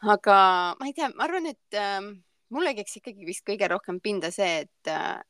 Aga 0.02 0.36
ma 0.78 0.86
ei 0.88 0.94
tea, 0.96 1.10
ma 1.14 1.26
arvan, 1.28 1.46
et 1.52 1.78
äh, 1.78 2.00
mulle 2.52 2.74
käiks 2.74 2.98
ikkagi 2.98 3.26
vist 3.26 3.44
kõige 3.46 3.68
rohkem 3.70 4.00
pinda 4.02 4.30
see, 4.34 4.64
et 4.66 4.90
äh, 4.90 5.20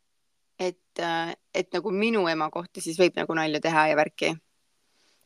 et 0.59 1.01
äh,, 1.01 1.35
et 1.55 1.69
nagu 1.73 1.91
minu 1.91 2.25
ema 2.29 2.49
kohta 2.51 2.81
siis 2.81 2.99
võib 3.01 3.17
nagu 3.19 3.35
nalja 3.35 3.61
teha 3.61 3.87
ja 3.91 3.97
värki. 3.97 4.33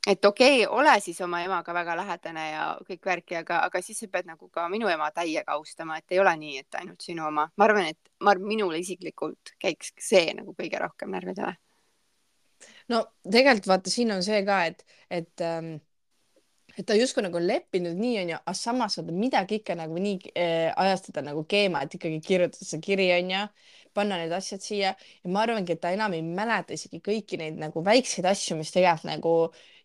et 0.06 0.24
okei 0.24 0.64
okay,, 0.64 0.78
ole 0.78 1.00
siis 1.00 1.20
oma 1.20 1.42
emaga 1.42 1.74
väga 1.74 1.96
lähedane 1.96 2.44
ja 2.50 2.64
kõik 2.88 3.06
värki, 3.06 3.36
aga, 3.42 3.60
aga 3.66 3.82
siis 3.82 3.98
sa 3.98 4.08
pead 4.08 4.28
nagu 4.30 4.48
ka 4.48 4.68
minu 4.68 4.88
ema 4.88 5.10
täiega 5.10 5.56
austama, 5.58 5.98
et 5.98 6.14
ei 6.14 6.20
ole 6.22 6.36
nii, 6.36 6.58
et 6.58 6.80
ainult 6.80 7.02
sinu 7.02 7.26
oma. 7.26 7.48
ma 7.56 7.64
arvan, 7.64 7.90
et 7.92 8.12
ma 8.20 8.34
arvan, 8.34 8.48
minule 8.48 8.78
isiklikult 8.78 9.56
käiks 9.58 9.92
see 9.98 10.32
nagu 10.34 10.54
kõige 10.58 10.80
rohkem 10.82 11.10
närvidele. 11.10 11.56
no 12.88 13.04
tegelikult 13.22 13.66
vaata, 13.74 13.90
siin 13.90 14.14
on 14.14 14.22
see 14.22 14.44
ka, 14.46 14.64
et, 14.70 14.86
et 15.10 15.46
ähm, 15.46 15.76
et 16.76 16.84
ta 16.86 16.96
justkui 16.96 17.24
nagu 17.24 17.38
on 17.40 17.46
leppinud 17.48 17.96
nii 17.96 18.18
onju, 18.22 18.38
aga 18.42 18.54
samas 18.56 18.98
vaata 18.98 19.14
midagi 19.16 19.60
ikka 19.60 19.76
nagu 19.78 19.96
nii 20.02 20.32
äh, 20.32 20.72
ajastada 20.76 21.24
nagu 21.24 21.44
keema, 21.48 21.82
et 21.84 21.96
ikkagi 21.96 22.20
kirjutada 22.24 22.68
see 22.68 22.82
kiri 22.84 23.08
onju, 23.16 23.42
panna 23.96 24.18
need 24.20 24.32
asjad 24.36 24.64
siia. 24.64 24.92
Ja 25.24 25.32
ma 25.32 25.44
arvangi, 25.46 25.76
et 25.76 25.82
ta 25.82 25.92
enam 25.94 26.14
ei 26.16 26.22
mäleta 26.26 26.76
isegi 26.76 27.00
kõiki 27.04 27.40
neid 27.40 27.58
nagu 27.60 27.82
väikseid 27.84 28.28
asju, 28.28 28.58
mis 28.60 28.72
tegelikult 28.74 29.08
nagu 29.08 29.34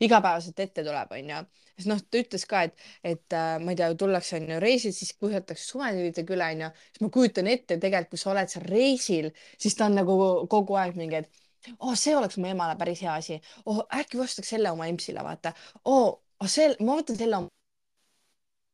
igapäevaselt 0.04 0.60
ette 0.66 0.86
tuleb 0.88 1.18
onju. 1.20 1.42
sest 1.82 1.90
noh, 1.90 2.02
ta 2.14 2.20
ütles 2.20 2.44
ka, 2.46 2.64
et, 2.68 2.88
et 3.08 3.36
äh, 3.38 3.54
ma 3.64 3.72
ei 3.74 3.80
tea, 3.80 3.88
tullakse 3.98 4.36
onju 4.38 4.60
reisil, 4.62 4.92
siis 4.94 5.14
kuhjatakse 5.18 5.64
suvetüdrukutega 5.72 6.36
üle 6.36 6.50
onju, 6.56 6.72
siis 6.92 7.06
ma 7.06 7.10
kujutan 7.16 7.48
ette 7.50 7.78
tegelikult, 7.82 8.12
kui 8.12 8.22
sa 8.22 8.34
oled 8.34 8.52
seal 8.52 8.68
reisil, 8.68 9.30
siis 9.58 9.78
ta 9.80 9.88
on 9.88 9.96
nagu 9.98 10.18
kogu 10.52 10.78
aeg 10.78 11.00
mingi, 11.00 11.24
et 11.24 11.78
oh, 11.80 11.96
see 11.98 12.14
oleks 12.18 12.38
mu 12.42 12.50
emale 12.52 12.76
päris 12.78 13.02
hea 13.06 13.16
asi. 13.16 13.40
Oh,, 13.66 13.82
äkki 13.98 14.20
ostaks 14.22 14.52
selle 14.54 14.72
oma 14.74 14.88
empsile, 14.92 15.24
vaata. 15.26 15.54
Oh,, 15.86 16.20
oh, 16.42 16.50
see, 16.50 16.72
ma 16.82 16.98
võtan 17.00 17.20
selle 17.20 17.42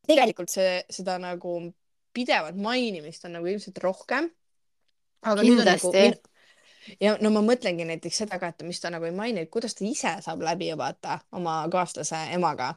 tegelikult 0.08 0.51
see, 0.51 0.80
seda 0.93 1.17
nagu 1.21 1.60
pidevat 2.15 2.58
mainimist 2.58 3.27
on 3.27 3.38
nagu 3.38 3.49
ilmselt 3.51 3.77
rohkem. 3.84 4.32
aga 5.27 5.43
nüüd 5.43 5.62
on 5.62 5.67
nagu 5.67 5.91
Kindlasti. 5.91 6.97
ja 7.03 7.15
no 7.21 7.32
ma 7.36 7.43
mõtlengi 7.45 7.88
näiteks 7.89 8.23
seda 8.23 8.39
ka, 8.39 8.53
et 8.53 8.65
mis 8.67 8.80
ta 8.82 8.91
nagu 8.93 9.06
ei 9.06 9.15
maini, 9.15 9.45
et 9.45 9.53
kuidas 9.53 9.75
ta 9.75 9.86
ise 9.86 10.15
saab 10.23 10.43
läbi 10.45 10.69
vaata 10.77 11.19
oma 11.32 11.60
kaaslase 11.71 12.27
emaga. 12.38 12.75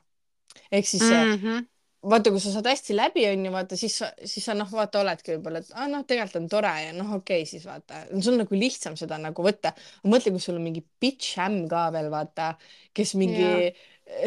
ehk 0.73 0.87
siis 0.87 1.03
mm. 1.03 1.37
-hmm. 1.37 1.67
vaata, 2.03 2.31
kui 2.33 2.41
sa 2.41 2.53
saad 2.55 2.69
hästi 2.71 2.97
läbi, 2.97 3.25
onju, 3.29 3.53
vaata 3.53 3.77
siis, 3.77 3.99
siis 4.25 4.45
sa 4.47 4.55
noh, 4.57 4.69
vaata 4.73 5.03
oledki 5.03 5.35
võib-olla, 5.35 5.61
et 5.61 5.73
ah, 5.77 5.89
noh, 5.91 6.05
tegelikult 6.09 6.41
on 6.41 6.49
tore 6.53 6.73
ja 6.87 6.95
noh, 6.97 7.17
okei 7.19 7.43
okay, 7.43 7.49
siis 7.49 7.67
vaata, 7.69 8.07
sul 8.17 8.37
on 8.37 8.43
nagu 8.45 8.57
lihtsam 8.57 8.97
seda 9.01 9.19
nagu 9.21 9.45
võtta. 9.45 9.75
mõtle, 10.09 10.33
kui 10.33 10.41
sul 10.43 10.57
on 10.57 10.65
mingi 10.65 10.83
bitch 11.03 11.37
ämm 11.45 11.67
ka 11.71 11.89
veel 11.95 12.09
vaata, 12.13 12.55
kes 12.97 13.15
mingi 13.21 13.45
Jaa. 13.45 13.75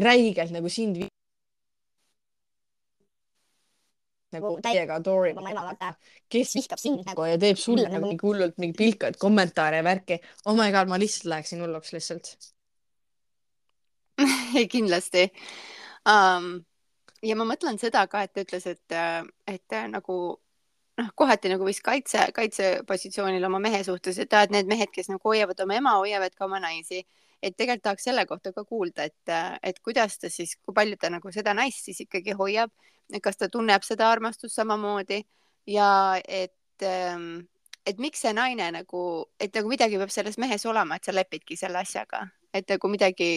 räigelt 0.05 0.53
nagu 0.53 0.69
sind 0.69 1.01
vi- 1.01 1.09
nagu 4.33 4.53
täiega 4.65 4.97
adorib 4.97 5.37
oma 5.37 5.51
ema, 5.53 5.63
vaata, 5.71 5.93
kes 6.29 6.53
vihkab 6.57 6.81
sind 6.81 7.05
nagu 7.09 7.25
ja 7.29 7.39
teeb 7.41 7.57
sulle 7.61 7.87
nagu 7.89 8.09
mingi 8.09 8.25
hullult 8.25 8.57
mingi 8.61 8.77
pilkaid 8.77 9.17
kommentaare 9.21 9.81
ja 9.81 9.85
värki. 9.85 10.19
oh 10.45 10.57
my 10.57 10.69
god, 10.73 10.89
ma 10.89 11.01
lihtsalt 11.01 11.29
läheksin 11.33 11.61
hulluks 11.65 11.93
lihtsalt. 11.93 12.35
ei, 14.57 14.67
kindlasti 14.69 15.31
um,. 16.05 16.61
Ja 17.23 17.35
ma 17.39 17.45
mõtlen 17.47 17.79
seda 17.81 18.05
ka, 18.11 18.23
et 18.25 18.33
ta 18.33 18.43
ütles, 18.43 18.65
et, 18.67 18.95
et 19.47 19.75
äh, 19.77 19.85
nagu 19.91 20.17
noh, 20.99 21.11
kohati 21.15 21.51
nagu 21.51 21.65
vist 21.67 21.83
kaitse, 21.85 22.27
kaitsepositsioonil 22.35 23.45
oma 23.47 23.61
mehe 23.63 23.83
suhtes, 23.85 24.19
et 24.21 24.33
et 24.39 24.53
need 24.53 24.69
mehed, 24.69 24.91
kes 24.93 25.09
nagu 25.11 25.31
hoiavad 25.31 25.59
oma 25.65 25.77
ema, 25.79 25.97
hoiavad 26.01 26.35
ka 26.35 26.45
oma 26.45 26.61
naisi. 26.63 27.03
et 27.43 27.57
tegelikult 27.59 27.83
tahaks 27.83 28.05
selle 28.07 28.23
kohta 28.25 28.53
ka 28.55 28.63
kuulda, 28.63 29.03
et, 29.03 29.31
et 29.67 29.79
kuidas 29.83 30.15
ta 30.17 30.29
siis, 30.31 30.53
kui 30.63 30.71
palju 30.73 30.95
ta 30.95 31.09
nagu 31.11 31.31
seda 31.31 31.51
naist 31.53 31.83
siis 31.83 31.99
ikkagi 32.05 32.31
hoiab, 32.39 32.71
kas 33.21 33.35
ta 33.35 33.49
tunneb 33.51 33.83
seda 33.83 34.07
armastust 34.07 34.55
samamoodi. 34.55 35.17
Ja 35.67 36.15
et 36.23 36.85
ähm, 36.87 37.41
et 37.85 37.99
miks 37.99 38.23
see 38.23 38.31
naine 38.33 38.69
nagu, 38.71 39.01
et 39.39 39.51
nagu 39.55 39.67
midagi 39.67 39.99
peab 39.99 40.13
selles 40.13 40.39
mehes 40.39 40.65
olema, 40.65 40.95
et 40.95 41.03
sa 41.03 41.11
lepidki 41.11 41.57
selle 41.59 41.81
asjaga, 41.83 42.23
et 42.53 42.69
nagu 42.69 42.89
midagi, 42.91 43.29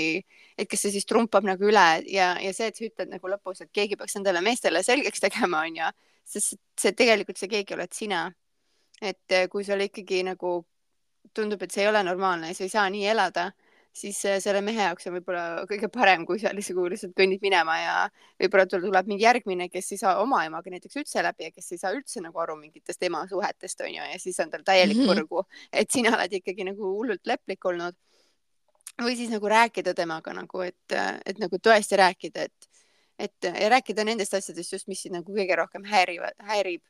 et 0.59 0.68
kas 0.68 0.81
see 0.87 0.92
siis 0.96 1.07
trumpab 1.09 1.44
nagu 1.48 1.64
üle 1.64 1.87
ja, 2.12 2.35
ja 2.42 2.52
see, 2.57 2.68
et 2.70 2.76
sa 2.76 2.85
ütled 2.85 3.09
nagu 3.14 3.29
lõpus, 3.33 3.62
et 3.64 3.70
keegi 3.72 3.96
peaks 3.96 4.16
endale 4.20 4.42
meestele 4.44 4.83
selgeks 4.85 5.20
tegema, 5.26 5.62
onju, 5.66 5.90
sest 6.24 6.59
see 6.81 6.92
tegelikult 6.92 7.38
see 7.40 7.48
keegi 7.48 7.74
oled 7.79 7.92
sina. 7.96 8.26
et 9.02 9.33
eh, 9.33 9.48
kui 9.52 9.64
sulle 9.64 9.85
ikkagi 9.90 10.22
nagu 10.24 10.59
tundub, 11.35 11.62
et 11.62 11.72
see 11.72 11.83
ei 11.85 11.88
ole 11.90 12.02
normaalne 12.07 12.48
ja 12.52 12.55
sa 12.57 12.64
ei 12.64 12.70
saa 12.72 12.87
nii 12.92 13.07
elada, 13.12 13.50
siis 13.96 14.18
eh, 14.29 14.38
selle 14.40 14.61
mehe 14.64 14.81
jaoks 14.87 15.07
on 15.09 15.14
võib-olla 15.18 15.64
kõige 15.68 15.88
parem, 15.92 16.24
kui 16.29 16.38
sa 16.40 16.52
lihtsalt, 16.57 16.81
lihtsalt 16.92 17.12
kõnnid 17.18 17.42
minema 17.44 17.76
ja 17.81 17.94
võib-olla 18.40 18.64
tul- 18.70 18.85
tuleb 18.87 19.09
mingi 19.11 19.24
järgmine, 19.26 19.68
kes 19.72 19.92
ei 19.92 20.00
saa 20.00 20.14
oma 20.22 20.44
emaga 20.48 20.72
näiteks 20.72 20.96
üldse 21.02 21.22
läbi 21.24 21.48
ja 21.48 21.52
kes 21.52 21.72
ei 21.72 21.81
saa 21.83 21.92
üldse 21.96 22.22
nagu 22.24 22.40
aru 22.40 22.57
mingitest 22.61 23.02
ema 23.09 23.24
suhetest 23.29 23.81
onju 23.85 24.09
ja 24.12 24.18
siis 24.22 24.40
on 24.44 24.50
tal 24.52 24.64
täielik 24.64 25.00
Mhm. 25.02 25.09
põrgu, 25.12 25.44
et 25.72 25.90
sina 25.92 26.14
oled 26.16 26.33
ikkagi 26.40 26.64
nagu 26.72 26.92
hullult 26.96 27.26
leplik 27.26 27.64
olnud. 27.72 27.96
Või 29.02 29.16
siis 29.16 29.30
nagu 29.30 29.48
rääkida 29.48 29.94
temaga 29.94 30.32
nagu, 30.37 30.61
et, 30.64 30.96
et 31.26 31.38
nagu 31.38 31.59
tõesti 31.62 31.98
rääkida, 32.00 32.46
et, 32.48 32.85
et 33.18 33.48
ja 33.48 33.70
rääkida 33.72 34.04
nendest 34.04 34.35
asjadest 34.35 34.72
just, 34.72 34.88
mis 34.88 35.02
sind 35.04 35.18
nagu 35.18 35.32
kõige 35.32 35.56
rohkem 35.56 35.85
häirivad, 35.85 36.38
häirib. 36.50 36.82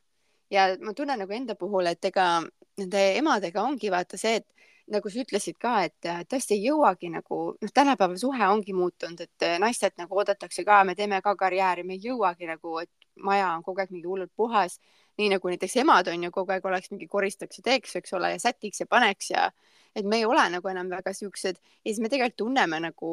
ja 0.50 0.68
ma 0.80 0.94
tunnen 0.94 1.18
nagu 1.18 1.32
enda 1.32 1.54
puhul, 1.58 1.86
et 1.90 2.04
ega 2.04 2.42
nende 2.78 3.02
emadega 3.18 3.62
ongi 3.62 3.90
vaata 3.90 4.18
see, 4.20 4.36
et 4.36 4.46
nagu 4.86 5.10
sa 5.10 5.18
ütlesid 5.18 5.56
ka, 5.58 5.72
et 5.88 6.08
tõesti 6.30 6.54
ei 6.54 6.68
jõuagi 6.68 7.10
nagu, 7.10 7.38
noh, 7.58 7.72
tänapäeval 7.74 8.18
suhe 8.20 8.46
ongi 8.46 8.74
muutunud, 8.76 9.20
et 9.24 9.46
naistelt 9.58 9.96
nagu 9.98 10.14
oodatakse 10.14 10.62
ka, 10.64 10.84
me 10.86 10.94
teeme 10.94 11.18
ka 11.24 11.34
karjääri, 11.38 11.82
me 11.82 11.96
ei 11.96 12.04
jõuagi 12.06 12.46
nagu, 12.46 12.78
et 12.84 12.90
maja 13.16 13.50
on 13.56 13.64
kogu 13.66 13.82
aeg 13.82 13.90
mingi 13.94 14.06
hullult 14.06 14.32
puhas. 14.36 14.78
nii 15.16 15.30
nagu 15.32 15.48
näiteks 15.48 15.78
emad 15.80 16.08
on 16.12 16.24
ju 16.26 16.30
kogu 16.30 16.52
aeg 16.52 16.66
oleks 16.68 16.90
mingi 16.90 17.06
koristaks 17.08 17.58
ja 17.58 17.62
teeks, 17.64 17.94
eks 17.96 18.12
ole, 18.12 18.34
ja 18.34 18.38
sätiks 18.38 18.82
ja 18.82 18.86
paneks 18.86 19.30
ja 19.30 19.50
et 19.96 20.04
me 20.04 20.20
ei 20.20 20.28
ole 20.28 20.44
nagu 20.52 20.68
enam 20.68 20.90
väga 20.92 21.14
siuksed 21.16 21.56
ja 21.56 21.88
siis 21.88 22.02
me 22.04 22.10
tegelikult 22.12 22.38
tunneme 22.44 22.80
nagu 22.84 23.10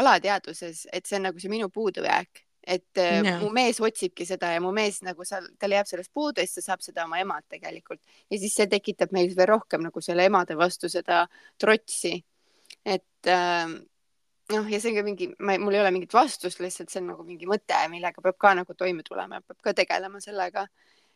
alateadvuses, 0.00 0.86
et 0.92 1.06
see 1.06 1.20
on 1.20 1.28
nagu 1.28 1.42
see 1.42 1.52
minu 1.52 1.68
puudujääk, 1.72 2.44
et 2.64 3.00
äh, 3.00 3.20
Jaa. 3.20 3.38
mu 3.42 3.50
mees 3.52 3.80
otsibki 3.84 4.26
seda 4.28 4.54
ja 4.54 4.60
mu 4.64 4.72
mees 4.72 5.02
nagu 5.04 5.26
seal, 5.28 5.50
tal 5.60 5.76
jääb 5.76 5.88
sellest 5.90 6.12
puudu 6.16 6.40
ja 6.40 6.48
siis 6.48 6.62
ta 6.62 6.70
saab 6.70 6.84
seda 6.86 7.04
oma 7.04 7.20
emalt 7.20 7.44
tegelikult 7.52 8.00
ja 8.32 8.38
siis 8.40 8.56
see 8.56 8.70
tekitab 8.72 9.12
meil 9.12 9.34
veel 9.36 9.52
rohkem 9.52 9.84
nagu 9.84 10.04
selle 10.04 10.24
emade 10.30 10.56
vastu 10.56 10.88
seda 10.88 11.26
trotsi. 11.60 12.16
et 12.84 13.28
äh, 13.28 13.68
noh, 14.52 14.66
ja 14.68 14.80
see 14.80 14.92
on 14.92 14.98
ka 14.98 15.04
mingi, 15.06 15.28
mul 15.40 15.76
ei 15.76 15.80
ole 15.80 15.92
mingit 15.94 16.14
vastust, 16.14 16.60
lihtsalt 16.60 16.92
see 16.92 17.00
on 17.02 17.12
nagu 17.12 17.24
mingi 17.26 17.48
mõte, 17.48 17.76
millega 17.92 18.24
peab 18.24 18.38
ka 18.40 18.54
nagu 18.60 18.76
toime 18.76 19.04
tulema, 19.06 19.40
peab 19.44 19.60
ka 19.64 19.76
tegelema 19.76 20.20
sellega. 20.24 20.66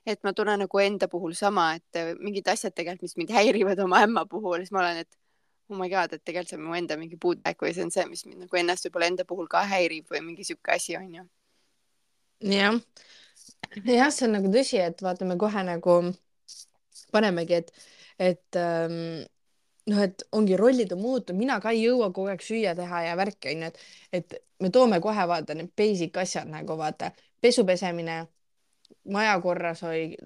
Et 0.08 0.20
ma 0.24 0.32
tunnen 0.36 0.62
nagu 0.64 0.80
enda 0.82 1.08
puhul 1.12 1.34
sama, 1.38 1.70
et 1.78 2.00
äh, 2.00 2.12
mingid 2.18 2.48
asjad 2.48 2.74
tegelikult, 2.76 3.08
mis 3.08 3.16
mind 3.20 3.32
häirivad 3.38 3.80
oma 3.84 4.02
ämma 4.06 4.26
puhul, 4.30 4.62
siis 4.62 4.74
ma 4.74 4.84
olen, 4.84 5.02
et 5.04 5.18
oh 5.68 5.76
my 5.76 5.88
god, 5.92 6.12
et 6.12 6.24
tegelikult 6.24 6.54
see 6.54 6.58
on 6.58 6.66
mu 6.66 6.76
enda 6.78 6.96
mingi 7.00 7.18
puudujääk 7.20 7.64
või 7.64 7.74
see 7.76 7.84
on 7.84 7.92
see, 7.94 8.06
mis 8.08 8.24
mind 8.26 8.46
nagu 8.46 8.60
ennast 8.60 8.88
võib-olla 8.88 9.10
enda 9.12 9.26
puhul 9.28 9.50
ka 9.52 9.64
häirib 9.68 10.08
või 10.12 10.22
mingi 10.30 10.46
sihuke 10.48 10.72
asi 10.76 10.96
on 10.96 11.10
ju. 11.18 11.26
jah, 12.54 12.78
jah, 13.84 14.12
see 14.14 14.28
on 14.28 14.38
nagu 14.38 14.52
tõsi, 14.54 14.80
et 14.80 15.02
vaata, 15.04 15.28
me 15.28 15.36
kohe 15.40 15.64
nagu 15.66 15.98
panemegi, 17.12 17.60
et, 17.60 17.72
et 18.30 18.60
ähm, 18.60 19.26
noh, 19.90 20.02
et 20.04 20.24
ongi 20.32 20.56
rollid 20.60 20.92
on 20.96 21.02
muutunud, 21.02 21.38
mina 21.38 21.58
ka 21.60 21.72
ei 21.74 21.84
jõua 21.86 22.10
kogu 22.12 22.32
aeg 22.32 22.44
süüa 22.44 22.74
teha 22.78 23.04
ja 23.08 23.16
värki 23.18 23.52
onju, 23.52 23.70
et, 23.70 23.84
et 24.20 24.38
me 24.64 24.72
toome 24.74 25.00
kohe 25.04 25.28
vaata 25.30 25.56
need 25.58 25.72
basic 25.76 26.16
asjad 26.20 26.48
nagu 26.50 26.76
vaata 26.80 27.12
pesu 27.40 27.64
pesemine, 27.66 28.22
maja 29.12 29.36
korras 29.44 29.82
hoid, 29.86 30.16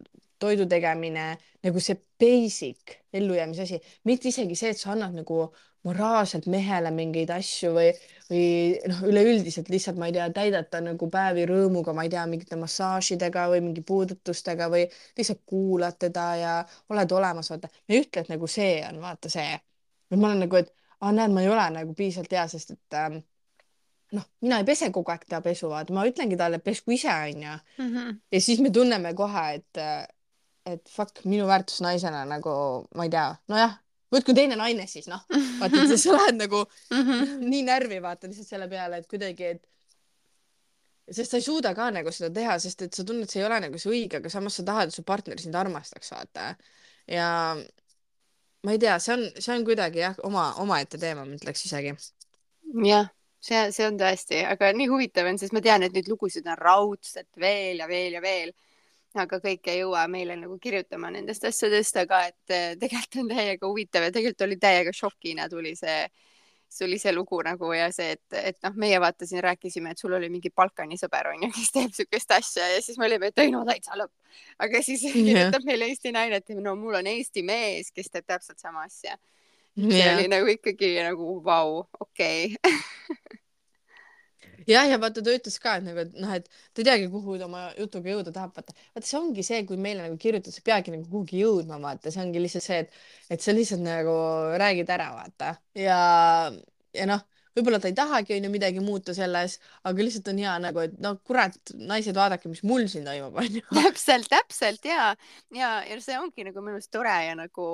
toidu 0.42 0.66
tegemine, 0.70 1.36
nagu 1.62 1.80
see 1.82 1.98
basic 2.20 2.96
ellujäämise 3.14 3.66
asi, 3.66 3.78
mitte 4.08 4.30
isegi 4.32 4.56
see, 4.58 4.72
et 4.74 4.80
sa 4.80 4.92
annad 4.94 5.14
nagu 5.20 5.44
moraalselt 5.86 6.46
mehele 6.50 6.90
mingeid 6.94 7.30
asju 7.34 7.72
või, 7.74 7.88
või 8.28 8.44
noh, 8.90 9.00
üleüldiselt 9.10 9.70
lihtsalt 9.72 9.98
ma 9.98 10.08
ei 10.10 10.14
tea, 10.16 10.28
täidad 10.34 10.68
ta 10.70 10.80
nagu 10.84 11.08
päevi 11.10 11.46
rõõmuga, 11.50 11.94
ma 11.96 12.06
ei 12.06 12.12
tea, 12.12 12.22
mingite 12.30 12.58
massaažidega 12.60 13.48
või 13.50 13.64
mingi 13.66 13.82
puudutustega 13.86 14.68
või 14.72 14.84
lihtsalt 15.18 15.42
kuulad 15.46 15.98
teda 16.06 16.28
ja 16.38 16.54
oled 16.94 17.16
olemas, 17.18 17.50
vaata. 17.50 17.70
ma 17.72 17.96
ei 17.96 18.04
ütle, 18.04 18.22
et 18.22 18.30
nagu 18.30 18.50
see 18.50 18.76
on 18.88 19.02
vaata 19.02 19.32
see. 19.32 19.58
ma 20.14 20.28
olen 20.28 20.44
nagu, 20.46 20.62
et 20.62 20.72
aa 21.00 21.12
näed, 21.18 21.34
ma 21.34 21.42
ei 21.42 21.50
ole 21.50 21.68
nagu 21.74 21.94
piisavalt 21.98 22.38
hea, 22.38 22.46
sest 22.54 22.76
et 22.76 22.98
ähm, 22.98 23.22
noh, 24.16 24.26
mina 24.44 24.58
ei 24.60 24.66
pese 24.68 24.90
kogu 24.94 25.12
aeg 25.12 25.24
ta 25.28 25.40
pesu, 25.44 25.68
vaata, 25.72 25.94
ma 25.96 26.06
ütlengi 26.08 26.38
talle, 26.40 26.60
et 26.60 26.66
pesku 26.66 26.94
ise 26.96 27.12
onju. 27.12 27.54
ja 28.32 28.40
siis 28.40 28.60
me 28.64 28.70
tunneme 28.74 29.14
kohe, 29.18 29.46
et, 29.58 29.82
et 30.68 30.92
fuck, 30.92 31.24
minu 31.24 31.46
väärtus 31.50 31.80
naisena 31.84 32.24
nagu 32.28 32.52
ma 32.96 33.08
ei 33.08 33.12
tea, 33.12 33.28
nojah, 33.52 33.76
võtku 34.12 34.34
teine 34.36 34.58
naine 34.60 34.86
siis 34.90 35.08
noh, 35.10 35.24
vaata, 35.60 35.84
et 35.84 35.96
sa 35.96 36.16
lähed 36.16 36.40
nagu 36.40 36.64
nii 37.52 37.62
närvi 37.68 38.00
vaata 38.04 38.30
lihtsalt 38.30 38.54
selle 38.54 38.68
peale, 38.72 39.00
et 39.00 39.08
kuidagi, 39.10 39.54
et 39.56 39.68
sest 41.12 41.32
sa 41.32 41.40
ei 41.40 41.44
suuda 41.44 41.72
ka 41.76 41.88
nagu 41.94 42.12
seda 42.14 42.30
teha, 42.34 42.58
sest 42.62 42.86
et 42.86 42.96
sa 42.96 43.04
tunned, 43.06 43.30
see 43.30 43.42
ei 43.42 43.48
ole 43.48 43.60
nagu 43.64 43.80
see 43.80 43.92
õige, 43.92 44.20
aga 44.20 44.32
samas 44.32 44.58
sa 44.58 44.66
tahad, 44.66 44.92
et 44.92 44.96
su 44.96 45.04
partner 45.06 45.40
sind 45.40 45.56
armastaks, 45.58 46.12
vaata. 46.14 46.52
ja 47.10 47.28
ma 48.62 48.76
ei 48.76 48.82
tea, 48.82 48.98
see 49.02 49.16
on, 49.16 49.26
see 49.38 49.56
on 49.56 49.66
kuidagi 49.66 50.04
jah, 50.04 50.20
oma, 50.26 50.52
omaette 50.62 51.00
teema, 51.02 51.24
ma 51.26 51.38
ütleks 51.38 51.64
isegi. 51.66 51.96
jah, 52.86 53.10
see, 53.42 53.62
see 53.74 53.86
on 53.86 53.98
tõesti, 54.00 54.42
aga 54.46 54.72
nii 54.76 54.90
huvitav 54.90 55.28
on, 55.30 55.40
sest 55.40 55.54
ma 55.56 55.62
tean, 55.64 55.82
et 55.86 55.96
neid 55.96 56.10
lugusid 56.10 56.46
on 56.46 56.58
raudselt 56.58 57.30
veel 57.40 57.82
ja 57.82 57.88
veel 57.90 58.18
ja 58.18 58.22
veel 58.24 58.54
aga 59.20 59.38
kõik 59.42 59.68
ei 59.68 59.82
jõua 59.82 60.06
meile 60.08 60.36
nagu 60.40 60.56
kirjutama 60.60 61.10
nendest 61.12 61.44
asjadest, 61.48 61.96
aga 62.04 62.26
et 62.30 62.54
eh, 62.54 62.68
tegelikult 62.80 63.18
on 63.22 63.32
täiega 63.32 63.68
huvitav 63.68 64.06
ja 64.06 64.12
tegelikult 64.14 64.46
oli 64.46 64.58
täiega 64.60 64.94
šokina 64.96 65.48
tuli 65.52 65.74
see, 65.76 66.06
tuli 66.78 66.98
see 67.00 67.12
lugu 67.12 67.42
nagu 67.44 67.72
ja 67.76 67.90
see, 67.92 68.14
et, 68.16 68.38
et 68.38 68.58
noh, 68.64 68.78
meie 68.80 69.00
vaata 69.02 69.28
siin 69.28 69.42
rääkisime, 69.44 69.92
et 69.92 70.00
sul 70.00 70.16
oli 70.16 70.30
mingi 70.32 70.52
Balkani 70.54 70.96
sõber 71.00 71.32
onju, 71.34 71.50
kes 71.52 71.74
teeb 71.74 71.92
siukest 71.96 72.36
asja 72.38 72.70
ja 72.72 72.80
siis 72.84 72.98
me 73.00 73.08
olime, 73.10 73.32
et 73.32 73.44
ei 73.44 73.52
no 73.52 73.64
täitsa 73.68 73.98
lõpp. 74.00 74.14
aga 74.64 74.82
siis 74.84 75.04
yeah. 75.04 75.18
kirjutab 75.18 75.66
meile 75.68 75.90
Eesti 75.92 76.14
naine, 76.16 76.40
et 76.40 76.56
no 76.56 76.76
mul 76.80 77.00
on 77.02 77.12
Eesti 77.12 77.44
mees, 77.46 77.92
kes 77.92 78.10
teeb 78.12 78.28
täpselt 78.28 78.62
sama 78.62 78.86
asja. 78.88 79.18
See 79.76 79.98
yeah. 79.98 80.18
oli 80.18 80.28
nagu 80.32 80.50
ikkagi 80.52 80.94
nagu 81.06 81.38
vau, 81.44 81.86
okei 82.00 82.56
jah, 84.68 84.86
ja 84.88 84.98
vaata, 85.00 85.22
ta 85.24 85.34
ütles 85.34 85.58
ka, 85.62 85.76
et 85.78 85.86
nagu, 85.86 86.04
et 86.04 86.14
noh, 86.18 86.32
et 86.36 86.46
ta 86.48 86.82
ei 86.82 86.86
teagi, 86.86 87.08
kuhu 87.12 87.38
ta 87.40 87.48
oma 87.48 87.64
jutuga 87.78 88.12
jõuda 88.12 88.34
tahab, 88.34 88.54
vaata. 88.56 88.74
vaata, 88.94 89.06
see 89.08 89.18
ongi 89.18 89.44
see, 89.46 89.62
kui 89.68 89.80
meile 89.80 90.06
nagu 90.06 90.18
kirjutada, 90.20 90.54
sa 90.54 90.64
peadki 90.66 90.94
nagu 90.94 91.08
kuhugi 91.10 91.42
jõudma, 91.42 91.80
vaata, 91.82 92.12
see 92.14 92.22
ongi 92.24 92.42
lihtsalt 92.42 92.66
see, 92.66 92.80
et, 92.84 93.02
et 93.36 93.44
sa 93.44 93.54
lihtsalt 93.56 93.84
nagu 93.84 94.16
räägid 94.62 94.92
ära, 94.92 95.10
vaata. 95.18 95.54
ja, 95.78 96.00
ja 96.96 97.08
noh, 97.10 97.24
võib-olla 97.56 97.80
ta 97.82 97.90
ei 97.90 97.96
tahagi, 97.96 98.36
onju, 98.38 98.52
midagi 98.52 98.84
muuta 98.84 99.16
selles, 99.16 99.58
aga 99.88 100.06
lihtsalt 100.06 100.30
on 100.32 100.42
hea 100.44 100.58
nagu, 100.66 100.84
et 100.84 100.98
no 101.04 101.16
kurat, 101.26 101.58
naised, 101.76 102.16
vaadake, 102.16 102.50
mis 102.52 102.62
mul 102.68 102.86
siin 102.92 103.08
toimub, 103.08 103.40
onju. 103.44 103.64
täpselt, 103.80 104.30
täpselt 104.32 104.88
ja, 104.88 105.12
ja, 105.56 105.74
ja 105.88 106.00
see 106.04 106.20
ongi 106.20 106.46
nagu 106.48 106.64
minu 106.64 106.78
arust 106.78 106.92
tore 106.94 107.16
ja 107.26 107.34
nagu 107.38 107.72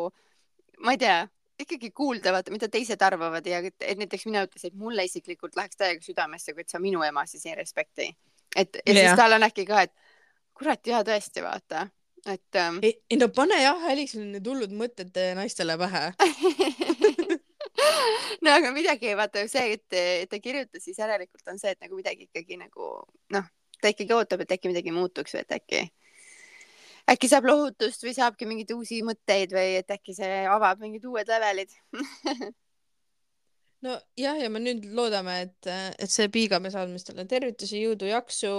ma 0.84 0.94
ei 0.94 1.00
tea 1.00 1.26
ikkagi 1.64 1.90
kuulda, 1.90 2.32
vaata, 2.32 2.52
mida 2.54 2.68
teised 2.72 3.02
arvavad 3.02 3.46
ja 3.46 3.60
et, 3.64 3.76
et 3.80 3.98
näiteks 3.98 4.26
mina 4.28 4.44
ütlesin, 4.46 4.72
et 4.72 4.78
mulle 4.78 5.04
isiklikult 5.08 5.56
läheks 5.58 5.78
täiega 5.78 6.04
südamesse, 6.04 6.54
kui 6.54 6.66
sa 6.68 6.80
minu 6.82 7.02
ema 7.06 7.26
siis 7.26 7.46
ei 7.46 7.56
respekti. 7.58 8.08
et 8.56 8.80
ja, 8.86 8.92
ja 8.92 9.08
siis 9.08 9.18
tal 9.18 9.36
on 9.36 9.46
äkki 9.46 9.66
ka, 9.68 9.82
et 9.88 9.94
kurat, 10.58 10.86
jaa, 10.86 11.02
tõesti, 11.06 11.42
vaata, 11.44 11.86
et 12.26 12.58
ähm.... 12.58 12.80
ei, 12.82 13.18
no 13.18 13.28
pane 13.34 13.60
jah, 13.62 13.84
Alison, 13.90 14.30
need 14.34 14.46
hullud 14.46 14.74
mõtted 14.74 15.22
naistele 15.38 15.78
pähe. 15.80 16.08
No 18.42 18.52
aga 18.54 18.70
midagi, 18.74 19.12
vaata 19.18 19.44
see, 19.50 19.76
et, 19.76 19.94
et 19.94 20.30
ta 20.30 20.38
kirjutas, 20.42 20.82
siis 20.82 20.98
järelikult 20.98 21.50
on 21.50 21.58
see, 21.60 21.72
et 21.74 21.80
nagu 21.82 21.98
midagi 21.98 22.26
ikkagi 22.26 22.58
nagu 22.58 22.90
noh, 23.34 23.46
ta 23.82 23.92
ikkagi 23.92 24.14
ootab, 24.14 24.42
et 24.42 24.54
äkki 24.54 24.70
midagi 24.70 24.94
muutuks 24.94 25.34
või 25.34 25.42
et 25.44 25.54
äkki 25.58 25.82
äkki 27.08 27.30
saab 27.30 27.48
lohutust 27.48 28.04
või 28.04 28.14
saabki 28.16 28.48
mingeid 28.48 28.72
uusi 28.74 29.00
mõtteid 29.06 29.52
või 29.56 29.78
et 29.80 29.92
äkki 29.94 30.14
see 30.16 30.40
avab 30.50 30.80
mingid 30.82 31.04
uued 31.08 31.28
levelid 31.30 31.72
no 33.84 33.96
jah, 34.18 34.38
ja 34.38 34.50
me 34.52 34.62
nüüd 34.62 34.88
loodame, 34.96 35.40
et, 35.46 35.70
et 35.98 36.12
see 36.12 36.28
piigame 36.32 36.72
saadame 36.74 37.00
talle 37.04 37.26
tervitusi, 37.30 37.82
jõudu, 37.84 38.08
jaksu 38.10 38.52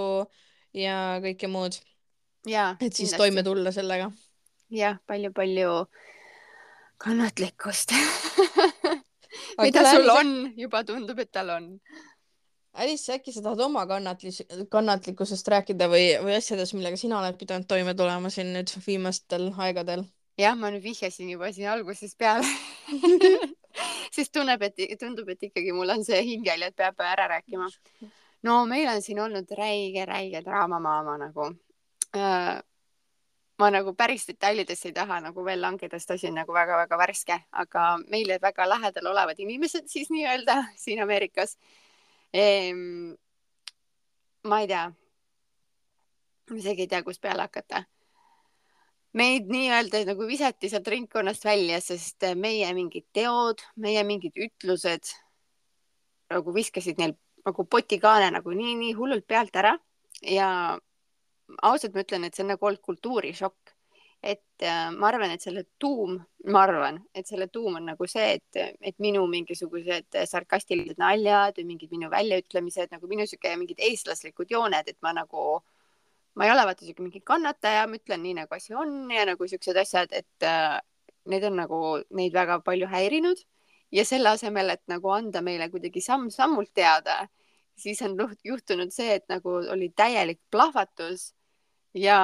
ja 0.76 0.96
kõike 1.22 1.50
muud. 1.50 1.76
et 1.76 2.90
siis 2.90 3.10
kindlasti. 3.10 3.20
toime 3.20 3.44
tulla 3.46 3.74
sellega. 3.74 4.10
jah, 4.74 5.00
palju-palju 5.10 5.74
kannatlikkust 7.00 7.94
mida 9.64 9.84
sul 9.92 10.08
on, 10.12 10.32
juba 10.58 10.84
tundub, 10.88 11.18
et 11.22 11.32
tal 11.32 11.52
on 11.56 11.72
Alice, 12.72 13.12
äkki 13.12 13.32
sa 13.34 13.42
tahad 13.42 13.60
oma 13.64 13.82
kannatlis-, 13.90 14.44
kannatlikkusest 14.70 15.48
rääkida 15.50 15.88
või, 15.90 16.04
või 16.22 16.36
asjadest, 16.38 16.76
millega 16.78 16.96
sina 17.00 17.18
oled 17.18 17.38
pidanud 17.40 17.66
toime 17.68 17.94
tulema 17.98 18.30
siin 18.30 18.52
nüüd 18.54 18.70
viimastel 18.86 19.50
aegadel? 19.58 20.06
jah, 20.38 20.54
ma 20.56 20.70
nüüd 20.72 20.84
vihjasin 20.84 21.32
juba 21.34 21.50
siin 21.52 21.68
algusest 21.68 22.16
peale 22.18 22.46
sest 24.14 24.32
tunneb, 24.32 24.62
et 24.62 24.78
tundub, 25.00 25.28
et 25.28 25.42
ikkagi 25.50 25.74
mul 25.74 25.92
on 25.96 26.06
see 26.06 26.22
hingel, 26.24 26.62
et 26.66 26.76
peab 26.76 27.02
ära 27.04 27.26
rääkima. 27.34 27.68
no 28.46 28.62
meil 28.70 28.88
on 28.94 29.02
siin 29.02 29.20
olnud 29.20 29.50
räige, 29.58 30.06
räige 30.06 30.44
draamamaama 30.46 31.18
nagu 31.26 31.50
äh, 32.16 32.56
ma 33.60 33.70
nagu 33.70 33.92
päris 33.94 34.24
detailidesse 34.30 34.88
ei 34.88 34.96
taha 34.96 35.20
nagu 35.26 35.44
veel 35.44 35.60
langeda, 35.60 35.98
sest 35.98 36.16
asi 36.16 36.30
on 36.30 36.38
nagu 36.40 36.54
väga-väga 36.54 36.98
värske, 37.02 37.36
aga 37.52 37.92
meile 38.08 38.38
väga 38.42 38.68
lähedal 38.68 39.12
olevad 39.12 39.38
inimesed 39.42 39.90
siis 39.90 40.08
nii-öelda 40.14 40.62
siin 40.80 41.02
Ameerikas 41.02 41.58
ehm,. 42.32 43.14
ma 44.42 44.60
ei 44.60 44.66
tea, 44.66 44.84
ma 46.50 46.56
isegi 46.56 46.86
ei 46.86 46.90
tea, 46.90 47.02
kust 47.02 47.20
peale 47.20 47.46
hakata. 47.46 47.84
meid 49.12 49.48
nii-öelda 49.50 50.04
nagu 50.06 50.26
visati 50.26 50.68
sealt 50.70 50.86
ringkonnast 50.88 51.44
välja, 51.44 51.80
sest 51.82 52.28
meie 52.38 52.68
mingid 52.74 53.08
teod, 53.12 53.62
meie 53.76 54.04
mingid 54.06 54.36
ütlused 54.38 55.10
nagu 56.30 56.54
viskasid 56.54 57.00
neil 57.02 57.16
nagu 57.46 57.64
potikaane 57.66 58.30
nagu 58.30 58.54
nii, 58.54 58.76
nii 58.78 58.94
hullult 58.94 59.26
pealt 59.26 59.56
ära 59.56 59.74
ja 60.22 60.78
ausalt 61.62 61.94
ma 61.94 62.04
ütlen, 62.04 62.24
et 62.24 62.36
see 62.36 62.44
on 62.44 62.52
nagu 62.54 62.66
olnud 62.66 62.82
kultuurishokk 62.84 63.74
et 64.22 64.62
äh, 64.62 64.90
ma 64.92 65.08
arvan, 65.08 65.32
et 65.32 65.42
selle 65.44 65.64
tuum, 65.80 66.18
ma 66.52 66.64
arvan, 66.66 66.98
et 67.16 67.28
selle 67.28 67.48
tuum 67.48 67.78
on 67.78 67.86
nagu 67.88 68.08
see, 68.10 68.36
et, 68.36 68.76
et 68.84 68.96
minu 69.00 69.22
mingisugused 69.32 70.18
sarkastilised 70.28 71.00
naljad 71.00 71.56
või 71.60 71.70
mingid 71.72 71.94
minu 71.94 72.10
väljaütlemised 72.12 72.92
nagu 72.92 73.08
minu 73.08 73.24
sihuke 73.28 73.54
mingid 73.56 73.80
eestlaslikud 73.88 74.52
jooned, 74.52 74.92
et 74.92 74.98
ma 75.04 75.14
nagu, 75.16 75.62
ma 76.36 76.46
ei 76.46 76.52
ole 76.52 76.66
vaata 76.68 76.84
sihuke 76.84 77.06
mingi 77.06 77.24
kannataja, 77.24 77.86
ma 77.88 77.96
ütlen 77.96 78.22
nii 78.26 78.36
nagu 78.42 78.58
asi 78.58 78.76
on 78.76 79.08
ja 79.14 79.24
nagu 79.32 79.48
siuksed 79.48 79.80
asjad, 79.80 80.12
et 80.12 80.46
äh, 80.46 80.76
need 81.30 81.48
on 81.48 81.56
nagu 81.62 81.80
neid 82.16 82.36
väga 82.36 82.60
palju 82.66 82.90
häirinud. 82.90 83.40
Ja 83.90 84.04
selle 84.06 84.30
asemel, 84.30 84.68
et 84.70 84.84
nagu 84.86 85.10
anda 85.10 85.40
meile 85.42 85.66
kuidagi 85.72 85.98
samm-sammult 86.04 86.70
teada, 86.78 87.24
siis 87.74 87.98
on 88.06 88.14
juhtunud 88.46 88.92
see, 88.94 89.16
et 89.16 89.24
nagu 89.32 89.56
oli 89.72 89.88
täielik 89.96 90.38
plahvatus 90.52 91.32
ja 91.96 92.20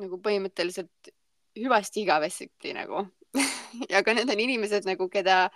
nagu 0.00 0.18
põhimõtteliselt 0.22 1.12
hüvasti 1.56 2.02
igavesiti 2.04 2.74
nagu 2.76 3.06
ja 3.92 4.02
ka 4.04 4.14
need 4.16 4.30
on 4.32 4.42
inimesed 4.46 4.88
nagu, 4.88 5.08
keda, 5.12 5.46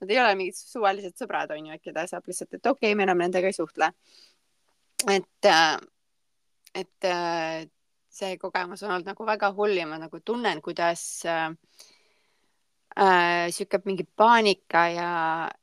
nad 0.00 0.12
ei 0.12 0.20
ole 0.22 0.34
mingid 0.38 0.58
suvalised 0.58 1.18
sõbrad, 1.18 1.52
on 1.54 1.70
ju, 1.70 1.76
et 1.78 1.84
keda 1.84 2.06
saab 2.10 2.26
lihtsalt, 2.28 2.58
et 2.58 2.66
okei 2.66 2.90
okay,, 2.90 2.98
me 2.98 3.06
enam 3.06 3.22
nendega 3.22 3.50
ei 3.50 3.56
suhtle. 3.56 3.92
et, 5.06 5.46
äh, 5.46 5.76
et 6.74 7.06
äh, 7.06 7.68
see 8.18 8.38
kogemus 8.38 8.82
on 8.82 8.96
olnud 8.96 9.12
nagu 9.12 9.26
väga 9.26 9.52
hull 9.54 9.76
ja 9.78 9.86
ma 9.86 9.98
nagu 10.00 10.20
tunnen, 10.20 10.62
kuidas 10.62 11.02
äh, 11.26 11.50
äh, 12.98 13.46
sihuke 13.54 13.80
mingi 13.84 14.06
paanika 14.16 14.88
ja, 14.90 15.10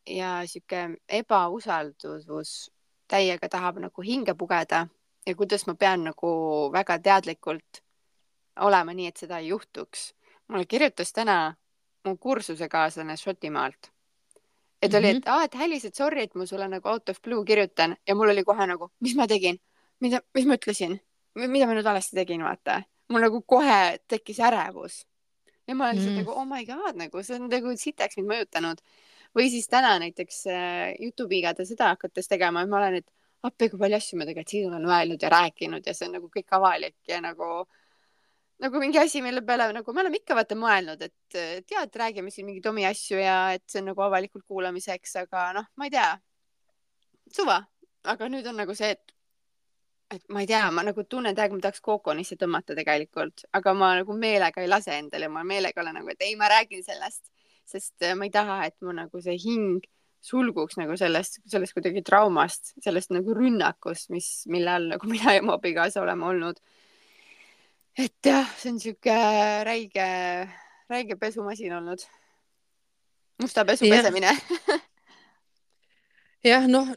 ja 0.08 0.36
sihuke 0.48 0.88
ebausaldus 1.20 2.54
täiega 3.12 3.50
tahab 3.50 3.82
nagu 3.84 4.02
hinge 4.02 4.34
pugeda 4.34 4.86
ja 5.26 5.36
kuidas 5.36 5.68
ma 5.68 5.76
pean 5.76 6.08
nagu 6.10 6.32
väga 6.74 7.00
teadlikult 7.00 7.85
olema 8.62 8.94
nii, 8.94 9.08
et 9.08 9.18
seda 9.18 9.40
ei 9.40 9.48
juhtuks. 9.48 10.14
mulle 10.48 10.66
kirjutas 10.66 11.14
täna 11.14 11.56
mu 12.06 12.18
kursusekaaslane 12.18 13.18
Šotimaalt. 13.18 13.92
et 14.82 14.94
oli, 14.94 15.08
et 15.08 15.26
mhm. 15.26 15.30
aa, 15.34 15.44
et 15.44 15.56
Hälis, 15.56 15.86
et 15.86 15.96
sorry, 15.96 16.22
et 16.22 16.36
ma 16.36 16.46
sulle 16.46 16.68
nagu 16.70 16.90
out 16.90 17.10
of 17.10 17.22
blue 17.22 17.46
kirjutan 17.46 17.96
ja 18.08 18.16
mul 18.16 18.30
oli 18.30 18.44
kohe 18.44 18.68
nagu, 18.68 18.92
mis 19.00 19.16
ma 19.16 19.28
tegin, 19.28 19.58
mida, 20.00 20.22
mis 20.34 20.46
ma 20.46 20.60
ütlesin, 20.60 21.00
mida 21.36 21.66
ma 21.66 21.74
nüüd 21.74 21.88
valesti 21.88 22.16
tegin, 22.16 22.44
vaata. 22.44 22.84
mul 23.10 23.22
nagu 23.22 23.42
kohe 23.42 23.98
tekkis 24.08 24.40
ärevus. 24.40 25.06
ja 25.68 25.76
ma 25.76 25.86
olen 25.86 25.96
lihtsalt 25.96 26.14
mm. 26.14 26.22
nagu 26.22 26.32
oh 26.32 26.46
my 26.46 26.66
god, 26.66 26.96
nagu 26.96 27.24
see 27.24 27.40
on 27.40 27.50
nagu 27.50 27.74
sitaks 27.78 28.18
mind 28.18 28.30
mõjutanud. 28.34 28.82
või 29.36 29.50
siis 29.50 29.68
täna 29.68 29.98
näiteks 30.00 30.46
äh, 30.48 30.94
Youtube'iga 31.02 31.56
seda 31.64 31.96
hakates 31.96 32.28
tegema, 32.28 32.62
et 32.62 32.70
ma 32.70 32.78
olen, 32.78 33.02
et 33.02 33.10
appi, 33.44 33.70
kui 33.70 33.80
palju 33.80 33.98
asju 33.98 34.20
ma 34.20 34.28
tegelikult 34.28 34.54
siin 34.54 34.70
olen 34.70 34.86
öelnud 34.90 35.22
ja 35.22 35.30
rääkinud 35.34 35.88
ja 35.88 35.94
see 35.94 36.08
on 36.08 36.16
nagu 36.20 36.30
kõik 36.34 36.54
avalik 36.58 36.96
ja 37.08 37.20
nagu 37.22 37.66
nagu 38.64 38.80
mingi 38.80 39.00
asi, 39.00 39.22
mille 39.24 39.42
peale 39.46 39.68
nagu 39.76 39.94
me 39.94 40.04
oleme 40.04 40.20
ikka 40.22 40.38
vaata 40.38 40.58
mõelnud, 40.60 41.02
et, 41.04 41.40
ja, 41.72 41.84
et 41.84 41.98
räägime 42.02 42.32
siin 42.32 42.48
mingeid 42.48 42.70
omi 42.72 42.86
asju 42.88 43.20
ja 43.20 43.40
et 43.56 43.66
see 43.70 43.82
on 43.84 43.92
nagu 43.92 44.06
avalikult 44.06 44.46
kuulamiseks, 44.48 45.18
aga 45.26 45.50
noh, 45.58 45.68
ma 45.76 45.90
ei 45.90 45.94
tea, 45.96 46.08
suva, 47.36 47.60
aga 48.12 48.30
nüüd 48.32 48.48
on 48.52 48.60
nagu 48.62 48.76
see, 48.78 48.94
et, 48.96 49.16
et 50.16 50.24
ma 50.32 50.46
ei 50.46 50.50
tea, 50.50 50.64
ma 50.72 50.86
nagu 50.88 51.04
tunnen 51.10 51.36
täiega, 51.36 51.58
ma 51.58 51.66
tahaks 51.66 51.84
kookonisse 51.84 52.38
tõmmata 52.40 52.78
tegelikult, 52.78 53.48
aga 53.60 53.76
ma 53.76 53.92
nagu 54.00 54.16
meelega 54.18 54.64
ei 54.64 54.72
lase 54.72 54.96
endale, 55.02 55.30
ma 55.32 55.44
meelega 55.48 55.84
olen 55.84 56.00
nagu, 56.00 56.14
et 56.14 56.24
ei, 56.24 56.38
ma 56.40 56.50
räägin 56.52 56.86
sellest, 56.86 57.28
sest 57.68 58.08
ma 58.16 58.30
ei 58.30 58.34
taha, 58.34 58.62
et 58.70 58.78
mu 58.86 58.96
nagu 58.96 59.22
see 59.26 59.36
hing 59.42 59.84
sulguks 60.26 60.80
nagu 60.80 60.96
sellest, 60.98 61.42
sellest 61.50 61.76
kuidagi 61.76 62.02
traumast, 62.06 62.72
sellest 62.82 63.12
nagu 63.14 63.36
rünnakust, 63.36 64.10
mis, 64.14 64.30
mille 64.50 64.72
all 64.74 64.88
nagu 64.96 65.10
mina 65.10 65.36
ja 65.36 65.44
mu 65.46 65.54
abikaasa 65.54 66.02
oleme 66.02 66.26
olnud 66.32 66.62
et 67.98 68.14
jah, 68.26 68.50
see 68.60 68.74
on 68.74 68.80
sihuke 68.82 69.16
räige, 69.68 70.08
räige 70.90 71.16
pesumasin 71.20 71.78
olnud. 71.78 72.04
musta 73.42 73.66
pesu 73.66 73.90
pesemine 73.90 74.32
jah, 76.46 76.68
noh, 76.70 76.92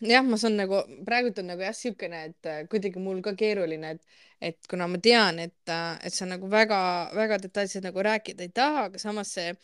jah, 0.00 0.24
ma 0.26 0.38
saan 0.40 0.56
nagu, 0.58 0.80
praegult 1.06 1.38
on 1.42 1.50
nagu 1.52 1.64
jah, 1.64 1.76
siukene, 1.76 2.24
et 2.30 2.48
äh, 2.50 2.62
kuidagi 2.70 3.02
mul 3.02 3.20
ka 3.24 3.34
keeruline, 3.38 3.94
et, 3.96 4.18
et 4.50 4.70
kuna 4.70 4.88
ma 4.90 5.00
tean, 5.02 5.38
et, 5.44 5.60
äh, 5.70 5.94
et 6.06 6.16
sa 6.16 6.28
nagu 6.28 6.50
väga-väga 6.50 7.40
detailselt 7.44 7.86
nagu 7.86 8.04
rääkida 8.06 8.46
ei 8.46 8.54
taha, 8.54 8.88
aga 8.90 9.02
samas 9.02 9.34
see, 9.36 9.54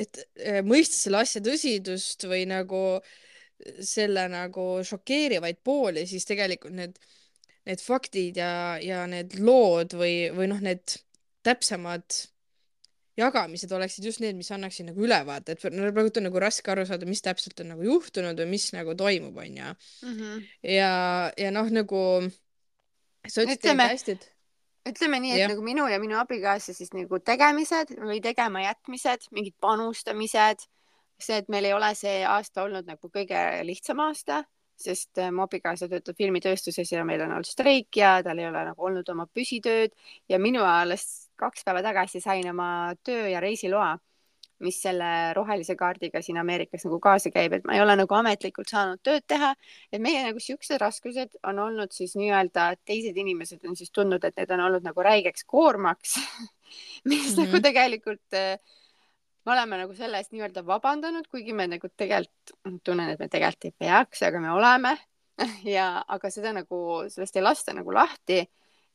et 0.00 0.22
äh, 0.42 0.60
mõista 0.66 0.98
selle 0.98 1.22
asja 1.22 1.42
tõsidust 1.44 2.26
või 2.28 2.44
nagu 2.50 2.84
selle 3.84 4.26
nagu 4.28 4.64
šokeerivaid 4.84 5.60
pooli, 5.64 6.04
siis 6.10 6.26
tegelikult 6.28 6.74
need, 6.76 6.98
need 7.64 7.80
faktid 7.80 8.38
ja, 8.40 8.76
ja 8.82 9.04
need 9.10 9.38
lood 9.40 9.96
või, 9.96 10.28
või 10.34 10.48
noh, 10.52 10.60
need 10.64 10.98
täpsemad 11.44 12.20
jagamised 13.18 13.72
oleksid 13.72 14.08
just 14.08 14.20
need, 14.22 14.36
mis 14.36 14.50
annaksid 14.54 14.88
nagu 14.88 15.04
ülevaate, 15.06 15.54
et 15.54 15.62
praegu 15.62 16.10
on 16.18 16.26
nagu 16.26 16.42
raske 16.42 16.72
aru 16.72 16.84
saada, 16.88 17.06
mis 17.06 17.22
täpselt 17.22 17.60
on 17.62 17.70
nagu 17.74 17.86
juhtunud 17.86 18.40
või 18.42 18.50
mis 18.56 18.68
nagu 18.74 18.96
toimub, 18.98 19.36
onju. 19.44 19.74
Mhm. 20.02 20.46
ja, 20.74 20.94
ja 21.38 21.50
noh, 21.54 21.70
nagu 21.70 22.00
sa 23.28 23.44
ütlesid 23.44 23.60
Ütleme- 23.62 23.90
hästi, 23.92 24.16
et 24.18 24.30
ütleme 24.90 25.20
nii, 25.22 25.32
et 25.32 25.44
Jah. 25.44 25.52
nagu 25.54 25.62
minu 25.64 25.86
ja 25.88 25.98
minu 26.02 26.18
abikaasa 26.20 26.74
siis 26.76 26.92
nagu 26.92 27.18
tegemised 27.18 27.94
või 28.02 28.20
tegemajätmised, 28.24 29.30
mingid 29.32 29.54
panustamised, 29.60 30.66
see, 31.20 31.38
et 31.38 31.48
meil 31.48 31.64
ei 31.64 31.72
ole 31.72 31.94
see 31.94 32.24
aasta 32.26 32.66
olnud 32.66 32.90
nagu 32.90 33.08
kõige 33.08 33.40
lihtsam 33.64 34.02
aasta, 34.04 34.42
sest 34.76 35.18
äh, 35.18 35.30
mu 35.32 35.44
abikaasa 35.44 35.88
töötab 35.88 36.16
filmitööstuses 36.18 36.92
ja 36.92 37.04
meil 37.04 37.22
on 37.24 37.32
olnud 37.32 37.48
streik 37.48 37.96
ja 37.96 38.16
tal 38.22 38.38
ei 38.38 38.48
ole 38.48 38.64
nagu 38.70 38.88
olnud 38.88 39.08
oma 39.08 39.26
püsitööd 39.26 39.94
ja 40.28 40.38
minu 40.38 40.64
alles 40.66 41.30
kaks 41.36 41.64
päeva 41.64 41.82
tagasi 41.82 42.20
sain 42.20 42.48
oma 42.50 42.94
töö 43.04 43.28
ja 43.28 43.40
reisiloa, 43.40 43.94
mis 44.64 44.76
selle 44.82 45.32
rohelise 45.34 45.74
kaardiga 45.76 46.22
siin 46.22 46.38
Ameerikas 46.38 46.84
nagu 46.86 47.00
kaasa 47.02 47.30
käib, 47.34 47.52
et 47.52 47.64
ma 47.66 47.74
ei 47.74 47.82
ole 47.82 47.96
nagu 47.98 48.14
ametlikult 48.14 48.70
saanud 48.70 49.02
tööd 49.02 49.24
teha, 49.26 49.54
et 49.92 50.00
meie 50.00 50.22
nagu 50.24 50.40
siuksed 50.40 50.78
raskused 50.80 51.34
on 51.42 51.58
olnud 51.58 51.92
siis 51.92 52.14
nii-öelda, 52.16 52.70
et 52.72 52.80
teised 52.86 53.16
inimesed 53.18 53.66
on 53.68 53.76
siis 53.76 53.90
tundnud, 53.90 54.24
et 54.24 54.36
need 54.38 54.54
on 54.54 54.60
olnud 54.68 54.86
nagu 54.86 55.02
räigeks 55.02 55.44
koormaks 55.44 56.16
mis 57.04 57.18
mm 57.18 57.24
Mhm. 57.24 57.34
-hmm. 57.34 57.44
nagu 57.46 57.62
tegelikult 57.62 58.34
äh, 58.34 58.58
me 59.44 59.52
oleme 59.52 59.78
nagu 59.82 59.94
selle 59.96 60.20
eest 60.20 60.32
nii-öelda 60.32 60.64
vabandanud, 60.66 61.26
kuigi 61.30 61.52
me 61.56 61.66
nagu 61.68 61.88
tegelikult 61.88 62.54
tunnen, 62.84 63.10
et 63.12 63.20
me 63.20 63.28
tegelikult 63.28 63.70
ei 63.70 63.76
peaks, 63.84 64.22
aga 64.28 64.40
me 64.40 64.52
oleme 64.54 64.94
ja, 65.76 65.88
aga 66.08 66.30
seda 66.32 66.54
nagu, 66.56 66.78
sellest 67.12 67.36
ei 67.36 67.44
lasta 67.44 67.74
nagu 67.76 67.94
lahti 67.94 68.42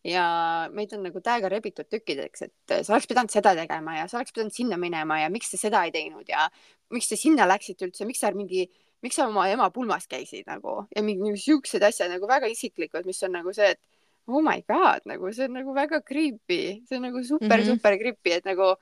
ja 0.08 0.24
meid 0.72 0.94
on 0.96 1.04
nagu 1.04 1.20
täiega 1.24 1.50
rebitud 1.52 1.90
tükkideks, 1.92 2.46
et 2.48 2.76
sa 2.86 2.94
oleks 2.94 3.08
pidanud 3.10 3.34
seda 3.34 3.52
tegema 3.58 3.98
ja 3.98 4.08
sa 4.08 4.20
oleks 4.20 4.32
pidanud 4.36 4.56
sinna 4.56 4.78
minema 4.80 5.20
ja 5.20 5.32
miks 5.34 5.52
sa 5.52 5.60
seda 5.60 5.84
ei 5.88 5.92
teinud 5.96 6.30
ja 6.30 6.48
miks 6.96 7.12
te 7.12 7.20
sinna 7.20 7.48
läksite 7.50 7.90
üldse, 7.90 8.08
miks 8.08 8.24
sa 8.24 8.32
mingi, 8.36 8.66
miks 9.04 9.20
sa 9.20 9.28
oma 9.28 9.50
ema 9.52 9.68
pulmas 9.76 10.08
käisid 10.08 10.48
nagu 10.48 10.86
ja 10.96 11.04
mingi, 11.04 11.26
mingi 11.26 11.44
siuksed 11.44 11.84
asjad 11.84 12.14
nagu 12.16 12.30
väga 12.32 12.48
isiklikud, 12.52 13.04
mis 13.10 13.20
on 13.28 13.36
nagu 13.36 13.54
see, 13.56 13.74
et 13.76 13.82
oh 14.30 14.42
my 14.46 14.64
god, 14.70 15.04
nagu 15.10 15.34
see 15.36 15.50
on 15.50 15.58
nagu 15.60 15.76
väga 15.76 16.00
creepy, 16.06 16.80
see 16.88 17.00
on 17.00 17.08
nagu 17.10 17.24
super 17.24 17.58
mm. 17.58 17.64
-hmm. 17.64 17.76
super 17.76 17.98
creepy, 18.00 18.32
et 18.38 18.46
nagu, 18.46 18.76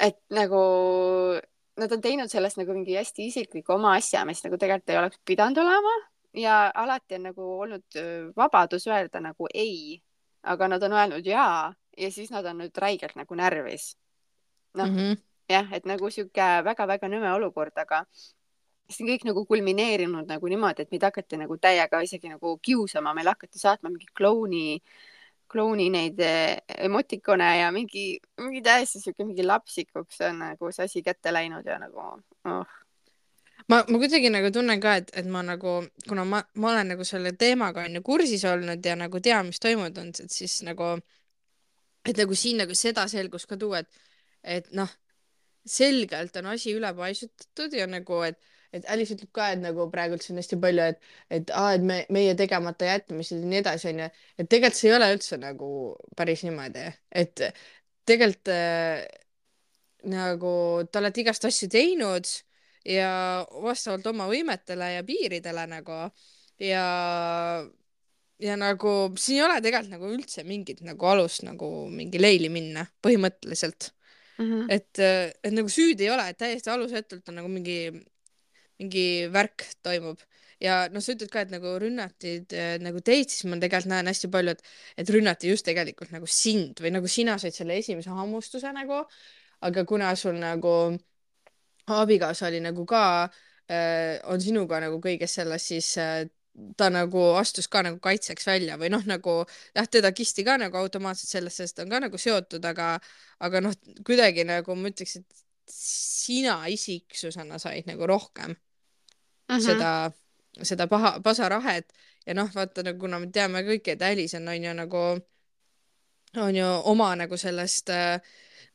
et 0.00 0.18
nagu 0.34 0.60
nad 1.76 1.92
on 1.92 2.02
teinud 2.02 2.32
sellest 2.32 2.58
nagu 2.60 2.74
mingi 2.74 2.96
hästi 2.96 3.28
isikliku 3.30 3.76
oma 3.76 3.94
asja, 4.00 4.24
mis 4.24 4.42
nagu 4.44 4.58
tegelikult 4.58 4.90
ei 4.90 5.00
oleks 5.00 5.20
pidanud 5.24 5.58
olema 5.62 5.94
ja 6.36 6.70
alati 6.74 7.18
on 7.18 7.28
nagu 7.30 7.50
olnud 7.66 8.00
vabadus 8.36 8.86
öelda 8.88 9.20
nagu 9.20 9.48
ei, 9.54 10.00
aga 10.42 10.68
nad 10.68 10.82
on 10.82 10.96
öelnud 10.96 11.26
jaa 11.26 11.74
ja 11.96 12.10
siis 12.10 12.30
nad 12.30 12.46
on 12.46 12.60
nüüd 12.64 12.76
räigelt 12.82 13.16
nagu 13.16 13.34
närvis. 13.34 13.96
noh 14.74 14.86
mm 14.86 14.96
-hmm. 14.96 15.22
Jah, 15.48 15.72
et 15.72 15.84
nagu 15.86 16.10
sihuke 16.10 16.46
väga-väga 16.64 17.06
nõme 17.08 17.30
olukord, 17.34 17.78
aga 17.78 18.00
see 18.90 19.04
on 19.04 19.10
kõik 19.10 19.24
nagu 19.28 19.44
kulmineerinud 19.46 20.26
nagu 20.26 20.48
niimoodi, 20.48 20.82
et 20.82 20.90
meid 20.90 21.02
hakati 21.02 21.38
nagu 21.38 21.56
täiega 21.58 22.00
isegi 22.02 22.28
nagu 22.28 22.58
kiusama, 22.58 23.14
meile 23.14 23.30
hakati 23.30 23.58
saatma 23.58 23.88
mingi 23.88 24.06
klouni, 24.14 24.82
klouni 25.50 25.88
neid 25.92 26.20
eh, 26.22 26.56
emotikone 26.88 27.50
ja 27.60 27.70
mingi, 27.74 28.18
mingi 28.40 28.62
täiesti 28.64 29.00
sihuke 29.00 29.26
mingi 29.26 29.46
lapsikuks 29.46 30.20
on 30.28 30.42
nagu 30.42 30.72
see 30.74 30.88
asi 30.88 31.02
kätte 31.06 31.32
läinud 31.34 31.66
ja 31.66 31.78
nagu 31.78 32.02
oh. 32.02 32.74
ma, 33.68 33.82
ma 33.82 34.00
kuidagi 34.00 34.30
nagu 34.32 34.50
tunnen 34.54 34.82
ka, 34.82 34.96
et, 35.02 35.12
et 35.14 35.28
ma 35.30 35.44
nagu, 35.46 35.78
kuna 36.08 36.26
ma, 36.28 36.42
ma 36.54 36.72
olen 36.72 36.94
nagu 36.94 37.06
selle 37.06 37.32
teemaga 37.38 37.86
on 37.86 38.00
ju 38.00 38.02
kursis 38.06 38.44
olnud 38.48 38.84
ja 38.84 38.96
nagu 38.98 39.20
tean, 39.22 39.50
mis 39.50 39.62
toimunud 39.62 40.02
on, 40.02 40.12
et 40.24 40.34
siis 40.34 40.58
nagu, 40.66 40.94
et 42.06 42.18
nagu 42.18 42.38
siin 42.38 42.62
nagu 42.64 42.74
seda 42.74 43.06
selgust 43.10 43.50
ka 43.50 43.58
tuua, 43.60 43.84
et, 43.84 44.04
et 44.42 44.70
noh, 44.74 44.90
selgelt 45.66 46.36
on 46.38 46.52
asi 46.52 46.74
üle 46.74 46.92
paisutatud 46.94 47.74
ja 47.74 47.86
nagu, 47.90 48.22
et, 48.26 48.38
et 48.72 48.88
Alice 48.92 49.14
ütleb 49.16 49.30
ka, 49.36 49.50
et 49.54 49.62
nagu 49.62 49.88
praegult 49.92 50.24
siin 50.24 50.40
hästi 50.40 50.58
palju, 50.62 50.88
et, 50.94 51.12
et 51.38 51.52
aa, 51.54 51.74
et 51.76 51.84
me, 51.86 52.00
meie 52.12 52.34
tegemata 52.38 52.88
jätmised 52.88 53.42
ja 53.42 53.52
nii 53.52 53.62
edasi, 53.62 53.90
onju, 53.92 54.08
et 54.38 54.50
tegelikult 54.50 54.80
see 54.80 54.90
ei 54.90 54.96
ole 54.96 55.12
üldse 55.14 55.38
nagu 55.42 55.70
päris 56.16 56.42
niimoodi, 56.46 56.86
et 57.22 57.46
tegelikult 58.06 58.52
äh, 58.54 59.06
nagu 60.10 60.52
te 60.90 61.00
olete 61.00 61.22
igast 61.22 61.46
asju 61.48 61.68
teinud 61.72 62.28
ja 62.86 63.10
vastavalt 63.62 64.06
oma 64.12 64.28
võimetele 64.30 64.92
ja 64.94 65.04
piiridele 65.06 65.66
nagu 65.70 66.06
ja 66.62 66.86
ja 68.42 68.56
nagu 68.60 68.92
siin 69.16 69.40
ei 69.40 69.44
ole 69.46 69.60
tegelikult 69.64 69.94
nagu 69.96 70.10
üldse 70.12 70.44
mingit 70.46 70.82
nagu 70.86 71.08
alust 71.10 71.44
nagu 71.46 71.70
mingi 71.92 72.20
leili 72.20 72.50
minna 72.52 72.84
põhimõtteliselt 73.04 73.90
mm. 74.38 74.44
-hmm. 74.44 74.66
et 74.68 75.00
et 75.00 75.54
nagu 75.54 75.72
süüd 75.72 76.00
ei 76.04 76.10
ole 76.12 76.28
et 76.30 76.38
täiesti 76.38 76.70
alusetult 76.70 77.28
on 77.28 77.40
nagu 77.40 77.48
mingi 77.48 77.90
mingi 78.80 79.06
värk 79.32 79.66
toimub. 79.84 80.20
Ja 80.62 80.86
noh 80.88 81.04
sa 81.04 81.12
ütled 81.12 81.28
ka 81.32 81.42
et 81.44 81.50
nagu 81.52 81.74
rünnati 81.80 82.38
eh, 82.56 82.76
nagu 82.80 83.02
teid 83.04 83.28
siis 83.28 83.44
ma 83.44 83.58
tegelikult 83.60 83.90
näen 83.92 84.08
hästi 84.08 84.30
palju 84.32 84.54
et 84.56 84.62
et 85.02 85.10
rünnati 85.12 85.50
just 85.52 85.66
tegelikult 85.68 86.14
nagu 86.14 86.28
sind 86.28 86.80
või 86.80 86.94
nagu 86.96 87.10
sina 87.12 87.36
said 87.38 87.56
selle 87.56 87.76
esimese 87.76 88.14
hammustuse 88.16 88.72
nagu. 88.72 89.02
Aga 89.66 89.84
kuna 89.88 90.14
sul 90.16 90.36
nagu 90.40 90.72
abikaasa 91.86 92.48
oli 92.48 92.60
nagu 92.60 92.86
ka 92.86 93.02
äh, 93.70 94.18
on 94.24 94.40
sinuga 94.40 94.80
nagu 94.80 94.98
kõiges 95.02 95.36
selles, 95.38 95.68
siis 95.68 95.92
äh, 95.98 96.26
ta 96.76 96.88
nagu 96.90 97.22
astus 97.36 97.68
ka 97.68 97.82
nagu 97.84 97.98
kaitseks 98.02 98.46
välja 98.48 98.76
või 98.80 98.90
noh, 98.92 99.04
nagu 99.08 99.38
jah, 99.76 99.88
teda 99.88 100.12
kisti 100.16 100.44
ka 100.46 100.56
nagu 100.60 100.78
automaatselt 100.80 101.30
sellesse, 101.30 101.66
sest 101.66 101.76
ta 101.76 101.84
on 101.84 101.92
ka 101.92 102.00
nagu 102.06 102.20
seotud, 102.20 102.64
aga, 102.64 102.94
aga 103.44 103.62
noh, 103.64 103.74
kuidagi 104.06 104.46
nagu 104.48 104.76
ma 104.76 104.92
ütleks, 104.92 105.18
et 105.20 105.42
sina 105.70 106.62
isiksusena 106.72 107.58
said 107.62 107.88
nagu 107.90 108.08
rohkem 108.08 108.56
-hmm. 109.48 109.60
seda, 109.60 110.12
seda 110.62 110.86
paha, 110.86 111.20
pasarahet 111.20 111.92
ja 112.26 112.34
noh, 112.34 112.50
vaata 112.54 112.82
nagu 112.82 112.98
kuna 112.98 113.18
me 113.18 113.30
teame 113.30 113.62
kõik, 113.62 113.88
et 113.92 114.02
Alice 114.02 114.36
on, 114.36 114.48
on 114.48 114.64
ju 114.64 114.74
nagu, 114.74 115.04
on 116.36 116.56
ju 116.56 116.66
oma 116.84 117.14
nagu 117.16 117.36
sellest 117.36 117.90
äh, 117.90 118.20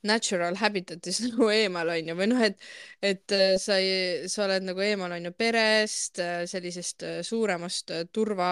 natural 0.04 0.58
habitat'ist 0.58 1.26
nagu 1.30 1.50
eemal 1.54 1.94
on 1.94 2.10
ju 2.12 2.18
või 2.18 2.30
noh, 2.32 2.42
et 2.46 2.58
et 3.02 3.36
äh, 3.36 3.56
sa 3.62 3.78
ei, 3.82 4.28
sa 4.32 4.46
oled 4.48 4.66
nagu 4.66 4.84
eemal 4.86 5.14
on 5.18 5.30
ju 5.30 5.34
perest, 5.38 6.22
äh, 6.24 6.44
sellisest 6.50 7.06
äh, 7.08 7.18
suuremast 7.26 7.94
turva, 8.14 8.52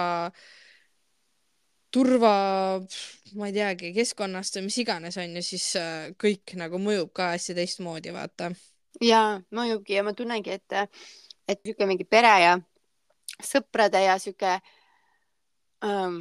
turva, 1.90 2.34
ma 3.34 3.50
ei 3.50 3.56
teagi, 3.56 3.94
keskkonnast 3.96 4.58
või 4.58 4.68
mis 4.68 4.78
iganes 4.84 5.18
on 5.18 5.38
ju, 5.38 5.42
siis 5.42 5.66
kõik 6.20 6.54
nagu 6.60 6.78
mõjub 6.82 7.10
ka 7.14 7.32
hästi 7.34 7.56
teistmoodi, 7.58 8.14
vaata. 8.14 8.52
ja 9.02 9.40
mõjubki 9.54 9.98
ja 9.98 10.06
ma 10.06 10.14
tunnengi, 10.14 10.54
et, 10.54 10.78
et 11.50 11.62
sihuke 11.64 11.88
mingi 11.90 12.06
pere 12.06 12.34
ja 12.44 12.52
sõprade 13.42 14.02
ja 14.04 14.18
sihuke 14.22 14.58
ähm, 15.86 16.20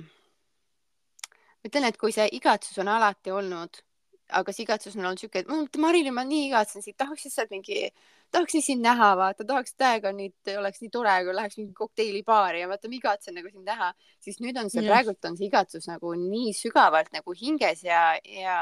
ma 1.60 1.70
ütlen, 1.72 1.89
et 1.89 2.00
kui 2.02 2.15
see 2.15 2.28
igatsus 2.39 2.82
on 2.82 2.92
alati 2.92 3.34
olnud 3.36 3.84
aga 4.30 4.54
see 4.54 4.65
igatsus 4.65 4.96
on 4.98 5.08
olnud 5.08 5.22
siuke, 5.22 5.42
et 5.42 5.78
Marilyn, 5.82 6.13
ma 6.13 6.24
nii 6.28 6.50
igatsen 6.50 6.84
sind, 6.86 6.96
tahaks 7.00 7.26
lihtsalt 7.26 7.52
mingi, 7.54 7.89
tahaksin 8.34 8.63
sind 8.63 8.86
näha, 8.86 9.10
vaata, 9.18 9.46
tahaks 9.48 9.74
täiega 9.80 10.12
nüüd, 10.15 10.36
oleks 10.60 10.84
nii 10.84 10.92
tore, 10.94 11.16
kui 11.26 11.36
läheks 11.36 11.58
mingi 11.60 11.74
kokteilibaari 11.78 12.64
ja 12.64 12.70
vaata, 12.70 12.91
ma 12.91 12.99
igatsen 12.99 13.38
nagu 13.39 13.49
sind 13.51 13.66
näha, 13.70 13.91
siis 14.24 14.39
nüüd 14.43 14.60
on 14.62 14.70
see 14.70 14.84
Jah. 14.84 14.91
praegult 14.93 15.30
on 15.30 15.38
see 15.39 15.49
igatsus 15.49 15.89
nagu 15.89 16.14
nii 16.20 16.53
sügavalt 16.58 17.10
nagu 17.16 17.36
hinges 17.38 17.84
ja, 17.88 18.03
ja 18.22 18.60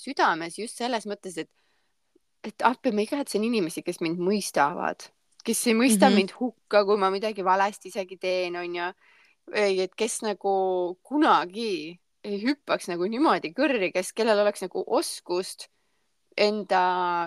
südames 0.00 0.56
just 0.60 0.80
selles 0.80 1.06
mõttes, 1.10 1.36
et, 1.44 1.50
et 2.48 2.64
appi, 2.66 2.94
ma 2.96 3.04
igatsen 3.04 3.44
inimesi, 3.48 3.84
kes 3.84 4.00
mind 4.04 4.22
mõistavad, 4.22 5.10
kes 5.42 5.66
ei 5.66 5.74
mõista 5.74 6.06
mm. 6.06 6.12
-hmm. 6.12 6.16
mind 6.16 6.32
hukka, 6.38 6.84
kui 6.84 6.98
ma 6.98 7.10
midagi 7.10 7.44
valesti 7.44 7.88
isegi 7.88 8.16
teen, 8.16 8.56
onju. 8.56 8.92
et 9.52 9.94
kes 9.98 10.20
nagu 10.22 10.52
kunagi 11.02 11.98
ei 12.22 12.38
hüppaks 12.44 12.88
nagu 12.88 13.06
niimoodi 13.10 13.50
kõrri, 13.56 13.90
kes, 13.92 14.12
kellel 14.12 14.38
oleks 14.38 14.62
nagu 14.62 14.84
oskust 14.86 15.68
enda 16.36 16.82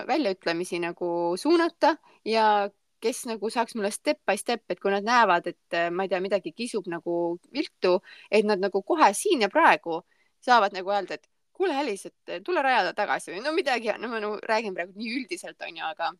väljaütlemisi 0.08 0.80
nagu 0.80 1.36
suunata 1.36 1.96
ja 2.24 2.70
kes 3.00 3.26
nagu 3.28 3.50
saaks 3.50 3.76
mulle 3.76 3.90
step 3.90 4.18
by 4.26 4.36
step, 4.40 4.64
et 4.72 4.80
kui 4.80 4.90
nad 4.90 5.04
näevad, 5.04 5.46
et 5.46 5.76
eh, 5.76 5.90
ma 5.90 6.06
ei 6.06 6.08
tea, 6.08 6.20
midagi 6.24 6.52
kisub 6.56 6.88
nagu 6.90 7.38
viltu, 7.52 8.00
et 8.30 8.46
nad 8.48 8.62
nagu 8.62 8.82
kohe 8.82 9.12
siin 9.14 9.44
ja 9.44 9.50
praegu 9.52 10.00
saavad 10.42 10.74
nagu 10.74 10.90
öelda, 10.90 11.20
et 11.20 11.28
kuule, 11.56 11.76
Alice, 11.76 12.08
et 12.08 12.44
tule 12.44 12.62
rajada 12.64 12.92
tagasi 12.96 13.32
või 13.32 13.42
no 13.44 13.52
midagi, 13.56 13.92
no 14.00 14.08
ma 14.12 14.20
nagu 14.22 14.40
räägin 14.42 14.74
praegu 14.76 14.96
nii 14.96 15.12
üldiselt 15.20 15.62
onju, 15.68 15.84
aga 15.84 16.10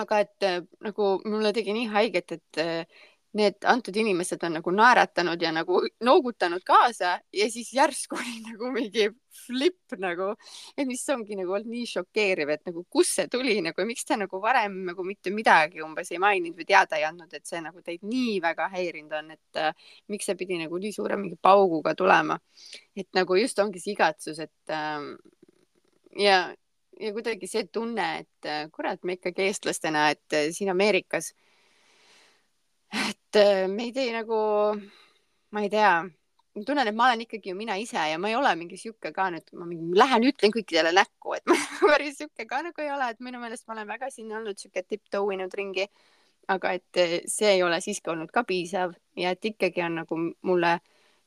aga 0.00 0.20
et 0.24 0.46
äh, 0.48 0.60
nagu 0.84 1.14
mulle 1.28 1.52
tegi 1.52 1.74
nii 1.76 1.88
haiget, 1.92 2.38
et 2.38 2.60
äh, 2.62 3.02
need 3.32 3.64
antud 3.64 3.96
inimesed 3.96 4.42
on 4.44 4.58
nagu 4.58 4.72
naeratanud 4.76 5.40
ja 5.40 5.52
nagu 5.54 5.80
noogutanud 6.04 6.60
kaasa 6.68 7.14
ja 7.32 7.46
siis 7.50 7.70
järsku 7.72 8.16
oli 8.20 8.42
nagu 8.44 8.70
mingi 8.74 9.08
flip 9.46 9.94
nagu, 9.98 10.34
et 10.76 10.86
mis 10.86 11.04
ongi 11.14 11.36
nagu 11.38 11.54
olnud 11.56 11.72
nii 11.72 11.86
šokeeriv, 11.88 12.52
et 12.52 12.66
nagu 12.68 12.84
kust 12.92 13.16
see 13.16 13.30
tuli 13.32 13.56
nagu 13.64 13.80
ja 13.80 13.88
miks 13.88 14.04
te 14.04 14.18
nagu 14.20 14.40
varem 14.42 14.82
nagu 14.90 15.04
mitte 15.08 15.32
midagi 15.32 15.80
umbes 15.84 16.12
ei 16.12 16.20
maininud 16.20 16.60
või 16.60 16.68
teada 16.68 17.00
ei 17.00 17.06
andnud, 17.08 17.32
et 17.32 17.48
see 17.48 17.62
nagu 17.64 17.80
teid 17.84 18.04
nii 18.04 18.36
väga 18.44 18.68
häirinud 18.74 19.16
on, 19.22 19.30
et 19.38 19.62
äh, 19.64 19.72
miks 20.12 20.28
see 20.28 20.36
pidi 20.36 20.60
nagu 20.60 20.80
nii 20.82 20.92
suure 20.92 21.16
mingi 21.16 21.40
pauguga 21.40 21.96
tulema. 21.96 22.38
et 22.96 23.08
nagu 23.16 23.36
just 23.40 23.58
ongi 23.64 23.80
see 23.80 23.96
igatsus, 23.96 24.38
et 24.44 24.76
äh, 24.76 25.00
ja, 26.20 26.50
ja 27.00 27.12
kuidagi 27.12 27.48
see 27.48 27.68
tunne, 27.72 28.08
et 28.24 28.48
äh, 28.48 28.66
kurat, 28.72 29.02
me 29.04 29.16
ikkagi 29.18 29.48
eestlastena, 29.48 30.10
et 30.12 30.36
äh, 30.36 30.50
siin 30.52 30.70
Ameerikas 30.70 31.32
et 32.92 33.36
äh, 33.36 33.68
me 33.68 33.88
ei 33.88 33.92
tee 33.92 34.12
nagu, 34.12 34.38
ma 35.50 35.64
ei 35.64 35.70
tea, 35.72 35.92
ma 36.52 36.64
tunnen, 36.66 36.88
et 36.88 36.96
ma 36.96 37.08
olen 37.08 37.24
ikkagi 37.24 37.52
ju 37.52 37.56
mina 37.56 37.76
ise 37.80 38.00
ja 38.10 38.18
ma 38.20 38.30
ei 38.30 38.36
ole 38.36 38.52
mingi 38.60 38.78
sihuke 38.80 39.12
ka 39.16 39.30
nüüd, 39.32 39.48
ma 39.56 39.68
mingi 39.68 39.98
lähen 39.98 40.26
ütlen 40.28 40.52
kõikidele 40.54 40.92
näkku, 40.96 41.36
et 41.38 41.46
ma 41.50 41.56
päris 41.86 42.18
sihuke 42.20 42.46
ka 42.48 42.62
nagu 42.66 42.84
ei 42.84 42.92
ole, 42.92 43.12
et 43.14 43.22
minu 43.24 43.40
meelest 43.42 43.66
ma 43.66 43.78
olen 43.78 43.88
väga 43.88 44.10
siin 44.12 44.32
olnud 44.36 44.60
sihuke 44.60 44.84
tipptoo 44.84 45.30
inud 45.36 45.54
ringi. 45.56 45.88
aga 46.50 46.72
et 46.74 46.98
see 47.30 47.52
ei 47.52 47.60
ole 47.62 47.76
siiski 47.80 48.10
olnud 48.10 48.32
ka 48.34 48.42
piisav 48.42 48.96
ja 49.16 49.30
et 49.30 49.44
ikkagi 49.46 49.84
on 49.84 50.00
nagu 50.00 50.16
mulle 50.42 50.72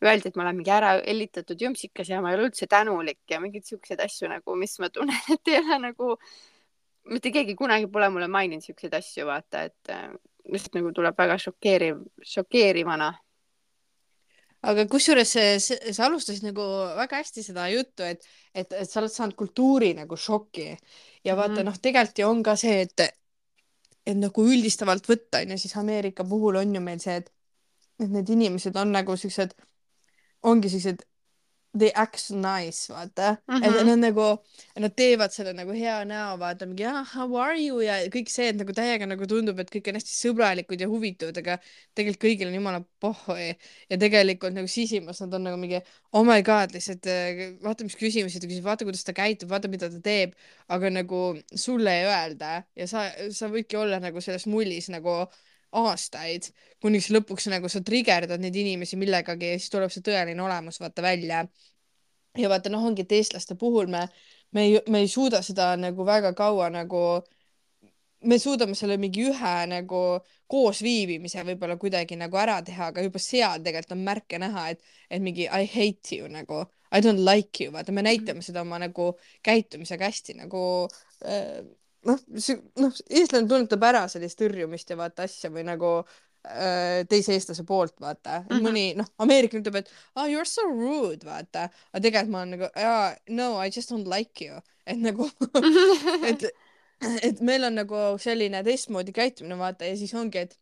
öeldi, 0.03 0.29
et 0.29 0.35
ma 0.35 0.43
olen 0.43 0.57
mingi 0.59 0.73
ära 0.73 0.95
hellitatud 0.99 1.61
jumpsikas 1.61 2.09
ja 2.11 2.21
ma 2.21 2.31
ei 2.31 2.39
ole 2.39 2.49
üldse 2.49 2.67
tänulik 2.71 3.21
ja 3.31 3.39
mingeid 3.43 3.65
siukseid 3.67 4.01
asju 4.03 4.29
nagu, 4.31 4.55
mis 4.59 4.75
ma 4.83 4.89
tunnen, 4.93 5.17
et 5.35 5.51
ei 5.51 5.59
ole 5.61 5.79
nagu, 5.87 6.15
mitte 7.11 7.31
keegi 7.33 7.55
kunagi 7.57 7.89
pole 7.91 8.09
mulle 8.13 8.29
maininud 8.31 8.65
siukseid 8.65 8.95
asju, 8.97 9.27
vaata, 9.29 9.65
et 9.69 9.93
äh, 9.93 10.09
lihtsalt 10.51 10.79
nagu 10.79 10.91
tuleb 10.95 11.17
väga 11.17 11.37
šokeeriv, 11.41 12.01
šokeerivana. 12.35 13.13
aga 14.65 14.87
kusjuures 14.89 15.31
sa 15.61 16.05
alustasid 16.07 16.47
nagu 16.47 16.63
väga 16.97 17.19
hästi 17.21 17.43
seda 17.45 17.67
juttu, 17.69 18.03
et, 18.03 18.23
et, 18.53 18.71
et 18.73 18.89
sa 18.89 18.99
oled 19.01 19.13
saanud 19.13 19.35
kultuuri 19.37 19.91
nagu 19.93 20.17
šoki 20.17 20.71
ja 21.23 21.35
vaata 21.35 21.51
mm 21.53 21.59
-hmm. 21.59 21.65
noh, 21.69 21.77
tegelikult 21.77 22.19
ju 22.19 22.27
on 22.27 22.43
ka 22.43 22.55
see, 22.55 22.81
et, 22.81 23.01
et 24.05 24.17
nagu 24.17 24.45
üldistavalt 24.45 25.05
võtta 25.09 25.41
on 25.41 25.53
ju, 25.53 25.57
siis 25.57 25.77
Ameerika 25.77 26.23
puhul 26.23 26.55
on 26.55 26.75
ju 26.75 26.81
meil 26.81 26.99
see, 26.99 27.15
et, 27.15 27.31
et 27.99 28.09
need 28.09 28.29
inimesed 28.29 28.75
on 28.75 28.91
nagu 28.91 29.17
siuksed, 29.17 29.53
ongi 30.51 30.71
siuksed 30.71 31.05
they 31.75 31.91
act 31.95 32.31
nice, 32.31 32.93
vaata 32.93 33.37
mm. 33.47 33.55
-hmm. 33.55 33.65
et 33.65 33.75
mhm. 33.75 33.87
nad 33.87 33.99
nagu, 33.99 34.25
nad 34.79 34.93
teevad 34.95 35.31
selle 35.31 35.53
nagu 35.53 35.71
hea 35.71 35.97
näo, 36.05 36.37
vaata 36.39 36.65
mingi 36.65 36.85
ah, 36.87 37.03
how 37.15 37.35
are 37.37 37.57
you 37.59 37.81
ja 37.83 37.97
kõik 38.13 38.31
see, 38.31 38.47
et 38.49 38.59
nagu 38.59 38.73
täiega 38.73 39.07
nagu 39.09 39.27
tundub, 39.27 39.59
et 39.59 39.71
kõik 39.73 39.89
on 39.91 39.99
hästi 39.99 40.13
sõbralikud 40.15 40.81
ja 40.81 40.87
huvitavad, 40.87 41.37
aga 41.43 41.57
tegelikult 41.93 42.23
kõigil 42.23 42.51
on 42.51 42.55
jumala 42.59 42.83
pohhoi 42.99 43.49
ja 43.89 43.97
tegelikult 44.05 44.55
nagu 44.55 44.71
sisimas 44.71 45.19
nad 45.23 45.33
on 45.33 45.47
nagu 45.49 45.59
mingi 45.59 45.81
oh 46.13 46.23
my 46.27 46.39
god, 46.43 46.71
lihtsalt 46.77 47.09
äh, 47.11 47.43
vaata, 47.63 47.83
mis 47.83 47.99
küsimusi 47.99 48.39
ta 48.39 48.47
küsib, 48.47 48.63
vaata, 48.63 48.87
kuidas 48.87 49.03
ta 49.03 49.13
käitub, 49.13 49.51
vaata, 49.51 49.71
mida 49.71 49.91
ta 49.91 49.99
teeb, 49.99 50.37
aga 50.71 50.93
nagu 51.01 51.25
sulle 51.55 51.99
ei 51.99 52.07
öelda 52.07 52.61
ja 52.75 52.87
sa, 52.87 53.09
sa 53.35 53.51
võidki 53.51 53.79
olla 53.81 53.99
nagu 53.99 54.23
selles 54.23 54.47
mullis 54.47 54.87
nagu 54.93 55.25
aastaid, 55.75 56.49
kuniks 56.81 57.09
lõpuks 57.13 57.49
nagu 57.51 57.69
sa 57.71 57.81
trigerdad 57.85 58.41
neid 58.41 58.55
inimesi 58.55 58.97
millegagi 58.99 59.53
ja 59.53 59.59
siis 59.59 59.71
tuleb 59.73 59.93
see 59.93 60.05
tõeline 60.05 60.43
olemus 60.43 60.79
vaata 60.79 61.03
välja. 61.05 61.45
ja 62.37 62.49
vaata 62.51 62.69
noh, 62.69 62.83
ongi, 62.83 63.05
et 63.05 63.11
eestlaste 63.15 63.55
puhul 63.55 63.87
me, 63.87 64.07
me 64.51 64.65
ei, 64.67 64.79
me 64.89 64.99
ei 65.03 65.07
suuda 65.07 65.41
seda 65.41 65.75
nagu 65.79 66.05
väga 66.05 66.33
kaua 66.35 66.69
nagu, 66.69 67.23
me 68.23 68.39
suudame 68.39 68.75
selle 68.75 68.97
mingi 68.97 69.23
ühe 69.29 69.55
nagu 69.71 70.01
koosviibimise 70.51 71.43
võib-olla 71.47 71.77
kuidagi 71.81 72.17
nagu 72.19 72.37
ära 72.37 72.59
teha, 72.65 72.91
aga 72.91 73.05
juba 73.05 73.21
seal 73.21 73.63
tegelikult 73.63 73.95
on 73.95 74.03
märke 74.05 74.39
näha, 74.41 74.67
et, 74.73 74.83
et 75.09 75.23
mingi 75.23 75.47
I 75.47 75.65
hate 75.65 76.19
you 76.19 76.29
nagu, 76.31 76.65
I 76.91 77.01
don't 77.01 77.23
like 77.25 77.63
you, 77.63 77.71
vaata, 77.73 77.95
me 77.95 78.03
näitame 78.05 78.43
seda 78.45 78.61
oma 78.61 78.79
nagu 78.83 79.13
käitumisega 79.43 80.11
hästi 80.11 80.37
nagu 80.43 80.61
äh, 81.25 81.63
noh, 82.09 82.21
noh, 82.81 83.01
eestlane 83.09 83.49
tunnetab 83.49 83.85
ära 83.87 84.05
sellist 84.11 84.39
tõrjumist 84.39 84.91
ja 84.91 84.97
vaata 84.99 85.25
asja 85.25 85.51
või 85.53 85.65
nagu 85.67 85.91
äh, 86.01 87.03
teise 87.09 87.35
eestlase 87.35 87.65
poolt, 87.67 87.95
vaata 88.01 88.41
mm. 88.41 88.49
-hmm. 88.49 88.67
mõni, 88.67 88.85
noh, 88.99 89.09
ameeriklane 89.25 89.63
ütleb, 89.63 89.81
et 89.81 89.91
oh, 90.15 90.27
you 90.29 90.41
are 90.41 90.49
so 90.49 90.65
rude, 90.69 91.25
vaata, 91.27 91.69
aga 91.93 92.03
tegelikult 92.07 92.33
ma 92.33 92.43
olen 92.43 92.55
nagu 92.57 92.69
yeah, 92.75 93.15
no 93.29 93.49
I 93.61 93.71
just 93.71 93.93
don't 93.93 94.09
like 94.11 94.45
you, 94.45 94.61
et 94.85 95.01
nagu 95.01 95.29
et, 96.29 96.45
et 97.21 97.41
meil 97.41 97.65
on 97.67 97.81
nagu 97.81 98.05
selline 98.21 98.63
teistmoodi 98.65 99.15
käitumine, 99.15 99.57
vaata, 99.59 99.89
ja 99.89 99.97
siis 99.97 100.13
ongi, 100.13 100.45
et 100.45 100.59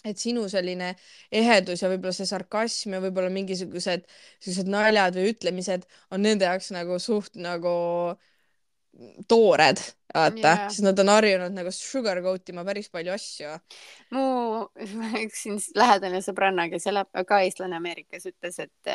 et 0.00 0.16
sinu 0.16 0.46
selline 0.48 0.94
ehedus 1.36 1.82
ja 1.82 1.88
võib-olla 1.90 2.14
see 2.16 2.24
sarkasm 2.24 2.94
ja 2.96 3.02
võib-olla 3.02 3.28
mingisugused 3.34 4.06
sellised 4.40 4.70
naljad 4.72 5.18
või 5.18 5.34
ütlemised 5.34 5.84
on 6.08 6.24
nende 6.24 6.46
jaoks 6.48 6.70
nagu 6.72 6.96
suht 6.96 7.36
nagu 7.36 7.74
äh, 8.14 8.29
toored, 9.28 9.80
vaata 10.14 10.38
yeah., 10.38 10.68
siis 10.68 10.84
nad 10.84 10.98
on 10.98 11.08
harjunud 11.12 11.54
nagu 11.54 11.72
sugarcoat 11.74 12.48
ima 12.52 12.64
päris 12.66 12.90
palju 12.90 13.12
asju. 13.14 13.54
mu 14.16 14.24
üks 15.24 15.44
siin 15.44 15.60
lähedane 15.78 16.22
sõbranna, 16.26 16.68
kes 16.72 16.88
elab 16.90 17.10
ka 17.26 17.40
eestlane 17.46 17.78
Ameerikas, 17.78 18.26
ütles, 18.30 18.58
et 18.58 18.94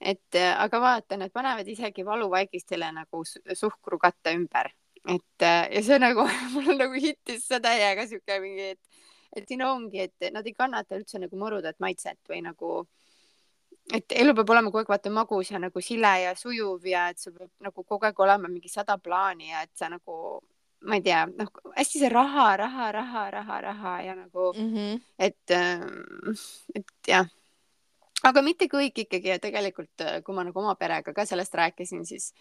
et 0.00 0.40
aga 0.40 0.80
vaata, 0.82 1.16
nad 1.16 1.32
panevad 1.32 1.68
isegi 1.70 2.04
valuvaigistile 2.04 2.90
nagu 2.92 3.22
suhkrukatte 3.24 4.34
ümber, 4.36 4.72
et 5.08 5.46
ja 5.46 5.84
see 5.86 6.00
nagu 6.02 6.26
mul 6.56 6.74
nagu 6.80 6.98
hittis 6.98 7.46
see 7.48 7.62
täiega 7.62 8.08
siuke 8.10 8.40
mingi, 8.42 8.74
et 8.74 9.02
et 9.34 9.48
siin 9.50 9.64
ongi, 9.66 10.04
et 10.04 10.30
nad 10.30 10.46
ei 10.46 10.54
kannata 10.54 10.94
üldse 10.94 11.18
nagu 11.18 11.38
mõrudat 11.38 11.80
maitset 11.82 12.20
või 12.30 12.42
nagu 12.44 12.76
äh, 12.82 13.03
et 13.92 14.16
elu 14.16 14.34
peab 14.34 14.50
olema 14.54 14.70
kogu 14.70 14.80
aeg 14.80 14.92
vaata 14.94 15.12
magus 15.12 15.50
ja 15.50 15.60
nagu 15.60 15.80
sile 15.84 16.12
ja 16.22 16.34
sujuv 16.38 16.86
ja 16.88 17.08
et 17.12 17.20
sul 17.20 17.34
peab 17.36 17.50
nagu 17.60 17.84
kogu 17.84 18.08
aeg 18.08 18.20
olema 18.20 18.48
mingi 18.48 18.68
sada 18.72 18.96
plaani 18.98 19.50
ja 19.50 19.62
et 19.66 19.72
sa 19.76 19.90
nagu 19.92 20.40
ma 20.84 20.98
ei 20.98 21.04
tea, 21.04 21.22
noh, 21.26 21.48
hästi 21.76 22.02
see 22.02 22.10
raha, 22.12 22.48
raha, 22.60 22.90
raha, 22.92 23.22
raha, 23.32 23.60
raha 23.64 23.94
ja 24.04 24.14
nagu 24.18 24.52
mm, 24.52 24.74
-hmm. 24.74 25.00
et, 25.18 25.50
äh, 25.50 25.80
et 26.74 26.92
jah. 27.08 27.28
aga 28.22 28.42
mitte 28.42 28.68
kõik 28.72 28.98
ikkagi 29.04 29.28
ja 29.28 29.38
tegelikult, 29.38 30.00
äh, 30.00 30.20
kui 30.22 30.34
ma 30.34 30.44
nagu 30.44 30.60
oma 30.60 30.74
perega 30.74 31.12
ka 31.12 31.26
sellest 31.26 31.54
rääkisin, 31.54 32.04
siis 32.06 32.32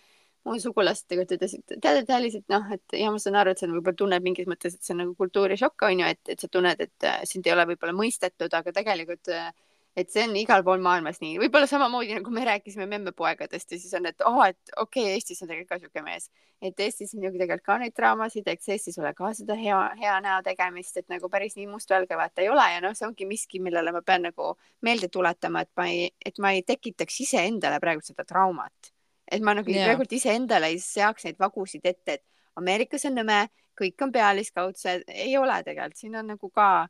mu 0.43 0.59
sugulased 0.59 1.07
tegelikult 1.07 1.37
ütlesid, 1.37 1.63
tead, 1.81 1.97
et 2.03 2.09
Alice, 2.09 2.37
et 2.37 2.49
noh, 2.51 2.71
et 2.71 2.97
ja 2.99 3.11
ma 3.11 3.19
saan 3.19 3.35
aru, 3.39 3.51
et 3.51 3.59
sa 3.59 3.67
võib-olla 3.67 3.95
tunned 3.95 4.23
mingis 4.23 4.47
mõttes, 4.47 4.75
et 4.75 4.83
see 4.83 4.93
on 4.95 5.03
nagu 5.05 5.15
kultuurishokk 5.15 5.87
on 5.87 6.03
ju, 6.03 6.09
et, 6.15 6.23
et 6.35 6.39
sa 6.39 6.47
tunned, 6.51 6.79
et 6.79 7.07
äh, 7.07 7.21
sind 7.29 7.47
ei 7.47 7.55
ole 7.55 7.67
võib-olla 7.71 7.95
mõistetud, 7.95 8.51
aga 8.59 8.75
tegelikult 8.75 9.31
äh, 9.31 9.51
et 9.95 10.09
see 10.09 10.23
on 10.25 10.33
igal 10.37 10.63
pool 10.65 10.81
maailmas 10.81 11.19
nii, 11.21 11.35
võib-olla 11.41 11.67
samamoodi 11.69 12.15
nagu 12.17 12.31
me 12.33 12.45
rääkisime 12.47 12.87
memmepoegadest 12.89 13.75
ja 13.75 13.79
siis 13.79 13.93
on, 13.97 14.07
et 14.09 14.23
oh, 14.25 14.39
et 14.45 14.73
okei 14.75 15.03
okay,, 15.05 15.17
Eestis 15.19 15.43
on 15.45 15.51
tegelikult 15.51 15.75
ka 15.75 15.79
siuke 15.83 16.03
mees, 16.05 16.29
et 16.65 16.79
Eestis 16.85 17.13
on 17.13 17.25
ju 17.27 17.31
tegelikult 17.35 17.65
ka 17.67 17.77
neid 17.81 17.93
draamasid, 17.97 18.47
eks 18.55 18.71
Eestis 18.73 18.97
ole 19.01 19.13
ka 19.17 19.29
seda 19.37 19.57
hea, 19.59 19.79
hea 19.99 20.15
näo 20.25 20.41
tegemist, 20.45 20.97
et 20.97 21.13
nagu 21.13 21.29
päris 21.33 21.57
nii 21.59 21.69
mustvalge 21.69 22.17
vaata 22.17 22.41
ei 22.41 22.49
ole 22.49 22.65
ja 22.73 22.81
noh, 22.83 22.97
see 22.97 23.07
ongi 23.07 23.29
miski, 23.29 23.61
millele 23.61 23.93
ma 23.93 24.01
pean 24.05 24.25
nagu 24.29 24.55
meelde 24.85 25.11
tuletama, 25.13 25.61
et 25.67 25.71
ma 25.77 25.87
ei, 25.91 26.09
et 26.25 26.41
ma 26.41 26.55
ei 26.57 26.65
tekitaks 26.65 27.21
iseendale 27.27 27.77
praegu 27.83 28.01
seda 28.05 28.25
traumat, 28.25 28.93
et 29.29 29.45
ma 29.45 29.53
nagu 29.59 29.69
yeah. 29.69 29.91
praegult 29.91 30.17
iseendale 30.17 30.73
ei 30.73 30.81
seaks 30.81 31.29
neid 31.29 31.37
vagusid 31.41 31.85
ette, 31.85 32.17
et 32.17 32.25
Ameerikas 32.57 33.05
on 33.09 33.15
nõme, 33.17 33.37
kõik 33.77 34.03
on 34.05 34.11
pealiskaudsed, 34.13 35.07
ei 35.09 35.37
ole 35.37 35.55
tegelikult, 35.65 35.97
siin 35.97 36.17
on 36.19 36.27
nagu 36.33 36.49
ka 36.53 36.87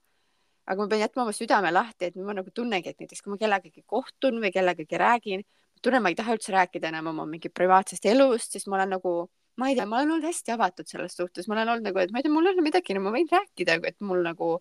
aga 0.66 0.82
ma 0.82 0.88
pean 0.92 1.04
jätma 1.04 1.26
oma 1.26 1.34
südame 1.36 1.72
lahti, 1.74 2.10
et 2.10 2.16
ma 2.16 2.36
nagu 2.38 2.52
tunnengi, 2.56 2.94
et 2.94 3.00
näiteks 3.04 3.24
kui 3.24 3.34
ma 3.34 3.40
kellegagi 3.42 3.84
kohtun 3.88 4.40
või 4.44 4.52
kellegagi 4.56 5.00
räägin, 5.00 5.44
tunnen, 5.84 6.04
ma 6.04 6.12
ei 6.12 6.18
taha 6.20 6.36
üldse 6.38 6.54
rääkida 6.56 6.90
enam 6.92 7.12
oma 7.12 7.26
mingi 7.30 7.52
privaatsest 7.52 8.06
elust, 8.08 8.56
siis 8.56 8.68
ma 8.72 8.80
olen 8.80 8.96
nagu, 8.96 9.14
ma 9.60 9.70
ei 9.70 9.78
tea, 9.78 9.88
ma 9.90 10.00
olen 10.00 10.16
olnud 10.16 10.28
hästi 10.30 10.56
avatud 10.56 10.88
selles 10.90 11.18
suhtes, 11.20 11.50
ma 11.50 11.58
olen 11.58 11.74
olnud 11.76 11.90
nagu, 11.90 12.00
et 12.04 12.14
ma 12.14 12.22
ei 12.22 12.28
tea, 12.28 12.34
mul 12.34 12.48
ei 12.48 12.56
ole 12.56 12.66
midagi, 12.66 12.96
no 12.96 13.04
ma 13.04 13.14
võin 13.16 13.28
rääkida, 13.32 13.80
et 13.92 14.00
mul 14.08 14.24
nagu, 14.26 14.54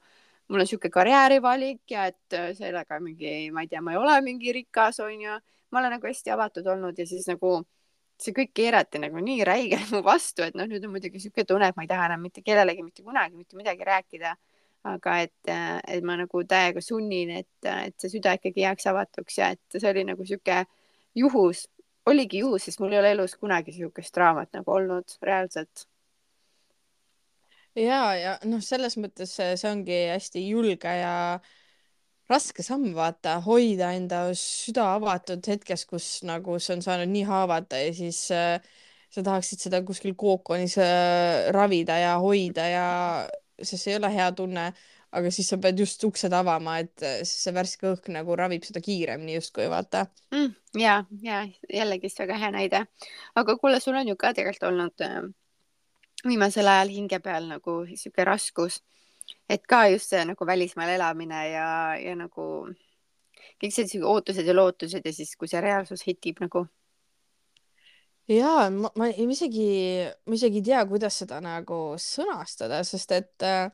mul 0.50 0.58
on 0.58 0.66
niisugune 0.66 0.94
karjäärivalik 0.96 1.94
ja 1.94 2.08
et 2.10 2.38
sellega 2.58 2.98
mingi, 3.04 3.52
ma 3.54 3.62
ei 3.62 3.70
tea, 3.70 3.84
ma 3.84 3.94
ei 3.94 4.02
ole 4.02 4.18
mingi 4.26 4.54
rikas, 4.58 4.98
onju. 5.06 5.38
ma 5.72 5.80
olen 5.80 5.94
nagu 5.96 6.04
hästi 6.04 6.34
avatud 6.34 6.66
olnud 6.68 6.98
ja 6.98 7.06
siis 7.08 7.24
nagu 7.30 7.62
see 8.20 8.34
kõik 8.36 8.50
keerati 8.54 9.00
nagu 9.02 9.22
nii 9.22 9.44
räigelt 9.46 9.92
mu 9.94 10.02
vastu, 10.04 10.44
et 10.44 10.58
noh, 10.58 10.66
nüüd 10.68 10.84
on 10.84 10.92
muidugi 10.94 11.18
niisugune 11.18 11.46
tunne, 11.48 11.70
et 11.70 11.78
ma 11.78 11.86
ei 11.86 11.90
taha 11.90 12.10
enam 12.10 12.20
mitte 12.26 12.42
kellelegi 12.44 12.84
mitte 12.84 13.02
kunagi 13.06 13.38
mitte 13.38 13.56
midagi 13.56 13.86
rääkida 13.88 14.34
aga 14.88 15.18
et, 15.22 15.34
et 15.46 16.02
ma 16.04 16.16
nagu 16.18 16.42
täiega 16.48 16.82
sunnin, 16.82 17.30
et, 17.42 17.70
et 17.70 17.94
see 18.00 18.16
süda 18.16 18.34
ikkagi 18.38 18.64
jääks 18.64 18.88
avatuks 18.90 19.38
ja 19.38 19.52
et 19.54 19.78
see 19.78 19.90
oli 19.90 20.04
nagu 20.08 20.26
sihuke 20.26 20.64
juhus, 21.18 21.66
oligi 22.06 22.42
juhus, 22.42 22.66
sest 22.66 22.82
mul 22.82 22.94
ei 22.94 23.02
ole 23.02 23.14
elus 23.16 23.36
kunagi 23.38 23.74
sihukest 23.76 24.14
draamat 24.16 24.52
nagu 24.58 24.74
olnud 24.74 25.16
reaalselt. 25.22 25.86
ja, 27.78 28.02
ja 28.18 28.36
noh, 28.44 28.62
selles 28.64 28.98
mõttes 28.98 29.36
see 29.38 29.68
ongi 29.70 30.06
hästi 30.10 30.46
julge 30.48 30.96
ja 30.98 31.14
raske 32.30 32.64
samm, 32.64 32.90
vaata, 32.96 33.38
hoida 33.44 33.92
enda 33.96 34.24
süda 34.38 34.94
avatud 34.96 35.46
hetkes, 35.46 35.86
kus 35.86 36.08
nagu 36.26 36.58
see 36.58 36.76
on 36.76 36.82
saanud 36.84 37.12
nii 37.12 37.26
haavata 37.28 37.78
ja 37.80 37.94
siis 37.94 38.24
äh, 38.34 38.58
sa 39.12 39.22
tahaksid 39.26 39.60
seda 39.66 39.82
kuskil 39.86 40.16
kookonis 40.18 40.78
äh, 40.80 41.50
ravida 41.54 41.98
ja 42.00 42.16
hoida 42.22 42.66
ja 42.72 42.86
sest 43.60 43.84
see 43.84 43.94
ei 43.94 43.98
ole 44.00 44.10
hea 44.14 44.28
tunne, 44.36 44.70
aga 45.12 45.30
siis 45.34 45.50
sa 45.52 45.58
pead 45.60 45.80
just 45.82 46.04
uksed 46.08 46.32
avama, 46.32 46.78
et 46.80 47.04
see 47.28 47.52
värske 47.54 47.90
õhk 47.90 48.08
nagu 48.14 48.36
ravib 48.38 48.64
seda 48.64 48.80
kiiremini 48.84 49.36
justkui 49.36 49.68
vaata 49.72 50.06
mm,. 50.32 50.54
ja, 50.80 51.02
ja 51.22 51.42
jällegist 51.68 52.22
väga 52.22 52.38
hea 52.40 52.50
näide. 52.54 52.84
aga 53.34 53.56
kuule, 53.60 53.80
sul 53.80 53.98
on 54.00 54.08
ju 54.08 54.16
ka 54.16 54.32
tegelikult 54.36 54.70
olnud 54.70 55.04
äh, 55.04 55.20
viimasel 56.24 56.68
ajal 56.68 56.94
hinge 56.94 57.18
peal 57.20 57.50
nagu 57.50 57.82
sihuke 57.92 58.24
raskus, 58.24 58.80
et 59.48 59.66
ka 59.68 59.84
just 59.92 60.12
see 60.12 60.24
nagu 60.24 60.46
välismaal 60.46 60.94
elamine 60.96 61.42
ja, 61.50 61.68
ja 62.00 62.16
nagu 62.16 62.46
kõik 63.62 63.74
sellised 63.74 64.04
ootused 64.06 64.46
ja 64.46 64.54
lootused 64.54 65.04
ja 65.04 65.12
siis, 65.14 65.34
kui 65.36 65.50
see 65.50 65.60
reaalsus 65.62 66.06
hitib 66.06 66.40
nagu 66.42 66.66
ja 68.30 68.70
ma, 68.70 68.90
ma 68.96 69.08
isegi, 69.10 69.70
ma 70.26 70.36
isegi 70.38 70.60
ei 70.62 70.68
tea, 70.70 70.84
kuidas 70.90 71.18
seda 71.24 71.40
nagu 71.42 71.80
sõnastada, 72.00 72.82
sest 72.86 73.16
et 73.16 73.46
äh, 73.46 73.66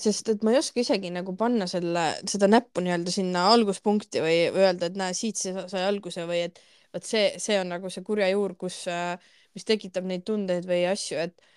sest 0.00 0.30
et 0.32 0.44
ma 0.44 0.52
ei 0.54 0.58
oska 0.60 0.80
isegi 0.80 1.10
nagu 1.12 1.34
panna 1.36 1.66
selle, 1.70 2.04
seda 2.28 2.48
näppu 2.48 2.82
nii-öelda 2.84 3.12
sinna 3.12 3.46
alguspunkti 3.52 4.22
või, 4.24 4.36
või 4.54 4.66
öelda, 4.66 4.88
et 4.88 4.98
näe, 4.98 5.16
siit 5.16 5.40
see 5.40 5.66
sai 5.68 5.84
alguse 5.84 6.24
või 6.28 6.46
et 6.48 6.60
vot 6.94 7.04
see, 7.06 7.32
see 7.42 7.58
on 7.60 7.72
nagu 7.74 7.90
see 7.92 8.04
kurja 8.06 8.28
juur, 8.32 8.56
kus, 8.60 8.82
äh, 8.90 9.16
mis 9.56 9.68
tekitab 9.68 10.06
neid 10.08 10.24
tundeid 10.28 10.68
või 10.68 10.84
asju, 10.90 11.20
et 11.26 11.48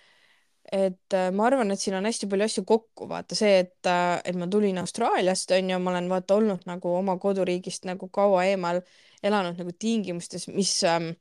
et 0.73 1.13
äh, 1.13 1.29
ma 1.29 1.45
arvan, 1.45 1.69
et 1.71 1.79
siin 1.79 1.93
on 1.99 2.07
hästi 2.09 2.27
palju 2.29 2.47
asju 2.47 2.63
kokku, 2.65 3.05
vaata 3.09 3.37
see, 3.37 3.59
et, 3.61 3.85
et 3.85 4.37
ma 4.39 4.47
tulin 4.49 4.79
Austraaliast, 4.81 5.51
on 5.53 5.69
ju, 5.69 5.77
ma 5.79 5.91
olen 5.93 6.09
vaata 6.09 6.39
olnud 6.39 6.65
nagu 6.65 6.95
oma 6.97 7.19
koduriigist 7.21 7.85
nagu 7.85 8.09
kaua 8.09 8.47
eemal, 8.49 8.81
elanud 9.23 9.59
nagu 9.59 9.71
tingimustes, 9.79 10.47
mis 10.51 10.77
ähm, 10.89 11.11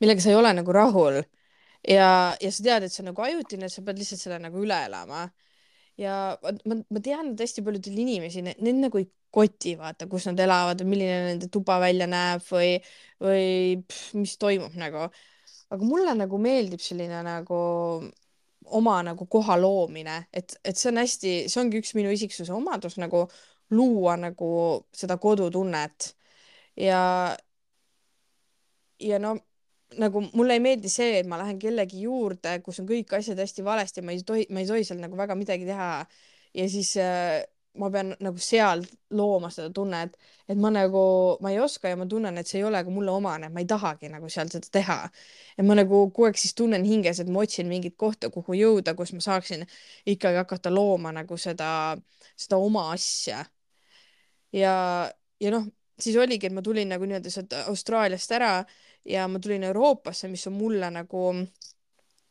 millega 0.00 0.22
sa 0.22 0.32
ei 0.32 0.38
ole 0.38 0.52
nagu 0.56 0.72
rahul 0.74 1.20
ja, 1.88 2.08
ja 2.40 2.50
sa 2.52 2.64
tead, 2.64 2.86
et 2.86 2.94
see 2.94 3.02
on 3.04 3.12
nagu 3.12 3.24
ajutine, 3.24 3.70
sa 3.70 3.84
pead 3.86 4.00
lihtsalt 4.00 4.22
selle 4.22 4.40
nagu 4.42 4.62
üle 4.62 4.78
elama. 4.88 5.26
ja 5.98 6.14
ma, 6.42 6.78
ma 6.78 7.02
tean, 7.04 7.32
et 7.32 7.42
hästi 7.42 7.64
paljudel 7.66 7.98
inimesi, 8.04 8.44
need 8.46 8.82
nagu 8.82 9.00
ei 9.00 9.08
koti, 9.34 9.74
vaata, 9.78 10.06
kus 10.08 10.28
nad 10.30 10.40
elavad 10.40 10.82
milline 10.88 11.32
nende 11.32 11.50
tuba 11.52 11.78
välja 11.82 12.06
näeb 12.08 12.44
või, 12.48 12.78
või 13.22 13.48
pff, 13.84 14.14
mis 14.16 14.36
toimub 14.40 14.78
nagu. 14.78 15.08
aga 15.68 15.84
mulle 15.84 16.14
nagu 16.16 16.38
meeldib 16.40 16.80
selline 16.80 17.20
nagu 17.26 17.58
oma 18.78 18.98
nagu 19.04 19.26
koha 19.28 19.56
loomine, 19.60 20.22
et, 20.32 20.56
et 20.64 20.76
see 20.76 20.90
on 20.92 21.00
hästi, 21.00 21.34
see 21.48 21.60
ongi 21.60 21.80
üks 21.80 21.94
minu 21.96 22.12
isiksuse 22.12 22.52
omadus 22.52 22.98
nagu 23.00 23.26
luua 23.72 24.16
nagu 24.20 24.48
seda 24.96 25.18
kodutunnet 25.20 26.12
ja, 26.78 27.36
ja 29.00 29.18
no 29.18 29.36
nagu 29.98 30.22
mulle 30.32 30.58
ei 30.58 30.60
meeldi 30.62 30.90
see, 30.92 31.18
et 31.20 31.28
ma 31.28 31.38
lähen 31.40 31.58
kellegi 31.58 32.02
juurde, 32.04 32.58
kus 32.64 32.80
on 32.82 32.88
kõik 32.88 33.12
asjad 33.16 33.38
hästi 33.40 33.64
valesti, 33.64 34.04
ma 34.04 34.12
ei 34.12 34.24
tohi, 34.26 34.46
ma 34.52 34.60
ei 34.62 34.68
tohi 34.68 34.84
seal 34.84 35.00
nagu 35.00 35.16
väga 35.16 35.36
midagi 35.38 35.68
teha. 35.68 35.92
ja 36.54 36.68
siis 36.68 36.96
äh, 37.00 37.44
ma 37.78 37.90
pean 37.94 38.12
nagu 38.24 38.40
seal 38.42 38.82
looma 39.14 39.50
seda 39.54 39.70
tunnet, 39.74 40.16
et 40.48 40.58
ma 40.58 40.70
nagu, 40.74 41.02
ma 41.44 41.52
ei 41.52 41.60
oska 41.62 41.92
ja 41.92 41.98
ma 42.00 42.06
tunnen, 42.10 42.38
et 42.40 42.48
see 42.50 42.58
ei 42.60 42.66
ole 42.66 42.80
ka 42.84 42.90
mulle 42.92 43.12
omane, 43.14 43.50
ma 43.54 43.62
ei 43.62 43.68
tahagi 43.70 44.10
nagu 44.12 44.30
seal 44.32 44.50
seda 44.52 44.70
teha. 44.78 44.98
ja 45.58 45.64
ma 45.64 45.76
nagu 45.78 46.02
kogu 46.10 46.28
aeg 46.28 46.40
siis 46.40 46.54
tunnen 46.58 46.84
hinges, 46.88 47.20
et 47.22 47.30
ma 47.32 47.44
otsin 47.44 47.68
mingit 47.70 47.96
kohta, 47.96 48.30
kuhu 48.34 48.56
jõuda, 48.58 48.94
kus 48.98 49.12
ma 49.14 49.22
saaksin 49.24 49.66
ikkagi 50.06 50.40
hakata 50.42 50.72
looma 50.74 51.12
nagu 51.14 51.38
seda, 51.38 51.70
seda 52.36 52.58
oma 52.58 52.90
asja. 52.96 53.44
ja, 54.52 54.74
ja 55.40 55.50
noh, 55.54 55.66
siis 56.00 56.16
oligi, 56.16 56.46
et 56.46 56.54
ma 56.54 56.62
tulin 56.62 56.88
nagu 56.88 57.06
nii-öelda 57.08 57.30
sealt 57.32 57.56
Austraaliast 57.66 58.32
ära 58.36 58.52
ja 59.08 59.26
ma 59.28 59.40
tulin 59.42 59.66
Euroopasse, 59.68 60.28
mis 60.28 60.46
on 60.46 60.56
mulle 60.58 60.90
nagu 60.94 61.32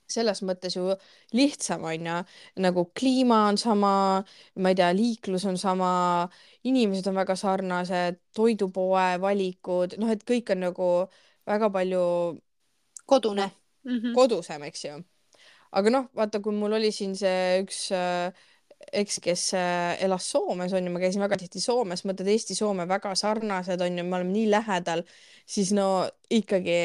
selles 0.07 0.41
mõttes 0.47 0.78
ju 0.78 0.93
lihtsam 1.36 1.84
onju, 1.88 2.18
nagu 2.63 2.86
kliima 2.95 3.41
on 3.49 3.57
sama, 3.59 3.91
ma 4.55 4.72
ei 4.72 4.78
tea, 4.80 4.91
liiklus 4.95 5.45
on 5.49 5.57
sama, 5.59 5.89
inimesed 6.68 7.09
on 7.11 7.20
väga 7.20 7.36
sarnased, 7.36 8.22
toidupoe 8.36 9.18
valikud, 9.24 9.97
noh, 9.99 10.11
et 10.13 10.24
kõik 10.28 10.53
on 10.55 10.63
nagu 10.63 10.89
väga 11.47 11.70
palju 11.76 12.05
kodune 13.05 13.49
mm 13.84 13.97
-hmm. 13.99 14.13
kodusem, 14.15 14.63
eks 14.63 14.86
ju. 14.86 15.03
aga 15.72 15.89
noh, 15.89 16.07
vaata, 16.15 16.39
kui 16.39 16.53
mul 16.55 16.74
oli 16.74 16.91
siin 16.91 17.15
see 17.15 17.61
üks 17.63 17.91
äh, 17.91 18.32
eks, 18.92 19.20
kes 19.24 19.54
äh, 19.58 20.04
elas 20.04 20.30
Soomes 20.32 20.74
on 20.74 20.86
ju, 20.86 20.94
ma 20.94 21.02
käisin 21.02 21.24
väga 21.24 21.38
tihti 21.42 21.62
Soomes, 21.62 22.04
mõtled 22.08 22.30
Eesti-Soome 22.34 22.88
väga 22.90 23.14
sarnased 23.18 23.82
on 23.82 23.98
ju, 24.00 24.06
me 24.06 24.20
oleme 24.20 24.34
nii 24.34 24.48
lähedal, 24.52 25.04
siis 25.50 25.74
no 25.76 26.08
ikkagi 26.34 26.80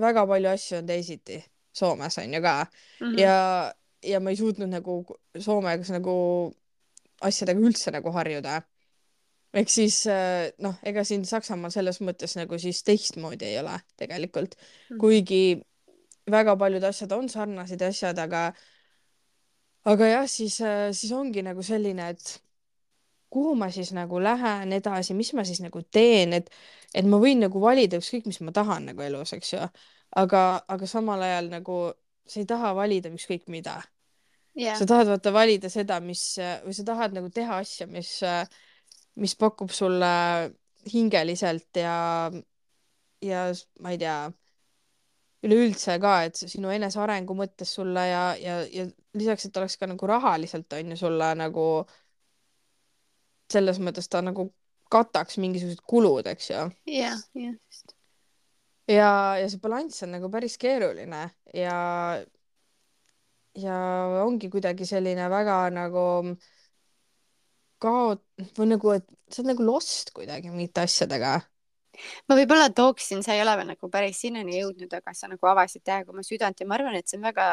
väga 0.00 0.26
palju 0.28 0.52
asju 0.52 0.80
on 0.80 0.88
teisiti 0.90 1.40
Soomes 1.76 2.18
on 2.18 2.34
ju 2.34 2.42
ka 2.42 2.54
mm 2.64 3.06
-hmm. 3.06 3.18
ja, 3.20 3.74
ja 4.02 4.20
ma 4.20 4.30
ei 4.30 4.36
suutnud 4.36 4.68
nagu 4.68 5.04
Soomes 5.38 5.90
nagu 5.90 6.16
asjadega 7.20 7.60
üldse 7.60 7.90
nagu 7.90 8.12
harjuda. 8.12 8.62
ehk 9.54 9.68
siis 9.68 10.06
äh, 10.06 10.52
noh, 10.58 10.74
ega 10.82 11.04
siin 11.04 11.24
Saksamaal 11.24 11.70
selles 11.70 12.00
mõttes 12.00 12.36
nagu 12.36 12.58
siis 12.58 12.82
teistmoodi 12.82 13.44
ei 13.44 13.58
ole 13.58 13.80
tegelikult 13.96 14.54
mm, 14.54 14.64
-hmm. 14.94 14.98
kuigi 15.00 15.60
väga 16.30 16.56
paljud 16.56 16.84
asjad 16.84 17.12
on 17.12 17.28
sarnased 17.28 17.82
asjad, 17.82 18.18
aga 18.18 18.52
aga 19.86 20.10
jah, 20.10 20.26
siis, 20.30 20.58
äh, 20.64 20.88
siis 20.96 21.12
ongi 21.14 21.44
nagu 21.46 21.62
selline, 21.66 22.10
et 22.14 22.36
kuhu 23.32 23.54
ma 23.58 23.68
siis 23.74 23.92
nagu 23.96 24.20
lähen 24.22 24.72
edasi, 24.76 25.14
mis 25.14 25.32
ma 25.36 25.44
siis 25.46 25.60
nagu 25.64 25.82
teen, 25.92 26.34
et, 26.38 26.50
et 26.94 27.06
ma 27.06 27.20
võin 27.22 27.42
nagu 27.42 27.60
valida 27.62 28.00
ükskõik, 28.00 28.26
mis 28.30 28.40
ma 28.44 28.54
tahan 28.54 28.90
nagu 28.92 29.04
elus, 29.04 29.34
eks 29.36 29.52
ju. 29.54 29.68
aga, 30.16 30.42
aga 30.72 30.88
samal 30.88 31.22
ajal 31.22 31.50
nagu 31.52 31.80
sa 32.26 32.40
ei 32.40 32.48
taha 32.48 32.72
valida 32.74 33.10
ükskõik 33.12 33.46
mida 33.52 33.80
yeah.. 34.58 34.78
sa 34.78 34.86
tahad 34.88 35.10
vaata 35.10 35.32
valida 35.34 35.70
seda, 35.70 35.98
mis 36.00 36.22
või 36.64 36.74
sa 36.74 36.86
tahad 36.86 37.14
nagu 37.14 37.30
teha 37.34 37.60
asja, 37.62 37.86
mis, 37.90 38.18
mis 39.18 39.34
pakub 39.38 39.74
sulle 39.74 40.14
hingeliselt 40.86 41.82
ja, 41.82 42.30
ja 43.22 43.46
ma 43.82 43.94
ei 43.94 44.00
tea 44.00 44.18
üleüldse 45.44 45.98
ka, 46.00 46.14
et 46.26 46.38
sinu 46.38 46.70
enesearengu 46.72 47.36
mõttes 47.36 47.74
sulle 47.76 48.06
ja, 48.08 48.22
ja, 48.40 48.60
ja 48.72 48.86
lisaks, 49.18 49.48
et 49.48 49.58
oleks 49.60 49.76
ka 49.80 49.88
nagu 49.90 50.08
rahaliselt 50.08 50.72
on 50.78 50.94
ju 50.94 51.00
sulle 51.00 51.32
nagu 51.38 51.66
selles 53.52 53.78
mõttes 53.82 54.08
ta 54.10 54.22
nagu 54.24 54.48
kataks 54.92 55.38
mingisugused 55.42 55.82
kulud, 55.88 56.26
eks 56.30 56.50
ju. 56.50 56.62
jah, 56.90 57.20
just. 57.34 57.94
ja, 58.90 59.10
ja 59.40 59.46
see 59.50 59.62
balanss 59.62 60.04
on 60.06 60.14
nagu 60.16 60.30
päris 60.32 60.56
keeruline 60.62 61.26
ja, 61.54 61.78
ja 63.58 63.80
ongi 64.24 64.50
kuidagi 64.52 64.88
selline 64.88 65.28
väga 65.30 65.58
nagu 65.74 66.06
kaot- 67.82 68.46
või 68.56 68.72
nagu, 68.72 68.94
et 68.96 69.06
sa 69.28 69.42
oled 69.42 69.52
nagu 69.52 69.68
lost 69.68 70.14
kuidagi 70.16 70.50
mingite 70.54 70.86
asjadega 70.86 71.36
ma 72.28 72.36
võib-olla 72.38 72.70
tooksin, 72.74 73.22
sa 73.24 73.34
ei 73.34 73.42
ole 73.42 73.56
veel 73.60 73.70
nagu 73.72 73.90
päris 73.92 74.20
sinnani 74.22 74.60
jõudnud, 74.60 74.92
aga 74.98 75.14
sa 75.14 75.30
nagu 75.30 75.50
avasid 75.50 75.84
täiega 75.86 76.12
oma 76.12 76.24
südant 76.26 76.60
ja 76.60 76.66
ma 76.68 76.78
arvan, 76.78 76.96
et 76.98 77.08
see 77.08 77.18
on 77.20 77.26
väga 77.28 77.46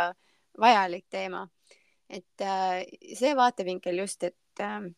vajalik 0.60 1.06
teema. 1.10 1.48
et 2.10 2.42
äh, 2.42 2.84
see 3.18 3.34
vaatevinkel 3.36 3.98
just, 4.04 4.24
et 4.24 4.62
äh,, 4.62 4.90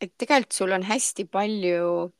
et 0.00 0.12
tegelikult 0.18 0.56
sul 0.56 0.72
on 0.76 0.82
hästi 0.84 1.24
palju 1.30 2.10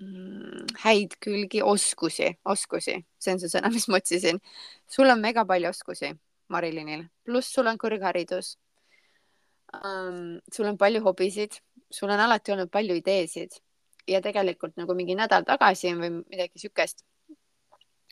mm, 0.00 0.76
häid 0.84 1.16
külgi, 1.20 1.62
oskusi, 1.62 2.30
oskusi, 2.44 2.96
see 3.18 3.34
on 3.34 3.42
see 3.42 3.52
sõna, 3.52 3.72
mis 3.72 3.88
ma 3.88 4.00
otsisin. 4.00 4.40
sul 4.88 5.10
on 5.10 5.20
mega 5.20 5.44
palju 5.44 5.68
oskusi, 5.72 6.14
Marilinil, 6.50 7.04
pluss 7.24 7.52
sul 7.54 7.68
on 7.70 7.78
kõrgharidus 7.78 8.56
um,. 9.74 10.38
sul 10.52 10.70
on 10.70 10.78
palju 10.78 11.02
hobisid, 11.04 11.60
sul 11.90 12.10
on 12.10 12.20
alati 12.20 12.54
olnud 12.54 12.70
palju 12.72 12.96
ideesid 13.02 13.60
ja 14.08 14.20
tegelikult 14.24 14.76
nagu 14.80 14.94
mingi 14.94 15.16
nädal 15.18 15.44
tagasi 15.44 15.92
või 15.98 16.12
midagi 16.22 16.62
siukest 16.62 17.04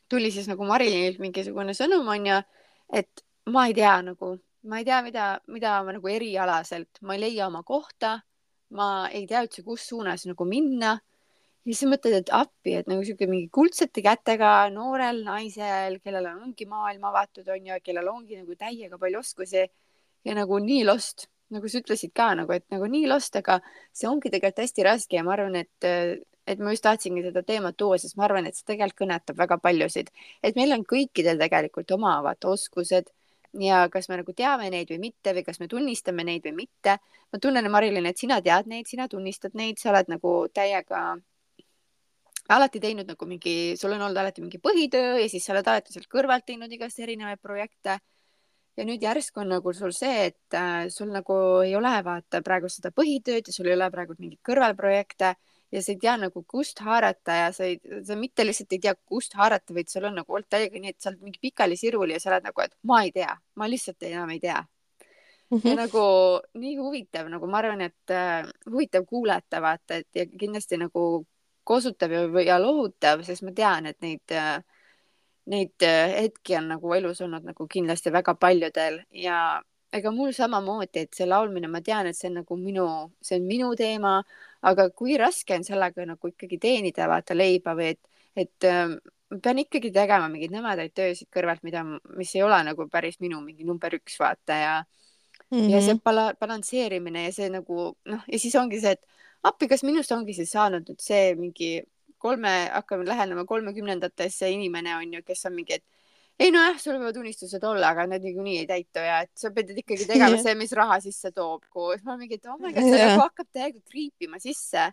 tuli 0.09 0.31
siis 0.31 0.49
nagu 0.49 0.67
Marilinilt 0.69 1.21
mingisugune 1.23 1.75
sõnum 1.77 2.09
onju, 2.09 2.39
et 2.93 3.25
ma 3.53 3.67
ei 3.69 3.77
tea 3.77 3.97
nagu, 4.07 4.33
ma 4.69 4.81
ei 4.81 4.87
tea, 4.89 5.03
mida, 5.05 5.27
mida 5.53 5.79
ma 5.85 5.95
nagu 5.97 6.11
erialaselt, 6.13 7.03
ma 7.03 7.17
ei 7.17 7.25
leia 7.27 7.47
oma 7.49 7.63
kohta. 7.63 8.19
ma 8.69 9.09
ei 9.09 9.23
tea 9.25 9.41
üldse, 9.41 9.63
kus 9.65 9.87
suunas 9.89 10.27
nagu 10.29 10.45
minna. 10.45 10.99
ja 11.65 11.75
siis 11.75 11.89
mõtled, 11.89 12.19
et 12.21 12.31
appi, 12.33 12.75
et 12.77 12.89
nagu 12.89 13.05
sihuke 13.05 13.27
mingi 13.29 13.49
kuldsete 13.53 14.03
kätega 14.05 14.69
noorel 14.73 15.23
naisel, 15.25 15.99
kellel 16.05 16.29
ongi 16.35 16.67
maailm 16.69 17.05
avatud 17.09 17.49
onju, 17.49 17.81
kellel 17.85 18.09
ongi 18.09 18.37
nagu 18.37 18.57
täiega 18.57 18.99
palju 19.01 19.21
oskusi 19.21 19.65
ja 20.25 20.37
nagu 20.37 20.59
nii 20.61 20.85
lost 20.85 21.29
nagu 21.55 21.69
sa 21.69 21.81
ütlesid 21.83 22.13
ka 22.17 22.33
nagu, 22.39 22.53
et 22.55 22.67
nagu 22.73 22.89
nii 22.91 23.07
lost, 23.11 23.37
aga 23.41 23.59
see 23.97 24.09
ongi 24.11 24.33
tegelikult 24.33 24.65
hästi 24.65 24.87
raske 24.87 25.19
ja 25.19 25.25
ma 25.27 25.35
arvan, 25.37 25.57
et, 25.63 25.89
et 26.49 26.61
ma 26.63 26.75
just 26.75 26.85
tahtsingi 26.87 27.25
seda 27.29 27.43
teemat 27.47 27.79
tuua, 27.81 27.99
sest 28.01 28.19
ma 28.21 28.27
arvan, 28.29 28.49
et 28.49 28.59
see 28.59 28.67
tegelikult 28.69 29.05
kõnetab 29.05 29.39
väga 29.39 29.61
paljusid, 29.65 30.11
et 30.45 30.59
meil 30.59 30.75
on 30.77 30.85
kõikidel 30.89 31.41
tegelikult 31.41 31.97
omavad 31.97 32.51
oskused 32.53 33.09
ja 33.59 33.87
kas 33.93 34.11
me 34.11 34.21
nagu 34.21 34.35
teame 34.37 34.69
neid 34.73 34.91
või 34.93 35.01
mitte 35.09 35.33
või 35.37 35.47
kas 35.47 35.61
me 35.61 35.69
tunnistame 35.69 36.25
neid 36.27 36.45
või 36.45 36.55
mitte. 36.65 36.99
ma 37.33 37.39
tunnen, 37.39 37.71
Marilyn, 37.71 38.07
et 38.07 38.19
sina 38.19 38.41
tead 38.45 38.69
neid, 38.69 38.87
sina 38.89 39.09
tunnistad 39.09 39.55
neid, 39.55 39.79
sa 39.79 39.91
oled 39.93 40.09
nagu 40.09 40.35
täiega 40.53 41.17
alati 42.49 42.81
teinud 42.81 43.09
nagu 43.09 43.27
mingi, 43.29 43.77
sul 43.77 43.93
on 43.93 44.03
olnud 44.03 44.17
alati 44.17 44.41
mingi 44.41 44.61
põhitöö 44.61 45.19
ja 45.21 45.29
siis 45.29 45.45
sa 45.45 45.53
oled 45.53 45.67
alati 45.69 45.93
sealt 45.93 46.09
kõrvalt 46.13 46.47
teinud 46.49 46.73
igast 46.73 47.01
erinevaid 47.01 47.41
projekte 47.41 47.99
ja 48.79 48.87
nüüd 48.87 49.03
järsku 49.03 49.43
on 49.43 49.51
nagu 49.57 49.73
sul 49.75 49.93
see, 49.97 50.31
et 50.31 50.57
äh, 50.57 50.87
sul 50.95 51.11
nagu 51.11 51.37
ei 51.65 51.75
ole 51.77 51.93
vaata 52.07 52.41
praegu 52.47 52.71
seda 52.71 52.93
põhitööd 52.95 53.51
ja 53.51 53.55
sul 53.55 53.71
ei 53.71 53.75
ole 53.75 53.91
praegu 53.91 54.15
mingeid 54.19 54.41
kõrvalprojekte 54.47 55.35
ja 55.75 55.83
sa 55.83 55.93
ei 55.93 56.01
tea 56.01 56.15
nagu 56.21 56.43
kust 56.49 56.81
haarata 56.87 57.39
ja 57.43 57.49
sa 57.53 57.67
ei, 57.69 57.79
sa 58.07 58.17
mitte 58.17 58.47
lihtsalt 58.47 58.73
ei 58.73 58.83
tea, 58.87 58.95
kust 59.09 59.35
haarata, 59.39 59.75
vaid 59.77 59.91
sul 59.93 60.07
on 60.09 60.17
nagu 60.21 60.39
olnud 60.39 60.49
täiega 60.51 60.81
nii, 60.81 60.95
et 60.95 61.03
sa 61.03 61.11
oled 61.11 61.27
mingi 61.27 61.43
pikali 61.43 61.77
siruli 61.81 62.17
ja 62.17 62.23
sa 62.23 62.33
oled 62.33 62.49
nagu, 62.49 62.65
et 62.65 62.77
ma 62.89 63.03
ei 63.05 63.13
tea, 63.15 63.35
ma 63.59 63.69
lihtsalt 63.71 64.09
enam 64.09 64.33
ei 64.37 64.41
tea 64.45 64.63
mm. 64.63 65.59
-hmm. 65.59 65.69
ja 65.69 65.77
nagu 65.83 66.05
nii 66.55 66.77
huvitav, 66.79 67.29
nagu 67.35 67.51
ma 67.51 67.59
arvan, 67.59 67.83
et 67.91 68.15
äh, 68.15 68.47
huvitav 68.71 69.05
kuulata 69.07 69.63
vaata, 69.63 70.01
et 70.03 70.09
ja 70.15 70.27
kindlasti 70.27 70.79
nagu 70.79 71.27
kosutav 71.65 72.13
ja, 72.13 72.25
ja 72.47 72.63
lohutav, 72.63 73.23
sest 73.27 73.43
ma 73.43 73.53
tean, 73.53 73.87
et 73.87 74.01
neid 74.01 74.33
äh, 74.33 74.63
neid 75.49 75.87
äh, 75.87 76.15
hetki 76.23 76.57
on 76.59 76.71
nagu 76.75 76.95
elus 76.95 77.23
olnud 77.25 77.47
nagu 77.49 77.67
kindlasti 77.71 78.13
väga 78.15 78.35
paljudel 78.41 79.03
ja 79.15 79.39
ega 79.93 80.11
mul 80.13 80.35
samamoodi, 80.37 81.05
et 81.07 81.17
see 81.17 81.27
laulmine, 81.29 81.69
ma 81.73 81.81
tean, 81.85 82.09
et 82.11 82.17
see 82.17 82.29
on 82.29 82.43
nagu 82.43 82.57
minu, 82.61 82.87
see 83.25 83.39
on 83.41 83.47
minu 83.49 83.71
teema, 83.79 84.19
aga 84.69 84.91
kui 84.97 85.17
raske 85.21 85.57
on 85.57 85.65
sellega 85.65 86.05
nagu 86.09 86.33
ikkagi 86.33 86.59
teenida 86.61 87.09
vaata 87.09 87.37
leiba 87.37 87.73
või 87.79 87.95
et, 87.95 88.01
et 88.45 88.69
äh, 88.69 88.93
ma 89.31 89.41
pean 89.45 89.61
ikkagi 89.63 89.93
tegema 89.95 90.29
mingeid 90.33 90.53
nõmedaid 90.55 90.95
töösid 90.97 91.31
kõrvalt, 91.35 91.65
mida, 91.67 91.85
mis 92.17 92.35
ei 92.37 92.45
ole 92.45 92.61
nagu 92.69 92.89
päris 92.93 93.21
minu 93.25 93.41
mingi 93.45 93.67
number 93.69 93.97
üks 93.99 94.19
vaata 94.21 94.57
ja 94.61 94.75
mm, 94.83 95.59
-hmm. 95.59 95.71
ja 95.73 95.83
see 95.85 96.01
bala-, 96.05 96.35
balansseerimine 96.41 97.25
ja 97.29 97.33
see 97.33 97.49
nagu 97.53 97.93
noh, 98.05 98.25
ja 98.27 98.39
siis 98.39 98.57
ongi 98.61 98.81
see, 98.81 98.97
et 98.97 99.05
appi, 99.43 99.69
kas 99.69 99.85
minust 99.85 100.13
ongi 100.13 100.35
siis 100.35 100.53
saanud 100.53 100.89
nüüd 100.89 101.01
see 101.01 101.35
mingi 101.39 101.73
kolme, 102.21 102.53
hakkame 102.73 103.07
lähenema 103.09 103.45
kolmekümnendatesse 103.49 104.51
inimene 104.51 104.97
on 104.97 105.19
ju, 105.19 105.23
kes 105.27 105.47
on 105.49 105.57
mingi, 105.57 105.79
et 105.79 105.85
ei 106.39 106.53
nojah, 106.55 106.79
sul 106.79 106.99
võivad 107.01 107.19
unistused 107.19 107.65
olla, 107.67 107.91
aga 107.93 108.07
need 108.13 108.29
niikuinii 108.29 108.61
ei 108.61 108.69
täitu 108.69 109.03
ja 109.03 109.23
et 109.25 109.33
sa 109.39 109.51
pead 109.55 109.73
ikkagi 109.75 110.07
tegema 110.07 110.39
see, 110.39 110.55
mis 110.59 110.73
raha 110.77 111.01
sisse 111.03 111.33
toob 111.35 111.67
koos. 111.73 112.05
ma 112.05 112.15
olen 112.15 112.25
mingi, 112.25 112.39
et 112.39 112.47
oh 112.47 112.59
my 112.61 112.73
god, 112.73 112.87
see 112.87 113.01
nagu 113.03 113.23
hakkab 113.25 113.49
täiega 113.51 113.83
kriipima 113.91 114.39
sisse. 114.43 114.85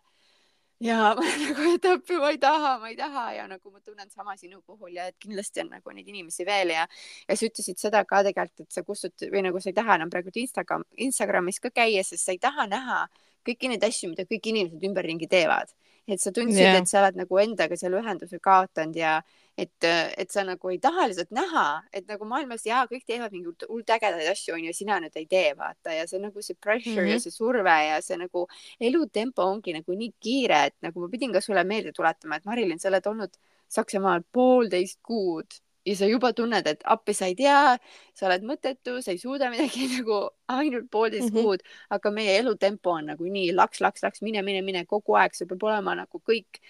ja 0.81 0.97
ma 1.17 1.27
nagu, 1.43 1.67
et 1.75 1.85
appi, 1.91 2.17
ma 2.21 2.31
ei 2.33 2.39
taha, 2.41 2.71
ma 2.81 2.89
ei 2.89 2.97
taha 2.97 3.27
ja 3.37 3.45
nagu 3.51 3.71
ma 3.71 3.79
tunnen 3.79 4.09
sama 4.09 4.33
sinu 4.41 4.63
puhul 4.65 4.97
ja 4.97 5.05
et 5.11 5.19
kindlasti 5.21 5.61
on 5.63 5.69
nagu 5.77 5.93
neid 5.93 6.09
inimesi 6.09 6.47
veel 6.49 6.73
ja, 6.73 6.87
ja 7.29 7.37
sa 7.37 7.49
ütlesid 7.51 7.79
seda 7.79 8.01
ka 8.09 8.23
tegelikult, 8.25 8.65
et 8.65 8.79
sa 8.79 8.83
kustud 8.87 9.29
või 9.29 9.45
nagu 9.45 9.61
sa 9.61 9.69
ei 9.69 9.77
taha 9.77 9.99
enam 10.01 10.13
praegu 10.13 10.33
Instagram, 10.33 10.89
Instagramis 10.97 11.61
ka 11.61 11.69
käia, 11.69 12.01
sest 12.03 12.25
sa 12.25 12.33
ei 12.33 12.41
taha 12.41 12.65
näha 12.73 13.05
kõiki 13.45 13.69
neid 13.69 13.85
asju, 13.85 14.09
mida 14.11 14.25
kõik 14.25 14.49
inimesed 14.49 14.89
ümberringi 14.89 15.29
teevad. 15.29 15.69
Et 16.07 16.21
sa 16.21 16.31
tundsid 16.31 16.61
yeah., 16.61 16.77
et 16.79 16.89
sa 16.89 17.01
oled 17.01 17.17
nagu 17.21 17.39
endaga 17.41 17.77
selle 17.79 17.99
ühenduse 18.01 18.39
kaotanud 18.43 18.97
ja 18.99 19.17
et, 19.57 19.87
et 19.87 20.31
sa 20.31 20.43
nagu 20.45 20.69
ei 20.71 20.77
taha 20.83 21.07
lihtsalt 21.09 21.31
näha, 21.35 21.65
et 21.95 22.07
nagu 22.11 22.27
maailmas 22.27 22.65
ja 22.67 22.83
kõik 22.89 23.05
teevad 23.07 23.33
mingeid 23.33 23.65
hullult 23.69 23.93
ägedaid 23.95 24.29
asju 24.33 24.57
onju, 24.57 24.73
sina 24.75 24.99
nüüd 25.01 25.15
ei 25.15 25.27
tee, 25.31 25.53
vaata 25.57 25.95
ja 25.95 26.05
see 26.09 26.19
nagu 26.21 26.43
see 26.43 26.57
pressure 26.59 27.01
mm 27.01 27.07
-hmm. 27.07 27.13
ja 27.15 27.23
see 27.23 27.31
surve 27.33 27.75
ja 27.87 28.01
see 28.05 28.19
nagu 28.19 28.47
elutempo 28.79 29.47
ongi 29.47 29.73
nagu 29.73 29.97
nii 30.01 30.13
kiire, 30.19 30.65
et 30.71 30.77
nagu 30.81 30.99
ma 30.99 31.09
pidin 31.09 31.33
ka 31.33 31.41
sulle 31.41 31.63
meelde 31.63 31.91
tuletama, 31.95 32.35
et 32.35 32.45
Marilyn, 32.45 32.79
sa 32.79 32.89
oled 32.89 33.07
olnud 33.13 33.37
Saksamaal 33.67 34.21
poolteist 34.31 34.99
kuud 35.01 35.64
ja 35.85 35.95
sa 35.95 36.07
juba 36.09 36.31
tunned, 36.33 36.67
et 36.67 36.81
appi 36.95 37.13
sa 37.13 37.29
ei 37.29 37.35
tea, 37.37 37.75
sa 38.17 38.27
oled 38.29 38.45
mõttetu, 38.47 38.97
sa 39.05 39.13
ei 39.13 39.19
suuda 39.21 39.51
midagi 39.53 39.87
nagu 39.97 40.21
ainult 40.51 40.89
poolteist 40.91 41.31
mm 41.31 41.37
-hmm. 41.37 41.43
kuud, 41.43 41.63
aga 41.89 42.11
meie 42.11 42.37
elutempo 42.39 42.95
on 42.97 43.11
nagu 43.13 43.29
nii 43.37 43.53
laks, 43.53 43.81
laks, 43.81 44.03
laks, 44.03 44.21
mine, 44.25 44.41
mine, 44.41 44.61
mine 44.65 44.85
kogu 44.85 45.17
aeg, 45.19 45.35
sul 45.35 45.47
peab 45.47 45.63
olema 45.63 45.95
nagu 45.95 46.21
kõik 46.31 46.61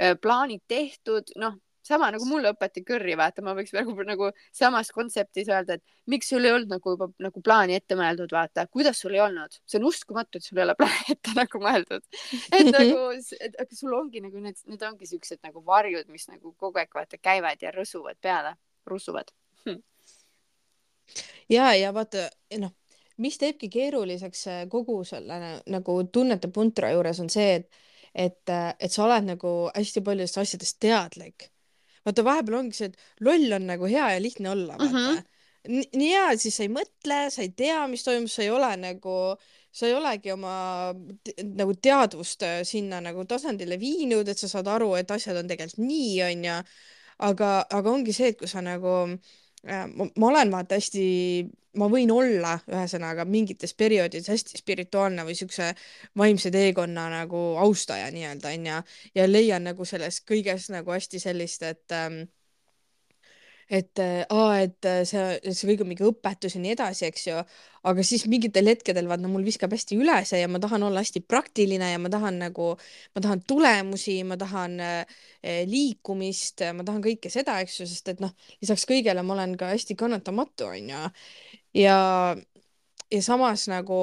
äh, 0.00 0.16
plaanid 0.20 0.62
tehtud, 0.68 1.34
noh 1.36 1.58
sama 1.82 2.10
nagu 2.14 2.26
mulle 2.28 2.52
õpetati 2.52 2.84
curry, 2.86 3.14
vaata, 3.18 3.42
ma 3.44 3.54
võiks 3.58 3.74
nagu, 3.74 3.94
nagu 4.06 4.30
samas 4.54 4.92
kontseptis 4.94 5.50
öelda, 5.50 5.76
et 5.78 6.10
miks 6.10 6.30
sul 6.30 6.44
ei 6.46 6.54
olnud 6.54 6.70
nagu 6.76 6.94
juba 6.94 7.08
nagu 7.22 7.42
plaani 7.44 7.76
ette 7.78 7.98
mõeldud, 7.98 8.32
vaata, 8.32 8.66
kuidas 8.72 9.00
sul 9.02 9.16
ei 9.16 9.22
olnud, 9.24 9.58
see 9.66 9.80
on 9.80 9.88
uskumatu, 9.90 10.38
et 10.38 10.46
sul 10.46 10.60
ei 10.60 10.66
ole 10.66 10.76
plaani 10.78 11.16
ette 11.16 11.34
nagu 11.38 11.62
mõeldud. 11.62 12.04
et 12.58 12.70
nagu, 12.70 13.00
aga 13.50 13.78
sul 13.78 13.96
ongi 13.98 14.22
nagu 14.24 14.42
need, 14.44 14.60
need 14.70 14.84
ongi 14.86 15.10
siuksed 15.10 15.42
nagu 15.42 15.64
varjud, 15.66 16.08
mis 16.12 16.28
nagu 16.30 16.54
kogu 16.58 16.82
aeg 16.82 16.94
vaata 16.94 17.18
käivad 17.18 17.62
ja 17.62 17.74
rõsuvad 17.74 18.20
peale, 18.22 18.54
russuvad 18.86 19.34
hm.. 19.66 19.82
ja, 21.50 21.72
ja 21.78 21.92
vaata, 21.94 22.28
noh, 22.62 22.74
mis 23.22 23.38
teebki 23.38 23.70
keeruliseks 23.72 24.46
äh, 24.50 24.66
kogu 24.70 25.02
selle 25.06 25.58
nagu 25.70 26.02
tunnete 26.14 26.50
puntra 26.54 26.94
juures 26.94 27.20
on 27.22 27.30
see, 27.32 27.56
et 27.60 27.82
et, 28.14 28.48
äh, 28.48 28.74
et 28.80 28.92
sa 28.92 29.06
oled 29.06 29.24
nagu 29.24 29.50
hästi 29.72 30.02
paljudest 30.04 30.38
asjadest 30.42 30.76
teadlik 30.84 31.51
vaata, 32.06 32.24
vahepeal 32.26 32.58
ongi 32.60 32.78
see, 32.78 32.90
et 32.90 33.26
loll 33.28 33.58
on 33.58 33.68
nagu 33.72 33.90
hea 33.90 34.12
ja 34.14 34.22
lihtne 34.22 34.50
olla, 34.54 34.78
vaata 34.78 34.92
mm. 34.92 35.06
-hmm 35.06 35.28
nii 35.68 36.08
hea, 36.10 36.30
siis 36.42 36.56
sa 36.58 36.64
ei 36.64 36.70
mõtle, 36.74 37.18
sa 37.30 37.42
ei 37.44 37.52
tea, 37.54 37.84
mis 37.86 38.02
toimub, 38.02 38.30
sa 38.30 38.42
ei 38.42 38.48
ole 38.50 38.70
nagu, 38.82 39.12
sa 39.70 39.86
ei 39.86 39.94
olegi 39.94 40.32
oma 40.34 40.54
nagu 41.54 41.76
teadvust 41.78 42.42
äh, 42.42 42.56
sinna 42.66 42.98
nagu 43.04 43.22
tasandile 43.30 43.78
viinud, 43.78 44.28
et 44.28 44.42
sa 44.42 44.50
saad 44.50 44.66
aru, 44.66 44.90
et 44.98 45.14
asjad 45.14 45.38
on 45.38 45.46
tegelikult 45.46 45.84
nii, 45.84 46.16
onju. 46.26 46.56
aga, 47.28 47.52
aga 47.70 47.94
ongi 47.94 48.12
see, 48.16 48.32
et 48.32 48.40
kui 48.40 48.50
sa 48.50 48.58
nagu 48.64 48.96
äh, 49.04 49.38
ma, 49.68 50.06
ma 50.16 50.28
olen 50.28 50.50
vaata 50.50 50.78
hästi 50.78 51.06
ma 51.78 51.88
võin 51.88 52.10
olla 52.12 52.56
ühesõnaga 52.68 53.24
mingites 53.28 53.72
perioodides 53.78 54.28
hästi 54.32 54.60
spirituaalne 54.60 55.24
või 55.24 55.36
siukse 55.38 55.70
vaimse 56.18 56.52
teekonna 56.52 57.08
nagu 57.12 57.40
austaja 57.62 58.10
nii-öelda 58.12 58.52
onju 58.52 58.78
ja 59.16 59.26
leian 59.28 59.64
nagu 59.70 59.86
selles 59.88 60.20
kõiges 60.28 60.68
nagu 60.74 60.92
hästi 60.92 61.20
sellist, 61.22 61.62
et 61.62 61.96
ähm, 61.96 62.24
et 63.72 64.00
aa, 64.02 64.56
et 64.60 64.88
see, 65.08 65.22
see 65.48 65.68
kõik 65.70 65.82
on 65.84 65.88
mingi 65.88 66.04
õpetus 66.04 66.56
ja 66.56 66.60
nii 66.60 66.74
edasi, 66.74 67.06
eks 67.08 67.22
ju, 67.28 67.38
aga 67.88 68.04
siis 68.06 68.26
mingitel 68.30 68.68
hetkedel 68.68 69.08
vaat 69.08 69.22
no 69.22 69.30
mul 69.32 69.46
viskab 69.46 69.72
hästi 69.72 69.96
üle 69.96 70.18
see 70.28 70.42
ja 70.42 70.50
ma 70.52 70.60
tahan 70.62 70.84
olla 70.88 71.00
hästi 71.02 71.22
praktiline 71.24 71.88
ja 71.94 72.00
ma 72.02 72.10
tahan 72.12 72.36
nagu, 72.44 72.72
ma 73.16 73.22
tahan 73.24 73.44
tulemusi, 73.48 74.18
ma 74.28 74.36
tahan 74.40 74.76
eh, 74.84 75.62
liikumist, 75.70 76.66
ma 76.76 76.84
tahan 76.84 77.00
kõike 77.06 77.32
seda, 77.32 77.56
eks 77.64 77.80
ju, 77.80 77.88
sest 77.88 78.12
et 78.12 78.20
noh, 78.24 78.34
lisaks 78.60 78.84
kõigele 78.90 79.24
ma 79.24 79.38
olen 79.38 79.56
ka 79.60 79.72
hästi 79.72 79.96
kannatamatu, 79.98 80.68
onju 80.76 81.06
ja, 81.80 81.96
ja 83.10 83.22
samas 83.24 83.66
nagu 83.72 84.02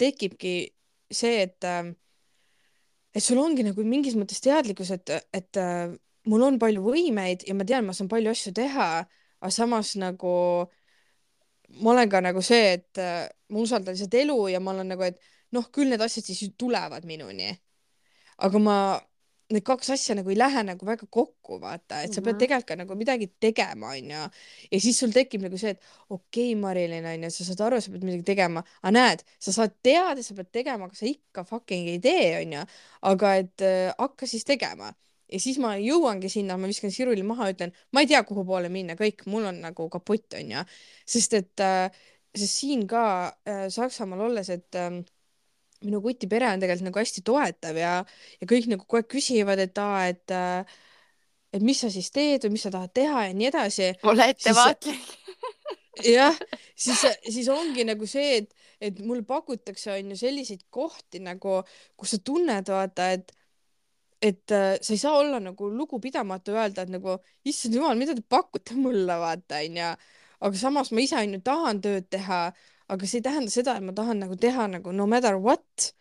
tekibki 0.00 0.56
see, 1.12 1.44
et, 1.44 1.68
et 3.14 3.24
sul 3.24 3.40
ongi 3.40 3.64
nagu 3.66 3.84
mingis 3.86 4.16
mõttes 4.18 4.42
teadlikkus, 4.44 4.92
et, 4.96 5.14
et 5.36 5.62
mul 6.30 6.42
on 6.46 6.58
palju 6.62 6.82
võimeid 6.84 7.46
ja 7.48 7.54
ma 7.54 7.66
tean, 7.68 7.86
ma 7.86 7.94
saan 7.96 8.10
palju 8.10 8.32
asju 8.32 8.52
teha, 8.56 8.90
aga 9.40 9.52
samas 9.54 9.94
nagu 10.00 10.34
ma 11.82 11.92
olen 11.92 12.10
ka 12.10 12.22
nagu 12.24 12.42
see, 12.44 12.76
et 12.78 13.02
ma 13.50 13.62
usaldan 13.62 13.94
lihtsalt 13.96 14.14
elu 14.22 14.38
ja 14.52 14.60
ma 14.62 14.72
olen 14.74 14.94
nagu, 14.94 15.06
et 15.06 15.20
noh, 15.54 15.66
küll 15.72 15.90
need 15.92 16.02
asjad 16.02 16.26
siis 16.26 16.54
tulevad 16.58 17.06
minuni. 17.08 17.50
aga 18.36 18.58
ma 18.60 18.76
need 19.54 19.64
kaks 19.64 19.92
asja 19.94 20.16
nagu 20.18 20.30
ei 20.32 20.36
lähe 20.38 20.62
nagu 20.66 20.86
väga 20.86 21.06
kokku, 21.10 21.60
vaata, 21.62 22.02
et 22.02 22.14
sa 22.14 22.20
pead 22.20 22.34
mhm. 22.34 22.40
tegelikult 22.42 22.68
ka 22.68 22.76
nagu 22.80 22.96
midagi 22.98 23.28
tegema, 23.40 23.92
onju. 23.94 24.22
ja 24.72 24.80
siis 24.82 24.98
sul 24.98 25.14
tekib 25.14 25.44
nagu 25.46 25.58
see, 25.60 25.76
et 25.76 25.82
okei 26.08 26.50
okay,, 26.50 26.58
Marilyn, 26.60 27.06
onju, 27.12 27.30
sa 27.30 27.46
saad 27.46 27.62
aru, 27.68 27.80
sa 27.80 27.94
pead 27.94 28.06
midagi 28.08 28.26
tegema, 28.26 28.64
aga 28.82 28.94
näed, 28.96 29.24
sa 29.38 29.54
saad 29.54 29.76
teada, 29.86 30.24
sa 30.26 30.34
pead 30.38 30.50
tegema, 30.58 30.90
aga 30.90 30.98
sa 30.98 31.06
ikka 31.08 31.46
fucking 31.46 31.92
ei 31.94 32.02
tee, 32.02 32.28
onju. 32.40 32.64
aga 33.12 33.34
et 33.42 33.66
äh, 33.66 33.92
hakka 33.94 34.28
siis 34.30 34.46
tegema. 34.48 34.90
Ja 35.32 35.40
siis 35.42 35.58
ma 35.62 35.74
jõuangi 35.80 36.30
sinna, 36.32 36.58
ma 36.60 36.70
viskan 36.70 36.92
siruli 36.94 37.24
maha, 37.26 37.50
ütlen, 37.54 37.74
ma 37.92 38.02
ei 38.04 38.10
tea, 38.10 38.22
kuhu 38.28 38.44
poole 38.48 38.70
minna, 38.72 38.96
kõik, 38.98 39.26
mul 39.30 39.48
on 39.50 39.60
nagu 39.64 39.88
kaputt, 39.92 40.38
onju. 40.38 40.62
sest 41.08 41.36
et 41.38 41.64
äh,, 41.64 41.90
sest 42.36 42.62
siin 42.62 42.86
ka 42.90 43.04
äh, 43.48 43.66
Saksamaal 43.72 44.28
olles, 44.28 44.50
et 44.54 44.78
äh, 44.78 45.00
minu 45.84 46.00
kuti 46.04 46.28
pere 46.30 46.50
on 46.52 46.62
tegelikult 46.62 46.88
nagu 46.88 47.02
hästi 47.02 47.24
toetav 47.26 47.78
ja, 47.80 47.94
ja 48.40 48.48
kõik 48.48 48.68
nagu 48.70 48.84
kogu 48.86 49.02
aeg 49.02 49.10
küsivad, 49.12 49.62
et 49.62 49.82
aa, 49.82 50.06
et 50.12 50.36
et 51.56 51.62
mis 51.64 51.78
sa 51.80 51.88
siis 51.92 52.10
teed 52.12 52.44
või 52.44 52.56
mis 52.56 52.66
sa 52.66 52.72
tahad 52.74 52.92
teha 52.96 53.26
ja 53.28 53.36
nii 53.36 53.48
edasi. 53.48 53.90
ole 54.08 54.28
ettevaatlik. 54.32 55.12
jah, 56.16 56.36
siis, 56.76 57.04
siis 57.24 57.48
ongi 57.52 57.86
nagu 57.88 58.08
see, 58.08 58.42
et, 58.42 58.68
et 58.90 59.00
mul 59.04 59.22
pakutakse, 59.26 59.94
on 59.94 60.12
ju 60.12 60.20
selliseid 60.20 60.66
kohti 60.74 61.22
nagu, 61.24 61.60
kus 61.96 62.16
sa 62.16 62.20
tunned, 62.24 62.72
vaata, 62.72 63.10
et 63.16 63.35
et 64.28 64.54
äh, 64.54 64.76
sa 64.82 64.94
ei 64.94 65.00
saa 65.00 65.16
olla 65.20 65.40
nagu 65.42 65.70
lugupidamatu, 65.72 66.54
öelda, 66.56 66.84
et 66.86 66.92
nagu 66.94 67.18
issand 67.46 67.74
jumal, 67.78 67.98
mida 67.98 68.14
te 68.16 68.22
pakute 68.22 68.76
mulle, 68.78 69.18
vaata, 69.22 69.62
onju. 69.64 69.90
aga 70.46 70.60
samas 70.60 70.92
ma 70.92 71.00
ise 71.04 71.16
on 71.16 71.36
ju 71.38 71.44
tahan 71.44 71.82
tööd 71.84 72.10
teha 72.12 72.40
aga 72.88 73.06
see 73.06 73.20
ei 73.20 73.26
tähenda 73.26 73.52
seda, 73.52 73.76
et 73.78 73.84
ma 73.86 73.94
tahan 73.96 74.20
nagu 74.22 74.36
teha 74.38 74.66
nagu 74.70 74.92
no 74.92 75.06
matter 75.10 75.38
what. 75.42 75.92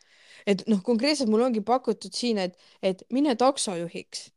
et 0.45 0.61
noh, 0.69 0.81
konkreetselt 0.85 1.29
mul 1.33 1.41
ongi 1.41 1.61
pakutud 1.65 2.13
siin, 2.13 2.37
et, 2.37 2.53
et 2.85 2.99
mine 3.09 3.33
taksojuhiks. 3.41 4.27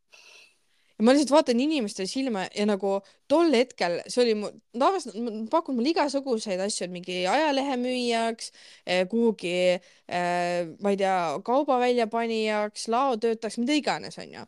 Ja 0.99 1.07
ma 1.07 1.15
lihtsalt 1.15 1.35
vaatan 1.35 1.61
inimestele 1.63 2.11
silma 2.11 2.45
ja 2.51 2.67
nagu 2.67 2.97
tol 3.31 3.53
hetkel, 3.55 3.99
see 4.11 4.23
oli 4.25 4.35
mu, 4.41 4.51
tavaliselt 4.75 5.19
pakun 5.53 5.79
mulle 5.79 5.93
igasuguseid 5.95 6.61
asju, 6.65 6.89
et 6.89 6.95
mingi 6.95 7.19
ajalehemüüjaks 7.31 8.51
eh,, 8.87 9.05
kuhugi 9.11 9.55
eh, 9.79 10.73
ma 10.83 10.95
ei 10.95 10.99
tea, 11.01 11.19
kauba 11.47 11.79
väljapanijaks, 11.85 12.89
laotöötajaks, 12.95 13.61
mida 13.63 13.79
iganes, 13.79 14.19
onju. 14.19 14.47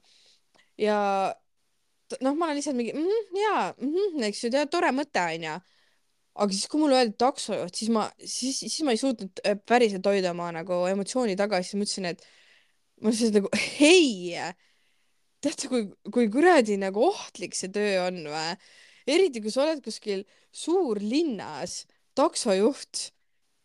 ja 0.81 1.01
noh, 2.21 2.35
ma 2.35 2.51
olen 2.51 2.59
lihtsalt 2.59 2.79
mingi 2.79 2.97
mm, 2.99 3.37
jaa 3.45 3.67
mm, 3.79 4.25
eks 4.31 4.47
ju, 4.47 4.55
tore 4.71 4.91
mõte 4.97 5.23
onju 5.37 5.61
aga 6.41 6.55
siis, 6.55 6.67
kui 6.71 6.81
mulle 6.81 6.99
öeldi 6.99 7.17
taksojuht, 7.21 7.75
siis 7.77 7.91
ma, 7.95 8.07
siis, 8.23 8.61
siis 8.63 8.81
ma 8.87 8.95
ei 8.95 9.01
suutnud 9.01 9.43
äh, 9.45 9.59
päriselt 9.67 10.07
hoida 10.07 10.33
oma 10.35 10.51
nagu 10.55 10.83
emotsiooni 10.91 11.37
tagasi, 11.39 11.73
siis 11.73 11.81
mõtlesin, 11.81 12.11
et 12.13 12.25
ma 13.03 13.13
lihtsalt 13.13 13.39
nagu 13.41 13.51
hei, 15.41 15.49
teate, 15.49 15.69
kui, 15.73 15.87
kui 16.13 16.29
kuradi 16.33 16.77
nagu 16.81 17.05
ohtlik 17.07 17.57
see 17.57 17.73
töö 17.73 18.07
on 18.07 18.21
või? 18.29 18.57
eriti 19.11 19.41
kui 19.41 19.51
sa 19.51 19.65
oled 19.65 19.81
kuskil 19.83 20.27
suurlinnas, 20.53 21.87
taksojuht, 22.15 23.09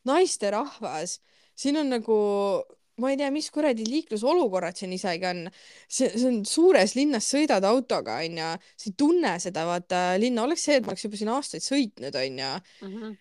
naisterahvas, 0.07 1.19
siin 1.57 1.77
on 1.81 1.91
nagu 1.91 2.15
ma 3.01 3.11
ei 3.11 3.17
tea, 3.19 3.27
mis 3.33 3.49
kuradi 3.51 3.83
liiklusolukorrad 3.89 4.77
siin 4.79 4.93
isegi 4.95 5.27
on. 5.27 5.43
see, 5.87 6.07
see 6.13 6.29
on 6.29 6.39
suures 6.47 6.95
linnas, 6.95 7.27
sõidad 7.33 7.67
autoga, 7.67 8.21
onju, 8.23 8.53
sa 8.79 8.89
ei 8.89 8.95
tunne 8.97 9.35
seda, 9.43 9.65
vaata, 9.67 10.05
linna 10.21 10.45
oleks 10.47 10.63
see, 10.67 10.79
et 10.79 10.87
ma 10.87 10.93
oleks 10.93 11.05
juba 11.07 11.19
siin 11.19 11.33
aastaid 11.35 11.65
sõitnud, 11.65 12.15
onju 12.21 12.47
mm. 12.47 12.93
-hmm. 12.93 13.17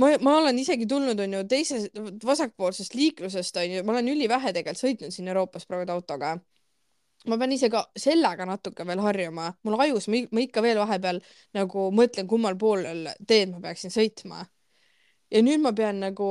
ma, 0.00 0.10
ma 0.24 0.38
olen 0.40 0.58
isegi 0.58 0.88
tulnud, 0.88 1.20
onju, 1.20 1.44
teisest 1.50 2.24
vasakpoolsest 2.24 2.96
liiklusest, 2.96 3.60
onju, 3.60 3.84
ma 3.84 3.96
olen 3.98 4.12
ülivähe 4.16 4.56
tegelikult 4.56 4.84
sõitnud 4.86 5.14
siin 5.14 5.28
Euroopas 5.28 5.68
praegu 5.68 5.92
autoga. 5.92 6.38
Ma 7.30 7.38
pean 7.40 7.54
ise 7.56 7.70
ka 7.72 7.84
sellega 7.98 8.46
natuke 8.48 8.84
veel 8.86 9.00
harjuma, 9.04 9.48
mul 9.64 9.80
ajus, 9.86 10.08
ma 10.08 10.42
ikka 10.42 10.62
veel 10.64 10.80
vahepeal 10.82 11.20
nagu 11.56 11.88
mõtlen, 11.96 12.28
kummal 12.30 12.58
poolel 12.60 13.08
teed 13.26 13.54
ma 13.54 13.62
peaksin 13.64 13.92
sõitma. 13.94 14.44
ja 15.32 15.42
nüüd 15.42 15.62
ma 15.64 15.72
pean 15.72 16.00
nagu 16.02 16.28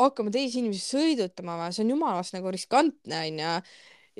hakkama 0.00 0.32
teisi 0.32 0.60
inimesi 0.62 0.96
sõidutama, 0.96 1.70
see 1.74 1.84
on 1.84 1.94
jumalast 1.94 2.36
nagu 2.36 2.52
riskantne 2.52 3.24
onju. 3.28 3.56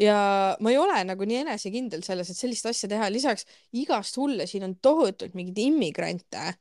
ja 0.00 0.16
ma 0.60 0.72
ei 0.72 0.78
ole 0.78 0.98
nagu 1.08 1.26
nii 1.26 1.42
enesekindel 1.44 2.04
selles, 2.04 2.30
et 2.30 2.38
sellist 2.38 2.68
asja 2.68 2.88
teha, 2.88 3.08
lisaks 3.12 3.46
igast 3.72 4.16
hulle, 4.20 4.46
siin 4.46 4.68
on 4.68 4.76
tohutult 4.82 5.34
mingeid 5.38 5.58
immigrante, 5.64 6.52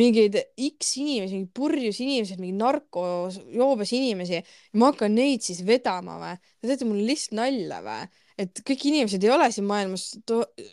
mingeid 0.00 0.38
X 0.56 0.96
inimesi, 1.02 1.36
mingeid 1.36 1.52
purjus 1.54 2.00
inimesed, 2.00 2.40
mingeid 2.40 2.62
narkojoobes 2.64 3.92
inimesi 3.92 4.38
ja 4.38 4.42
ma 4.80 4.88
hakkan 4.92 5.12
neid 5.14 5.44
siis 5.44 5.60
vedama 5.68 6.16
või? 6.22 6.34
Te 6.60 6.70
teete 6.70 6.88
mulle 6.88 7.04
lihtsalt 7.12 7.36
nalja 7.36 7.82
või? 7.84 8.21
Et 8.40 8.62
kõik 8.66 8.86
inimesed 8.90 9.24
ei 9.24 9.32
ole 9.32 9.48
siin 9.52 9.66
maailmas 9.68 10.10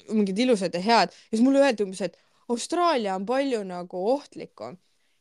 mingid 0.09 0.43
ilusad 0.45 0.75
ja 0.75 0.83
head 0.83 1.13
ja 1.13 1.31
siis 1.33 1.45
mulle 1.45 1.63
öeldi 1.63 1.85
umbes, 1.85 2.03
et 2.05 2.19
Austraalia 2.49 3.15
on 3.19 3.25
palju 3.29 3.63
nagu 3.67 4.03
ohtlikum. 4.13 4.77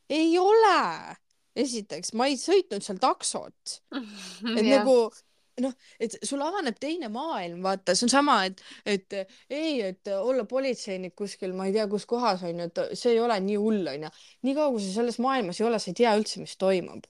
ei 0.09 0.37
ole 0.41 1.15
esiteks, 1.59 2.13
ma 2.17 2.29
ei 2.29 2.37
sõitnud 2.39 2.81
seal 2.81 2.97
taksot. 3.01 3.81
et 4.57 4.65
nagu 4.65 4.95
noh, 5.59 5.75
et 5.99 6.15
sul 6.23 6.41
avaneb 6.41 6.77
teine 6.79 7.09
maailm, 7.11 7.59
vaata, 7.65 7.93
see 7.97 8.07
on 8.07 8.13
sama, 8.13 8.37
et, 8.47 8.61
et 8.87 9.15
ei, 9.51 9.81
et 9.89 10.11
olla 10.15 10.45
politseinik 10.47 11.13
kuskil, 11.19 11.53
ma 11.57 11.67
ei 11.67 11.75
tea, 11.75 11.85
kus 11.91 12.07
kohas 12.09 12.45
on 12.47 12.63
ju, 12.63 12.69
et 12.69 12.97
see 12.97 13.13
ei 13.17 13.19
ole 13.21 13.35
nii 13.43 13.57
hull, 13.59 13.89
on 13.91 14.07
ju. 14.07 14.11
niikaua 14.47 14.71
kui 14.71 14.85
sa 14.85 15.01
selles 15.01 15.19
maailmas 15.19 15.59
ei 15.59 15.67
ole, 15.67 15.81
sa 15.83 15.91
ei 15.91 15.97
tea 15.99 16.15
üldse, 16.15 16.39
mis 16.41 16.55
toimub 16.59 17.03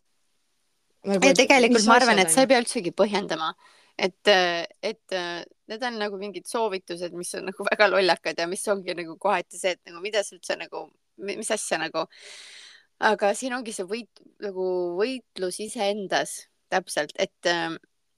nagu,. 1.06 1.22
ja 1.26 1.36
tegelikult 1.38 1.86
ma 1.88 2.00
arvan, 2.00 2.24
et 2.24 2.34
sa 2.34 2.44
ei 2.44 2.50
pea 2.50 2.62
üldsegi 2.64 2.94
põhjendama, 2.96 3.54
et, 4.00 4.32
et 4.86 5.16
need 5.70 5.84
on 5.86 6.00
nagu 6.02 6.20
mingid 6.22 6.48
soovitused, 6.50 7.14
mis 7.18 7.34
on 7.38 7.50
nagu 7.52 7.66
väga 7.72 7.90
lollakad 7.92 8.40
ja 8.40 8.48
mis 8.50 8.66
ongi 8.72 8.96
nagu 8.98 9.18
kohati 9.22 9.60
see, 9.60 9.76
et 9.76 9.92
nagu 9.92 10.02
mida 10.04 10.24
sa 10.26 10.36
üldse 10.38 10.58
nagu, 10.60 10.88
mis 11.28 11.52
asja 11.56 11.82
nagu. 11.82 12.06
Aga 13.10 13.32
siin 13.38 13.56
ongi 13.56 13.72
see 13.76 13.88
võit 13.88 14.24
nagu 14.44 14.66
võitlus 14.98 15.62
iseendas 15.64 16.42
täpselt, 16.70 17.14
et, 17.16 17.48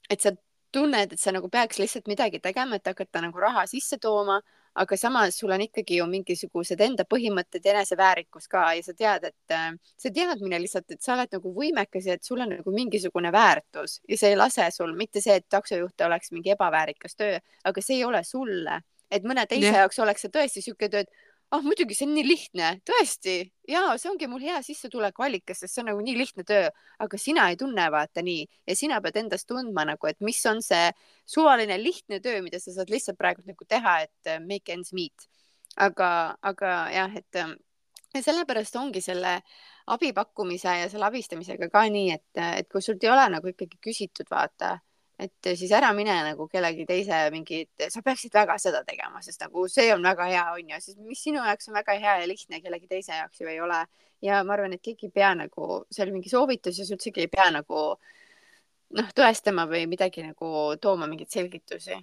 et 0.10 0.24
sa 0.24 0.34
tunned, 0.74 1.14
et 1.14 1.20
sa 1.20 1.34
nagu 1.36 1.50
peaks 1.52 1.80
lihtsalt 1.82 2.10
midagi 2.10 2.42
tegema, 2.44 2.80
et 2.80 2.88
hakata 2.88 3.22
nagu 3.24 3.44
raha 3.44 3.68
sisse 3.70 4.00
tooma, 4.02 4.40
aga 4.76 4.98
samas 4.98 5.38
sul 5.38 5.52
on 5.52 5.62
ikkagi 5.66 5.98
ju 6.00 6.06
mingisugused 6.08 6.80
enda 6.82 7.04
põhimõtted 7.10 7.66
ja 7.66 7.74
eneseväärikus 7.74 8.48
ka 8.52 8.70
ja 8.78 8.84
sa 8.86 8.94
tead, 8.98 9.28
et 9.32 9.56
äh, 9.56 9.72
see 10.00 10.14
teadmine 10.16 10.60
lihtsalt, 10.62 10.92
et 10.92 11.02
sa 11.04 11.16
oled 11.18 11.34
nagu 11.36 11.54
võimekas 11.56 12.08
ja 12.08 12.16
et 12.16 12.24
sul 12.24 12.40
on 12.44 12.54
nagu 12.56 12.76
mingisugune 12.76 13.32
väärtus 13.36 14.00
ja 14.08 14.20
see 14.20 14.32
ei 14.32 14.40
lase 14.40 14.70
sul 14.72 14.96
mitte 14.98 15.24
see, 15.24 15.36
et 15.42 15.50
taksojuht 15.50 16.08
oleks 16.08 16.32
mingi 16.32 16.56
ebaväärikas 16.56 17.20
töö, 17.20 17.42
aga 17.64 17.84
see 17.84 18.00
ei 18.00 18.08
ole 18.08 18.24
sulle, 18.28 18.80
et 19.12 19.28
mõne 19.28 19.46
teise 19.48 19.68
yeah. 19.68 19.84
jaoks 19.84 20.00
oleks 20.00 20.24
see 20.26 20.34
tõesti 20.34 20.64
sihuke 20.64 20.90
töö, 20.92 21.04
et 21.04 21.12
ah 21.52 21.64
muidugi, 21.64 21.96
see 21.98 22.08
on 22.08 22.14
nii 22.16 22.24
lihtne, 22.26 22.68
tõesti. 22.88 23.36
Ja 23.70 23.84
see 24.00 24.10
ongi 24.12 24.28
mul 24.32 24.44
hea 24.46 24.60
sissetulekuallikas, 24.66 25.64
sest 25.64 25.76
see 25.76 25.84
on 25.84 25.90
nagu 25.92 26.04
nii 26.06 26.16
lihtne 26.20 26.46
töö, 26.48 26.70
aga 27.04 27.20
sina 27.20 27.50
ei 27.52 27.58
tunne 27.60 27.88
vaata 27.92 28.24
nii. 28.26 28.46
Ja 28.70 28.78
sina 28.80 29.02
pead 29.04 29.20
endast 29.24 29.50
tundma 29.52 29.86
nagu, 29.90 30.08
et 30.08 30.20
mis 30.24 30.40
on 30.50 30.64
see 30.66 30.92
suvaline 31.30 31.76
lihtne 31.82 32.22
töö, 32.24 32.40
mida 32.46 32.60
sa 32.64 32.76
saad 32.76 32.94
lihtsalt 32.94 33.20
praegu 33.20 33.44
nagu 33.48 33.68
teha, 33.68 33.98
et 34.08 34.32
äh, 34.32 34.40
make 34.44 34.72
ends 34.74 34.96
meet. 34.96 35.28
aga, 35.80 36.36
aga 36.44 36.72
jah, 36.92 37.14
et 37.16 37.38
äh, 37.40 37.52
ja 38.14 38.22
sellepärast 38.24 38.76
ongi 38.76 39.02
selle 39.04 39.38
abi 39.92 40.12
pakkumise 40.14 40.74
ja 40.82 40.90
selle 40.92 41.08
abistamisega 41.08 41.70
ka 41.72 41.86
nii, 41.88 42.12
et, 42.16 42.42
et 42.60 42.68
kui 42.72 42.84
sult 42.84 43.04
ei 43.04 43.12
ole 43.12 43.28
nagu 43.32 43.52
ikkagi 43.52 43.80
küsitud, 43.84 44.28
vaata 44.32 44.78
et 45.22 45.50
siis 45.58 45.72
ära 45.78 45.92
mine 45.94 46.14
nagu 46.26 46.48
kellegi 46.50 46.86
teise 46.90 47.18
mingit, 47.34 47.70
sa 47.94 48.02
peaksid 48.06 48.34
väga 48.34 48.58
seda 48.62 48.82
tegema, 48.88 49.22
sest 49.22 49.44
nagu 49.46 49.68
see 49.70 49.92
on 49.94 50.06
väga 50.06 50.28
hea, 50.32 50.46
on 50.56 50.72
ju, 50.74 50.80
siis 50.82 50.98
mis 51.06 51.22
sinu 51.28 51.44
jaoks 51.46 51.70
on 51.70 51.78
väga 51.78 51.98
hea 52.02 52.16
ja 52.24 52.30
lihtne, 52.30 52.62
kellegi 52.64 52.90
teise 52.90 53.20
jaoks 53.20 53.42
ju 53.42 53.52
ei 53.52 53.60
ole. 53.62 53.84
ja 54.22 54.44
ma 54.46 54.54
arvan, 54.54 54.74
et 54.74 54.82
keegi 54.86 55.08
ei 55.10 55.14
pea 55.14 55.32
nagu, 55.34 55.84
see 55.90 56.04
oli 56.06 56.12
mingi 56.14 56.30
soovitus 56.30 56.78
ja 56.78 56.86
sa 56.86 56.94
üldsegi 56.94 57.24
ei 57.24 57.30
pea 57.32 57.48
nagu 57.54 57.86
noh, 58.98 59.14
tõestama 59.18 59.66
või 59.70 59.88
midagi 59.90 60.26
nagu 60.26 60.76
tooma 60.82 61.08
mingeid 61.10 61.32
selgitusi 61.34 61.98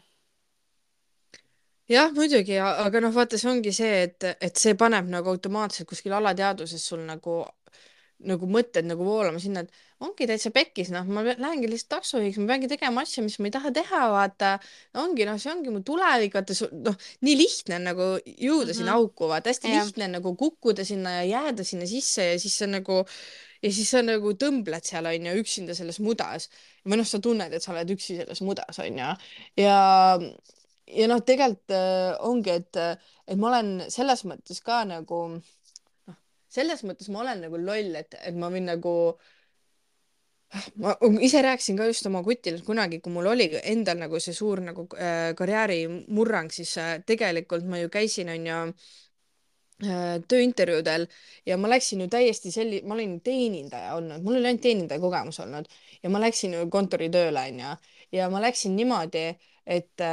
jah, 1.88 2.10
muidugi, 2.14 2.58
aga 2.58 3.02
noh, 3.04 3.14
vaata, 3.14 3.38
see 3.38 3.50
ongi 3.50 3.74
see, 3.74 4.02
et, 4.08 4.26
et 4.40 4.58
see 4.58 4.74
paneb 4.78 5.06
nagu 5.10 5.30
automaatselt 5.30 5.88
kuskil 5.88 6.16
alateadvuses 6.18 6.84
sul 6.90 7.06
nagu 7.06 7.44
nagu 8.18 8.48
mõtted 8.50 8.86
nagu 8.86 9.04
voolama 9.06 9.38
sinna, 9.42 9.62
et 9.62 9.87
ongi 10.04 10.28
täitsa 10.30 10.52
pekkis, 10.54 10.92
noh, 10.94 11.06
ma 11.10 11.24
lähengi 11.26 11.68
lihtsalt 11.70 11.96
taksojuhiks, 11.96 12.38
ma 12.38 12.52
peangi 12.52 12.70
tegema 12.70 13.02
asju, 13.02 13.24
mis 13.26 13.38
ma 13.42 13.48
ei 13.48 13.54
taha 13.56 13.72
teha, 13.74 14.02
vaata. 14.14 14.52
ongi, 15.02 15.26
noh, 15.26 15.38
see 15.42 15.50
ongi 15.50 15.72
mu 15.74 15.82
tulevik, 15.86 16.36
vaata, 16.38 16.54
noh, 16.84 16.96
nii 17.26 17.34
lihtne 17.40 17.78
on 17.80 17.88
nagu 17.90 18.06
jõuda 18.06 18.28
mm 18.28 18.70
-hmm. 18.70 18.78
sinna 18.78 18.94
auku, 18.94 19.30
vaata, 19.32 19.50
hästi 19.50 19.72
yeah. 19.72 19.86
lihtne 19.86 20.06
on 20.06 20.14
nagu 20.20 20.34
kukkuda 20.38 20.86
sinna 20.86 21.16
ja 21.18 21.24
jääda 21.32 21.66
sinna 21.66 21.86
sisse 21.90 22.30
ja 22.32 22.38
siis 22.38 22.58
sa 22.58 22.70
nagu, 22.70 23.02
ja 23.62 23.72
siis 23.72 23.90
sa 23.90 24.02
nagu 24.02 24.34
tõmbled 24.44 24.86
seal, 24.86 25.10
on 25.10 25.26
ju, 25.30 25.34
üksinda 25.42 25.74
selles 25.74 25.98
mudas. 25.98 26.48
või 26.86 27.02
noh, 27.02 27.06
sa 27.06 27.18
tunned, 27.18 27.52
et 27.52 27.62
sa 27.62 27.72
oled 27.72 27.90
üksi 27.90 28.20
selles 28.22 28.40
mudas, 28.40 28.78
on 28.78 28.98
ju. 29.02 29.08
ja, 29.64 29.78
ja 30.86 31.08
noh, 31.10 31.20
tegelikult 31.20 31.74
äh, 31.74 32.14
ongi, 32.20 32.50
et, 32.50 32.76
et 33.26 33.36
ma 33.36 33.50
olen 33.50 33.90
selles 33.90 34.22
mõttes 34.24 34.62
ka 34.62 34.84
nagu 34.84 35.42
selles 36.48 36.84
mõttes 36.86 37.10
ma 37.12 37.20
olen 37.20 37.42
nagu 37.44 37.58
loll, 37.60 37.98
et, 37.98 38.14
et 38.24 38.34
ma 38.34 38.48
võin 38.48 38.64
nagu 38.70 38.94
ma 40.80 40.94
ise 41.20 41.42
rääkisin 41.42 41.76
ka 41.76 41.86
just 41.88 42.06
oma 42.06 42.22
kutile 42.24 42.62
kunagi, 42.64 43.00
kui 43.04 43.12
mul 43.12 43.26
oli 43.32 43.48
endal 43.62 43.98
nagu 44.00 44.20
see 44.20 44.34
suur 44.36 44.62
nagu 44.64 44.86
äh, 44.96 45.34
karjäärimurrang, 45.36 46.50
siis 46.52 46.76
äh, 46.80 46.96
tegelikult 47.06 47.66
ma 47.68 47.80
ju 47.82 47.90
käisin, 47.92 48.30
onju 48.32 48.56
äh, 49.84 50.16
tööintervjuudel 50.28 51.06
ja 51.46 51.58
ma 51.60 51.70
läksin 51.74 52.04
ju 52.04 52.08
täiesti 52.12 52.52
selli-, 52.54 52.82
ma 52.86 52.96
olin 52.96 53.18
teenindaja 53.24 53.94
olnud, 53.98 54.24
mul 54.24 54.40
oli 54.40 54.52
ainult 54.52 54.64
teenindaja 54.64 55.04
kogemus 55.04 55.40
olnud 55.44 55.68
ja 56.02 56.12
ma 56.12 56.22
läksin 56.24 56.56
ju 56.56 56.68
kontoritööle 56.72 57.44
onju 57.52 57.74
ja 58.16 58.30
ma 58.32 58.40
läksin 58.40 58.76
niimoodi, 58.76 59.28
et 59.68 60.08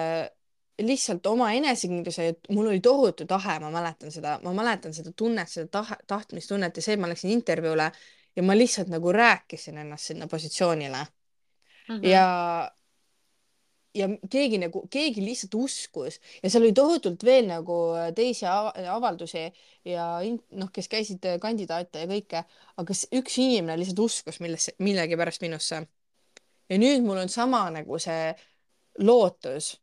lihtsalt 0.83 1.25
oma 1.31 1.53
enesekindluse, 1.55 2.27
et 2.33 2.49
mul 2.51 2.67
oli 2.67 2.81
tohutu 2.83 3.23
tahe, 3.25 3.55
ma 3.63 3.69
mäletan 3.71 4.11
seda, 4.11 4.35
ma 4.43 4.51
mäletan 4.53 4.93
seda 4.93 5.13
tunnet, 5.15 5.47
seda 5.47 5.71
tahe, 5.79 5.95
tahtmistunnet 6.07 6.75
ja 6.75 6.83
see, 6.83 6.97
et 6.97 6.99
ma 6.99 7.07
läksin 7.07 7.31
intervjuule 7.31 7.87
ja 8.35 8.43
ma 8.43 8.55
lihtsalt 8.57 8.89
nagu 8.91 9.11
rääkisin 9.11 9.77
ennast 9.77 10.11
sinna 10.11 10.27
positsioonile 10.27 10.97
mm. 10.97 11.95
-hmm. 11.95 12.07
ja, 12.07 12.25
ja 13.95 14.09
keegi 14.29 14.57
nagu, 14.57 14.87
keegi 14.89 15.25
lihtsalt 15.25 15.55
uskus 15.55 16.19
ja 16.43 16.49
seal 16.49 16.63
oli 16.63 16.73
tohutult 16.73 17.23
veel 17.23 17.47
nagu 17.47 17.77
teisi 18.15 18.45
avaldusi 18.91 19.45
ja 19.85 20.07
noh, 20.51 20.71
kes 20.71 20.87
käisid 20.91 21.29
kandidaate 21.41 22.03
ja 22.03 22.11
kõike, 22.11 22.43
aga 22.77 22.99
üks 23.21 23.39
inimene 23.39 23.79
lihtsalt 23.79 23.99
uskus 23.99 24.39
millesse, 24.39 24.75
millegipärast 24.79 25.41
minusse. 25.41 25.87
ja 26.69 26.77
nüüd 26.77 27.03
mul 27.05 27.23
on 27.23 27.29
sama 27.29 27.69
nagu 27.69 27.99
see 27.99 28.35
lootus 28.99 29.75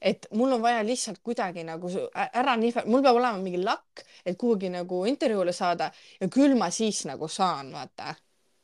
et 0.00 0.26
mul 0.34 0.52
on 0.56 0.62
vaja 0.62 0.82
lihtsalt 0.86 1.20
kuidagi 1.22 1.64
nagu 1.64 1.90
ära 2.14 2.56
nihverdada, 2.56 2.90
mul 2.90 3.04
peab 3.04 3.20
olema 3.20 3.42
mingi 3.42 3.60
lakk, 3.62 4.04
et 4.24 4.38
kuhugi 4.40 4.70
nagu 4.72 5.04
intervjuule 5.10 5.52
saada 5.52 5.90
ja 6.20 6.28
küll 6.32 6.56
ma 6.58 6.70
siis 6.74 7.04
nagu 7.08 7.28
saan, 7.28 7.72
vaata. 7.72 8.14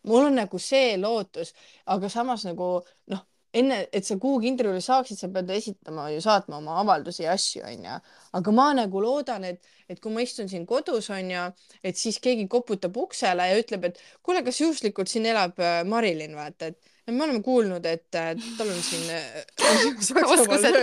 mul 0.07 0.29
on 0.29 0.37
nagu 0.39 0.59
see 0.59 0.97
lootus, 0.97 1.53
aga 1.93 2.09
samas 2.09 2.45
nagu 2.47 2.69
noh, 3.13 3.25
enne, 3.57 3.79
et 3.93 4.07
sa 4.07 4.17
kuhugi 4.21 4.49
intervjuule 4.51 4.83
saaksid, 4.85 5.19
sa 5.19 5.29
pead 5.33 5.51
esitama 5.51 6.09
ju 6.15 6.21
saatma 6.25 6.61
oma 6.61 6.79
avaldusi 6.83 7.25
ja 7.25 7.35
asju, 7.37 7.65
onju. 7.67 8.01
aga 8.39 8.55
ma 8.55 8.67
nagu 8.77 9.03
loodan, 9.03 9.45
et, 9.45 9.63
et 9.89 10.01
kui 10.01 10.13
ma 10.15 10.25
istun 10.25 10.49
siin 10.49 10.67
kodus, 10.67 11.11
onju, 11.15 11.47
et 11.85 12.01
siis 12.01 12.21
keegi 12.23 12.47
koputab 12.53 12.97
uksele 13.03 13.49
ja 13.51 13.59
ütleb, 13.61 13.89
et 13.91 14.03
kuule, 14.23 14.45
kas 14.47 14.61
juhuslikult 14.61 15.11
siin 15.11 15.27
elab 15.33 15.59
äh, 15.61 15.81
Marilyn, 15.89 16.37
vaata, 16.39 16.73
et 16.73 16.96
me 17.13 17.25
oleme 17.25 17.43
kuulnud, 17.43 17.85
et 17.87 18.15
äh, 18.19 18.33
tal 18.59 18.71
on 18.73 18.81
siin 18.83 19.11
äh, 19.15 19.45
oskused. 20.35 20.79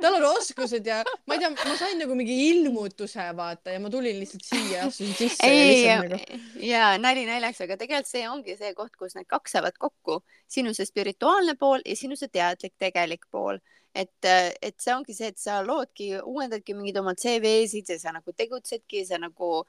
Tal 0.00 0.14
on 0.14 0.26
oskused 0.28 0.86
ja 0.86 1.00
ma 1.26 1.34
ei 1.34 1.42
tea, 1.42 1.50
ma 1.50 1.74
sain 1.80 1.98
nagu 1.98 2.14
mingi 2.18 2.36
ilmutuse 2.50 3.26
vaata 3.36 3.74
ja 3.74 3.80
ma 3.82 3.90
tulin 3.90 4.20
lihtsalt 4.22 4.46
siia, 4.46 4.86
astusin 4.86 5.16
sisse 5.18 5.48
ei, 5.48 5.82
ja, 5.82 5.98
nagu 6.02 6.40
ja 6.62 6.84
nali 7.02 7.26
naljaks, 7.26 7.64
aga 7.66 7.78
tegelikult 7.80 8.12
see 8.12 8.24
ongi 8.30 8.56
see 8.60 8.70
koht, 8.78 8.94
kus 8.98 9.18
need 9.18 9.26
kaks 9.30 9.56
saavad 9.58 9.78
kokku, 9.82 10.20
sinu 10.50 10.74
see 10.78 10.86
spirituaalne 10.86 11.56
pool 11.58 11.82
ja 11.86 11.98
sinu 11.98 12.18
see 12.18 12.30
teadlik 12.30 12.76
tegelik 12.78 13.26
pool. 13.30 13.58
et, 13.94 14.24
et 14.24 14.78
see 14.80 14.94
ongi 14.94 15.12
see, 15.12 15.34
et 15.34 15.38
sa 15.38 15.58
loodki, 15.66 16.14
uuendadki 16.22 16.72
mingeid 16.72 17.02
oma 17.02 17.12
CV-sid 17.18 17.90
ja 17.92 17.98
sa 18.00 18.14
nagu 18.14 18.32
tegutsedki, 18.32 19.02
sa 19.04 19.18
nagu 19.20 19.66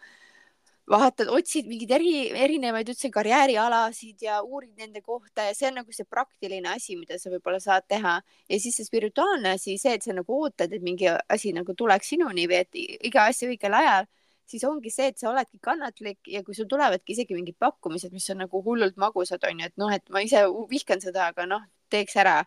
vaatad, 0.89 1.29
otsid 1.31 1.67
mingeid 1.69 1.91
eri, 1.95 2.13
erinevaid 2.45 2.89
üldse 2.91 3.09
karjäärialasid 3.13 4.25
ja 4.25 4.41
uurid 4.43 4.73
nende 4.79 5.01
kohta 5.01 5.45
ja 5.47 5.53
see 5.55 5.69
on 5.69 5.79
nagu 5.79 5.95
see 5.95 6.07
praktiline 6.09 6.73
asi, 6.73 6.97
mida 6.99 7.17
sa 7.19 7.31
võib-olla 7.31 7.59
saad 7.63 7.87
teha. 7.87 8.17
ja 8.49 8.59
siis 8.59 8.75
see 8.77 8.87
spirituaalne 8.87 9.55
asi, 9.55 9.77
see, 9.79 9.93
et 9.95 10.03
sa 10.03 10.15
nagu 10.15 10.41
ootad, 10.41 10.73
et 10.73 10.83
mingi 10.83 11.07
asi 11.07 11.53
nagu 11.55 11.75
tuleks 11.77 12.11
sinuni 12.13 12.47
või 12.51 12.59
et 12.65 12.81
iga 13.07 13.29
asi 13.31 13.47
õigel 13.47 13.77
ajal, 13.79 14.09
siis 14.49 14.65
ongi 14.67 14.91
see, 14.91 15.07
et 15.13 15.19
sa 15.19 15.29
oledki 15.31 15.59
kannatlik 15.63 16.27
ja 16.27 16.43
kui 16.43 16.55
sul 16.57 16.67
tulevadki 16.67 17.15
isegi 17.15 17.37
mingid 17.37 17.55
pakkumised, 17.59 18.11
mis 18.11 18.27
on 18.33 18.43
nagu 18.43 18.63
hullult 18.65 18.99
magusad, 18.99 19.43
onju, 19.47 19.71
et 19.71 19.79
noh, 19.79 19.93
et 19.93 20.03
ma 20.11 20.23
ise 20.25 20.43
vihkan 20.69 21.01
seda, 21.03 21.29
aga 21.31 21.47
noh, 21.47 21.63
teeks 21.93 22.19
ära. 22.19 22.43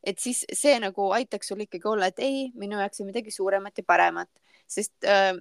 et 0.00 0.16
siis 0.16 0.46
see 0.56 0.78
nagu 0.80 1.10
aitaks 1.12 1.50
sul 1.50 1.60
ikkagi 1.60 1.88
olla, 1.90 2.06
et 2.08 2.22
ei, 2.24 2.46
minu 2.56 2.78
jaoks 2.80 3.02
on 3.02 3.10
midagi 3.10 3.34
suuremat 3.34 3.82
ja 3.82 3.84
paremat, 3.84 4.30
sest 4.64 5.04
äh, 5.04 5.34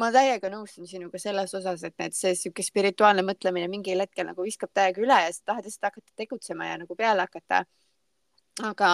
ma 0.00 0.10
täiega 0.14 0.50
nõustun 0.52 0.88
sinuga 0.88 1.18
selles 1.22 1.54
osas, 1.58 1.82
et 1.86 1.96
need, 2.00 2.16
see 2.16 2.32
sihuke 2.38 2.64
spirituaalne 2.66 3.22
mõtlemine 3.26 3.68
mingil 3.72 4.00
hetkel 4.04 4.26
nagu 4.30 4.46
viskab 4.46 4.72
täiega 4.76 5.02
üle 5.04 5.18
ja 5.26 5.30
sa 5.34 5.52
tahad 5.52 5.64
lihtsalt 5.68 5.90
hakata 5.90 6.12
tegutsema 6.22 6.70
ja 6.70 6.78
nagu 6.82 6.96
peale 6.96 7.26
hakata. 7.26 7.64
aga 8.70 8.88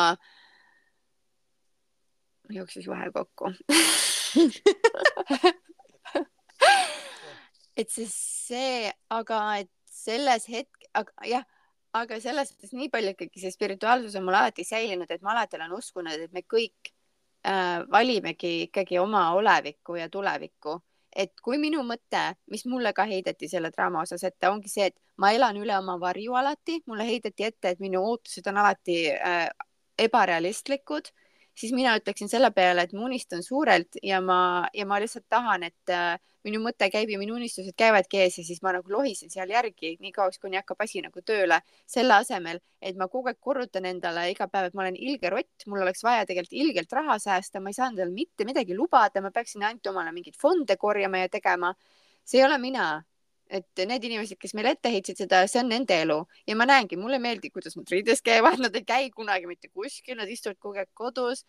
jooksis 2.55 2.87
vahe 2.87 3.11
kokku 3.15 3.51
et 7.77 7.91
siis 7.93 8.13
see, 8.49 8.91
aga 9.13 9.41
et 9.63 9.71
selles 9.91 10.47
hetk, 10.51 10.87
jah, 11.29 11.45
aga 11.97 12.19
selles 12.23 12.53
suhtes 12.53 12.73
nii 12.77 12.91
palju 12.93 13.15
ikkagi 13.15 13.43
see 13.43 13.53
spirituaalsus 13.55 14.17
on 14.19 14.27
mul 14.27 14.39
alati 14.39 14.65
säilinud, 14.67 15.11
et 15.11 15.25
ma 15.25 15.35
alati 15.35 15.59
olen 15.59 15.77
uskunud, 15.77 16.27
et 16.27 16.33
me 16.37 16.43
kõik 16.45 16.93
äh, 17.47 17.85
valimegi 17.93 18.53
ikkagi 18.67 19.01
oma 19.03 19.29
olevikku 19.39 19.99
ja 20.01 20.09
tulevikku. 20.13 20.79
Et 21.17 21.33
kui 21.43 21.59
minu 21.61 21.83
mõte, 21.87 22.23
mis 22.53 22.65
mulle 22.69 22.93
ka 22.97 23.07
heideti 23.09 23.49
selle 23.49 23.71
draama 23.75 24.03
osas 24.05 24.25
ette, 24.29 24.51
ongi 24.51 24.71
see, 24.73 24.91
et 24.91 24.97
ma 25.23 25.33
elan 25.37 25.57
üle 25.61 25.77
oma 25.79 25.97
varju 26.03 26.37
alati, 26.37 26.81
mulle 26.87 27.07
heideti 27.09 27.47
ette, 27.49 27.73
et 27.73 27.81
minu 27.81 28.03
ootused 28.05 28.47
on 28.53 28.61
alati 28.63 28.99
äh, 29.15 29.49
ebarealistlikud, 30.07 31.09
siis 31.57 31.73
mina 31.73 31.97
ütleksin 31.99 32.29
selle 32.31 32.51
peale, 32.55 32.85
et 32.87 32.93
ma 32.93 33.07
unistan 33.07 33.43
suurelt 33.43 33.99
ja 34.05 34.21
ma, 34.21 34.39
ja 34.75 34.87
ma 34.87 34.99
lihtsalt 35.01 35.27
tahan, 35.33 35.65
et 35.67 35.93
äh, 35.93 36.19
minu 36.47 36.61
mõte 36.63 36.89
käib 36.93 37.11
ja 37.11 37.19
minu 37.19 37.37
unistused 37.39 37.75
käivadki 37.79 38.21
ees 38.23 38.39
ja 38.41 38.45
siis 38.47 38.61
ma 38.63 38.75
nagu 38.77 38.93
lohisen 38.93 39.33
seal 39.33 39.51
järgi 39.51 39.97
nii 40.03 40.13
kauaks, 40.15 40.39
kuni 40.43 40.61
hakkab 40.61 40.85
asi 40.85 41.03
nagu 41.05 41.23
tööle. 41.27 41.61
selle 41.87 42.15
asemel, 42.21 42.61
et 42.81 42.97
ma 42.97 43.09
kogu 43.09 43.33
aeg 43.33 43.41
korrutan 43.41 43.89
endale 43.89 44.29
iga 44.31 44.49
päev, 44.53 44.71
et 44.71 44.79
ma 44.79 44.85
olen 44.85 44.97
ilge 44.97 45.33
rott, 45.33 45.67
mul 45.67 45.83
oleks 45.83 46.05
vaja 46.05 46.27
tegelikult 46.29 46.61
ilgelt 46.61 46.93
raha 46.93 47.19
säästa, 47.23 47.61
ma 47.61 47.73
ei 47.73 47.79
saa 47.79 47.91
endale 47.91 48.13
mitte 48.13 48.47
midagi 48.49 48.77
lubada, 48.77 49.23
ma 49.23 49.33
peaksin 49.35 49.65
ainult 49.67 49.87
omale 49.93 50.13
mingeid 50.13 50.37
fonde 50.39 50.77
korjama 50.77 51.25
ja 51.25 51.29
tegema. 51.33 51.75
see 52.25 52.41
ei 52.41 52.47
ole 52.47 52.59
mina. 52.59 53.05
Et 53.51 53.85
need 53.87 54.05
inimesed, 54.09 54.39
kes 54.41 54.55
meile 54.59 54.73
ette 54.75 54.91
heitsid 54.91 55.21
seda, 55.23 55.45
see 55.51 55.61
on 55.63 55.71
nende 55.71 55.95
elu. 56.03 56.19
Ja 56.49 56.57
ma 56.59 56.67
näengi, 56.69 56.99
mulle 56.99 57.21
ei 57.21 57.23
meeldi, 57.23 57.51
kuidas 57.55 57.77
nad 57.79 57.91
riides 57.91 58.23
käivad, 58.27 58.59
nad 58.63 58.75
ei 58.75 58.85
käi 58.87 59.11
kunagi 59.15 59.47
mitte 59.47 59.71
kuskil, 59.71 60.19
nad 60.19 60.31
istuvad 60.31 60.59
kogu 60.59 60.83
aeg 60.83 60.91
kodus. 60.95 61.45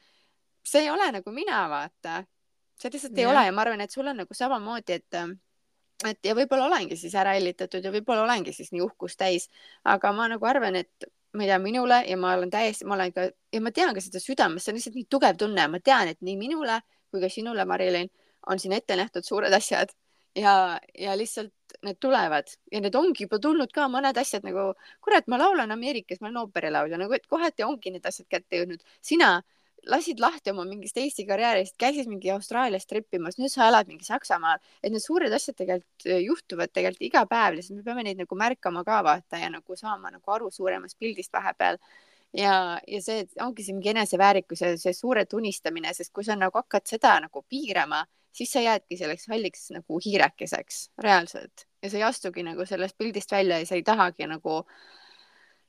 see 0.68 0.82
ei 0.84 0.90
ole 0.92 1.12
nagu 1.12 1.32
mina, 1.32 1.64
vaata. 1.72 2.24
See 2.78 2.92
lihtsalt 2.94 3.18
ei 3.18 3.24
Jah. 3.24 3.32
ole 3.32 3.46
ja 3.46 3.52
ma 3.52 3.62
arvan, 3.62 3.82
et 3.82 3.92
sul 3.92 4.08
on 4.08 4.18
nagu 4.18 4.34
samamoodi, 4.34 4.94
et 4.94 5.16
et 6.06 6.20
ja 6.26 6.36
võib-olla 6.38 6.68
olengi 6.68 6.98
siis 6.98 7.16
ära 7.18 7.34
hellitatud 7.34 7.84
ja 7.84 7.92
võib-olla 7.92 8.28
olengi 8.28 8.54
siis 8.54 8.70
nii 8.72 8.84
uhkust 8.86 9.18
täis, 9.18 9.48
aga 9.84 10.12
ma 10.14 10.28
nagu 10.30 10.46
arvan, 10.46 10.76
et 10.76 11.08
ma 11.34 11.44
ei 11.44 11.50
tea, 11.50 11.58
minule 11.60 12.04
ja 12.06 12.18
ma 12.18 12.36
olen 12.36 12.52
täiesti, 12.54 12.86
ma 12.86 12.94
olen 12.96 13.14
ka 13.16 13.26
ja 13.54 13.62
ma 13.62 13.72
tean 13.72 13.96
ka 13.96 14.04
seda 14.04 14.22
südames, 14.22 14.64
see 14.64 14.74
on 14.74 14.78
lihtsalt 14.78 15.00
nii 15.00 15.08
tugev 15.10 15.40
tunne, 15.42 15.68
ma 15.68 15.80
tean, 15.80 16.12
et 16.14 16.22
nii 16.22 16.38
minule 16.38 16.82
kui 17.10 17.22
ka 17.24 17.30
sinule, 17.32 17.66
Marilyn, 17.66 18.10
on 18.48 18.60
siin 18.60 18.76
ette 18.78 18.96
nähtud 19.00 19.26
suured 19.26 19.54
asjad. 19.54 19.94
Ja, 20.36 20.78
ja 20.94 21.16
lihtsalt 21.18 21.54
need 21.84 22.00
tulevad 22.04 22.50
ja 22.72 22.82
need 22.82 22.96
ongi 22.96 23.26
juba 23.26 23.40
tulnud 23.44 23.72
ka 23.76 23.88
mõned 23.92 24.18
asjad 24.18 24.46
nagu, 24.48 24.72
kurat, 25.04 25.28
ma 25.28 25.40
laulan 25.42 25.72
Ameerikas, 25.76 26.22
ma 26.22 26.30
olen 26.30 26.44
ooperilaulja, 26.46 27.00
nagu 27.02 27.14
et 27.18 27.28
kohati 27.28 27.66
ongi 27.68 27.94
need 27.96 28.06
asjad 28.08 28.28
kätte 28.32 28.62
jõudnud. 28.62 28.84
sina 29.02 29.38
lasid 29.86 30.20
lahti 30.20 30.52
oma 30.52 30.66
mingist 30.68 30.98
Eesti 31.00 31.26
karjäärist, 31.28 31.76
käisid 31.80 32.10
mingi 32.10 32.32
Austraalias 32.34 32.88
trippimas, 32.90 33.38
nüüd 33.40 33.52
sa 33.54 33.68
elad 33.70 33.88
mingi 33.90 34.08
Saksamaal, 34.08 34.60
et 34.82 34.92
need 34.92 35.04
suured 35.04 35.34
asjad 35.34 35.58
tegelikult 35.60 36.08
äh, 36.10 36.20
juhtuvad 36.26 36.74
tegelikult 36.74 37.08
iga 37.08 37.24
päev, 37.30 37.58
lihtsalt 37.58 37.80
me 37.80 37.86
peame 37.86 38.04
neid 38.08 38.20
nagu 38.24 38.40
märkama 38.40 38.84
ka 38.88 39.00
vaata 39.06 39.42
ja 39.42 39.52
nagu 39.54 39.80
saama 39.80 40.12
nagu 40.14 40.36
aru 40.36 40.52
suuremast 40.52 40.98
pildist 41.00 41.34
vahepeal. 41.34 41.80
ja, 42.36 42.54
ja 42.88 43.02
see 43.02 43.24
ongi 43.42 43.64
see 43.64 43.74
mingi 43.78 43.94
eneseväärikus 43.94 44.62
ja 44.62 44.74
see 44.78 44.94
suure 44.94 45.26
tunnistamine, 45.26 45.94
sest 45.94 46.12
kui 46.14 46.26
sa 46.28 46.36
nagu 46.36 46.60
hakkad 46.60 46.86
seda 46.86 47.16
nagu 47.24 47.44
piirama, 47.50 48.04
siis 48.38 48.52
sa 48.54 48.62
jäädki 48.62 48.98
selleks 49.00 49.28
halliks 49.32 49.72
nagu 49.74 50.00
hiirekeseks 50.06 50.84
reaalselt 51.04 51.66
ja 51.82 51.90
sa 51.90 51.98
ei 51.98 52.06
astugi 52.08 52.46
nagu 52.46 52.66
sellest 52.66 52.98
pildist 52.98 53.32
välja 53.34 53.60
ja 53.62 53.66
sa 53.70 53.76
ei 53.78 53.84
tahagi 53.86 54.28
nagu 54.30 54.62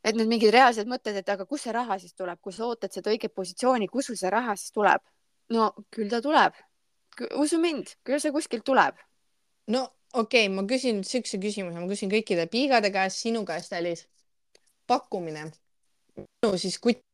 et 0.05 0.17
need 0.17 0.31
mingid 0.31 0.53
reaalsed 0.55 0.89
mõtted, 0.89 1.17
et 1.19 1.29
aga 1.33 1.47
kust 1.49 1.67
see 1.67 1.75
raha 1.75 1.99
siis 2.01 2.15
tuleb, 2.15 2.41
kui 2.43 2.55
sa 2.55 2.69
ootad 2.69 2.95
seda 2.95 3.13
õiget 3.13 3.35
positsiooni, 3.35 3.89
kust 3.93 4.13
sul 4.13 4.21
see 4.21 4.33
raha 4.33 4.57
siis 4.57 4.75
tuleb? 4.75 5.05
no 5.55 5.71
küll 5.95 6.11
ta 6.13 6.21
tuleb. 6.25 6.57
usu 7.41 7.59
mind, 7.61 7.97
küll 8.05 8.21
see 8.23 8.35
kuskilt 8.35 8.67
tuleb. 8.69 9.01
no 9.75 9.87
okei 10.13 10.47
okay,, 10.47 10.55
ma 10.55 10.65
küsin 10.69 11.03
siukse 11.05 11.41
küsimuse, 11.43 11.81
ma 11.81 11.89
küsin 11.91 12.13
kõikide 12.13 12.47
piigade 12.53 12.93
käest, 12.95 13.25
sinu 13.25 13.45
käest, 13.49 13.73
Alice. 13.73 14.07
pakkumine. 14.87 15.51
minu 16.19 16.57
siis 16.59 16.79
kutt 16.79 17.08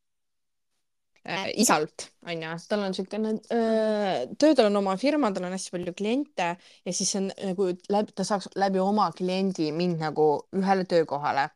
äh, 1.29 1.51
isalt 1.61 2.09
onju, 2.27 2.55
tal 2.69 2.87
on 2.87 2.95
siukene 2.97 3.35
äh, 3.53 4.25
töö, 4.39 4.55
tal 4.55 4.71
on 4.71 4.81
oma 4.83 4.97
firma, 5.01 5.33
tal 5.33 5.49
on 5.49 5.57
hästi 5.57 5.75
palju 5.77 5.95
kliente 5.99 6.49
ja 6.85 6.93
siis 6.93 7.15
on 7.21 7.31
nagu 7.33 7.71
läbi, 7.93 8.13
ta 8.15 8.25
saaks 8.25 8.51
läbi 8.61 8.83
oma 8.83 9.11
kliendi 9.17 9.71
mind 9.73 10.03
nagu 10.03 10.29
ühele 10.57 10.85
töökohale. 10.85 11.49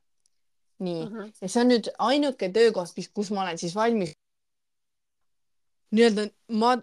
nii 0.79 1.05
mm, 1.05 1.14
-hmm. 1.14 1.33
ja 1.43 1.49
see 1.49 1.61
on 1.61 1.69
nüüd 1.73 1.89
ainuke 1.99 2.49
töökoht, 2.55 2.93
mis, 2.97 3.09
kus 3.11 3.31
ma 3.35 3.43
olen 3.43 3.59
siis 3.59 3.75
valmis 3.75 4.12
nii-öelda 5.91 6.29
ma 6.49 6.77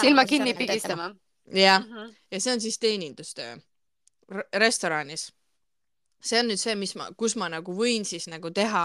silma 0.00 0.24
kinni 0.24 0.54
pigistama. 0.54 1.14
jah, 1.54 1.80
Mhm. 1.86 2.14
ja 2.30 2.40
see 2.40 2.52
on 2.52 2.60
siis 2.60 2.78
teenindustöö 2.78 3.56
R 4.32 4.42
restoranis. 4.54 5.32
See 6.26 6.40
on 6.40 6.50
nüüd 6.50 6.60
see, 6.60 6.74
mis 6.78 6.92
ma, 6.98 7.06
kus 7.18 7.36
ma 7.40 7.48
nagu 7.52 7.74
võin 7.76 8.04
siis 8.08 8.26
nagu 8.30 8.50
teha 8.54 8.82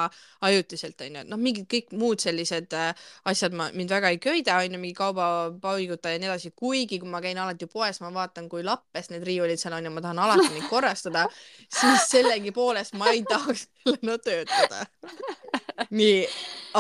ajutiselt 0.48 1.02
onju, 1.06 1.24
et 1.24 1.32
noh, 1.32 1.40
mingid 1.42 1.68
kõik 1.72 1.92
muud 1.98 2.22
sellised 2.24 2.74
äh, 2.78 2.92
asjad 3.32 3.56
ma, 3.58 3.70
mind 3.76 3.94
väga 3.94 4.12
ei 4.14 4.20
köida 4.24 4.60
onju, 4.62 4.80
mingi 4.82 4.98
kaubapaigutaja 4.98 6.18
ja 6.18 6.22
nii 6.24 6.32
edasi, 6.32 6.54
kuigi 6.58 7.02
kui 7.02 7.12
ma 7.12 7.22
käin 7.24 7.42
alati 7.42 7.68
poes, 7.72 8.02
ma 8.04 8.14
vaatan, 8.16 8.50
kui 8.52 8.64
lappes 8.68 9.12
need 9.14 9.26
riiulid 9.28 9.62
seal 9.62 9.76
on 9.78 9.90
ja 9.90 9.94
ma 9.94 10.04
tahan 10.06 10.24
alati 10.26 10.50
neid 10.54 10.70
korrastada, 10.72 11.28
siis 11.80 12.08
sellegipoolest 12.14 12.98
ma 13.02 13.12
ei 13.16 13.24
tahaks 13.28 13.68
sellena 13.84 14.18
töötada. 14.22 14.86
nii, 15.98 16.26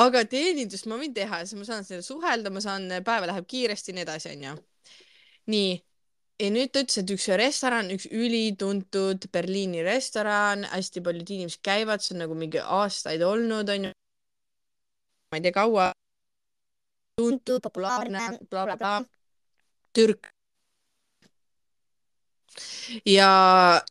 aga 0.01 0.25
teenindust 0.29 0.89
ma 0.89 0.99
võin 1.01 1.13
teha, 1.15 1.43
siis 1.45 1.59
ma 1.59 1.67
saan 1.67 1.87
sellega 1.87 2.07
suhelda, 2.07 2.53
ma 2.53 2.63
saan, 2.63 2.89
päev 3.05 3.29
läheb 3.29 3.47
kiiresti 3.49 3.91
ja 3.91 3.99
nii 3.99 4.07
edasi 4.07 4.35
onju. 4.35 4.57
nii 5.51 5.71
ja 6.39 6.49
nüüd 6.53 6.71
ta 6.73 6.81
ütles, 6.83 6.99
et 7.01 7.13
üks 7.13 7.27
restoran, 7.39 7.89
üks 7.93 8.07
ülituntud 8.09 9.27
Berliini 9.33 9.83
restoran, 9.85 10.65
hästi 10.71 11.03
paljud 11.05 11.29
inimesed 11.29 11.61
käivad, 11.65 12.03
see 12.03 12.15
on 12.15 12.23
nagu 12.25 12.37
mingi 12.37 12.61
aastaid 12.61 13.23
olnud, 13.25 13.69
onju. 13.69 13.93
ma 15.31 15.39
ei 15.39 15.45
tea, 15.45 15.55
kaua. 15.55 15.91
tuntud, 17.21 17.61
populaarne, 17.61 18.23
blablabla. 18.49 19.01
Türk. 19.93 20.31
ja, 23.05 23.31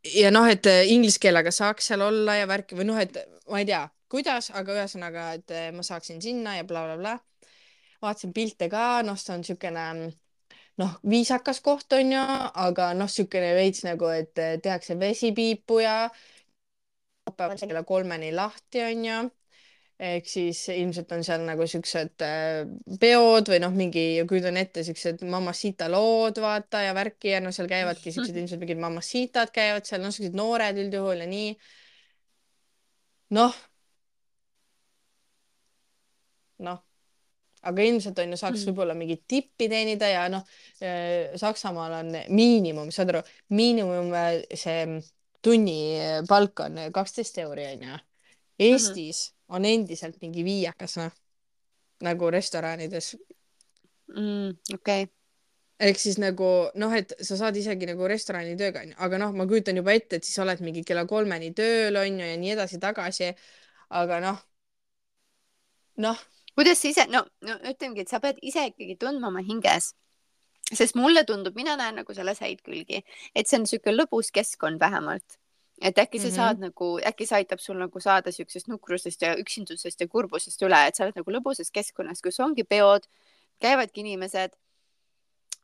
ja 0.04 0.30
noh, 0.32 0.48
et 0.48 0.66
inglise 0.88 1.20
keelega 1.20 1.52
saaks 1.54 1.92
seal 1.92 2.04
olla 2.04 2.36
ja 2.40 2.48
värki 2.48 2.76
või 2.78 2.88
noh, 2.90 3.00
et 3.00 3.16
ma 3.48 3.60
ei 3.62 3.68
tea, 3.68 3.84
kuidas, 4.10 4.50
aga 4.56 4.80
ühesõnaga, 4.80 5.32
et 5.38 5.54
ma 5.76 5.84
saaksin 5.86 6.22
sinna 6.24 6.58
ja 6.58 6.64
blablabla 6.64 6.98
bla,. 7.00 7.18
Bla. 7.20 7.46
vaatasin 8.00 8.32
pilte 8.32 8.68
ka, 8.72 9.02
noh, 9.04 9.16
see 9.20 9.36
on 9.36 9.44
siukene 9.44 9.86
noh, 10.80 10.96
viisakas 11.12 11.60
koht 11.64 11.92
on 11.96 12.12
ju, 12.14 12.20
aga 12.64 12.92
noh, 12.96 13.08
niisugune 13.10 13.52
veits 13.58 13.84
nagu, 13.86 14.08
et 14.14 14.32
tehakse 14.64 14.96
vesipiipu 15.00 15.80
ja 15.84 15.96
õppevad 17.30 17.60
kella 17.60 17.84
kolmeni 17.88 18.32
lahti 18.34 18.82
on 18.86 19.04
ju. 19.08 19.20
ehk 20.00 20.28
siis 20.32 20.62
ilmselt 20.72 21.10
on 21.12 21.22
seal 21.26 21.42
nagu 21.44 21.66
siuksed 21.68 22.22
äh, 22.24 22.62
peod 23.02 23.50
või 23.52 23.58
noh, 23.60 23.74
mingi, 23.76 24.04
kujutan 24.28 24.56
ette 24.56 24.84
siuksed 24.86 25.20
Mamacita 25.28 25.90
lood 25.92 26.40
vaata 26.40 26.80
ja 26.86 26.94
värki 26.96 27.34
ja 27.34 27.40
no 27.44 27.52
seal 27.52 27.68
käivadki 27.68 28.12
siuksed 28.14 28.36
ilmselt 28.40 28.64
mingid 28.64 28.80
Mamacitad 28.80 29.52
käivad 29.52 29.84
seal, 29.88 30.00
noh, 30.04 30.14
siuksed 30.16 30.38
noored 30.40 30.80
üldjuhul 30.86 31.20
ja 31.20 31.28
nii. 31.28 31.52
noh, 33.30 33.54
noh, 36.58 36.82
aga 37.62 37.82
ilmselt 37.82 38.18
on 38.18 38.30
ju 38.32 38.36
saaks 38.40 38.62
Mhm. 38.64 38.70
võib-olla 38.70 38.94
mingit 38.96 39.24
tippi 39.28 39.68
teenida 39.68 40.08
ja 40.08 40.28
noh, 40.32 40.44
Saksamaal 41.36 41.92
on 42.00 42.12
miinimum, 42.28 42.90
saad 42.90 43.08
aru, 43.14 43.22
miinimum 43.50 44.12
äh, 44.14 44.42
see 44.54 44.84
tunnipalk 45.42 46.60
on 46.60 46.78
kaksteist 46.92 47.38
euri 47.38 47.66
onju. 47.74 47.98
Eestis 48.60 49.32
on 49.48 49.64
endiselt 49.64 50.18
mingi 50.20 50.44
viiekas 50.44 50.96
noh, 51.00 51.12
nagu 52.04 52.30
restoranides 52.32 53.14
mm, 54.16 54.50
okei 54.74 55.02
okay. 55.04 55.08
ehk 55.80 55.98
siis 56.00 56.18
nagu 56.20 56.48
noh, 56.80 56.92
et 56.96 57.12
sa 57.24 57.36
saad 57.40 57.56
isegi 57.56 57.88
nagu 57.88 58.08
restoranitööga 58.08 58.84
onju, 58.84 58.96
aga 58.98 59.18
noh, 59.22 59.32
ma 59.36 59.46
kujutan 59.48 59.76
juba 59.80 59.92
ette, 59.96 60.16
et 60.20 60.24
siis 60.28 60.38
oled 60.44 60.60
mingi 60.64 60.84
kella 60.84 61.06
kolmeni 61.08 61.52
tööl 61.56 61.96
onju 61.96 62.24
ja 62.32 62.36
nii 62.40 62.54
edasi-tagasi. 62.56 63.32
aga 63.90 64.20
noh, 64.22 64.38
noh, 65.96 66.18
kuidas 66.56 66.78
sa 66.82 66.88
ise, 66.88 67.06
no, 67.10 67.24
no 67.46 67.56
ütlengi, 67.70 68.00
et 68.04 68.08
sa 68.08 68.20
pead 68.20 68.38
ise 68.42 68.66
ikkagi 68.70 68.96
tundma 69.00 69.28
oma 69.28 69.42
hinges. 69.42 69.94
sest 70.70 70.94
mulle 70.94 71.24
tundub, 71.26 71.56
mina 71.56 71.72
näen 71.76 71.96
nagu 71.98 72.14
selles 72.14 72.38
häid 72.38 72.60
külgi, 72.62 73.00
et 73.34 73.48
see 73.48 73.56
on 73.58 73.64
niisugune 73.64 73.96
lõbus 73.96 74.30
keskkond 74.30 74.78
vähemalt. 74.80 75.36
et 75.82 75.96
äkki 75.96 76.20
sa 76.20 76.28
Mhm. 76.28 76.34
saad 76.36 76.58
nagu, 76.60 77.00
äkki 77.00 77.26
see 77.26 77.36
aitab 77.38 77.58
sul 77.58 77.76
nagu 77.76 78.00
saada 78.00 78.30
siuksest 78.30 78.68
nukrusest 78.68 79.22
ja 79.22 79.34
üksindusest 79.34 80.00
ja 80.00 80.06
kurbusest 80.06 80.60
üle, 80.62 80.86
et 80.86 80.94
sa 80.94 81.04
oled 81.04 81.16
nagu 81.16 81.30
lõbusas 81.30 81.70
keskkonnas, 81.72 82.20
kus 82.20 82.38
ongi 82.40 82.64
peod, 82.64 83.06
käivadki 83.60 84.00
inimesed 84.00 84.52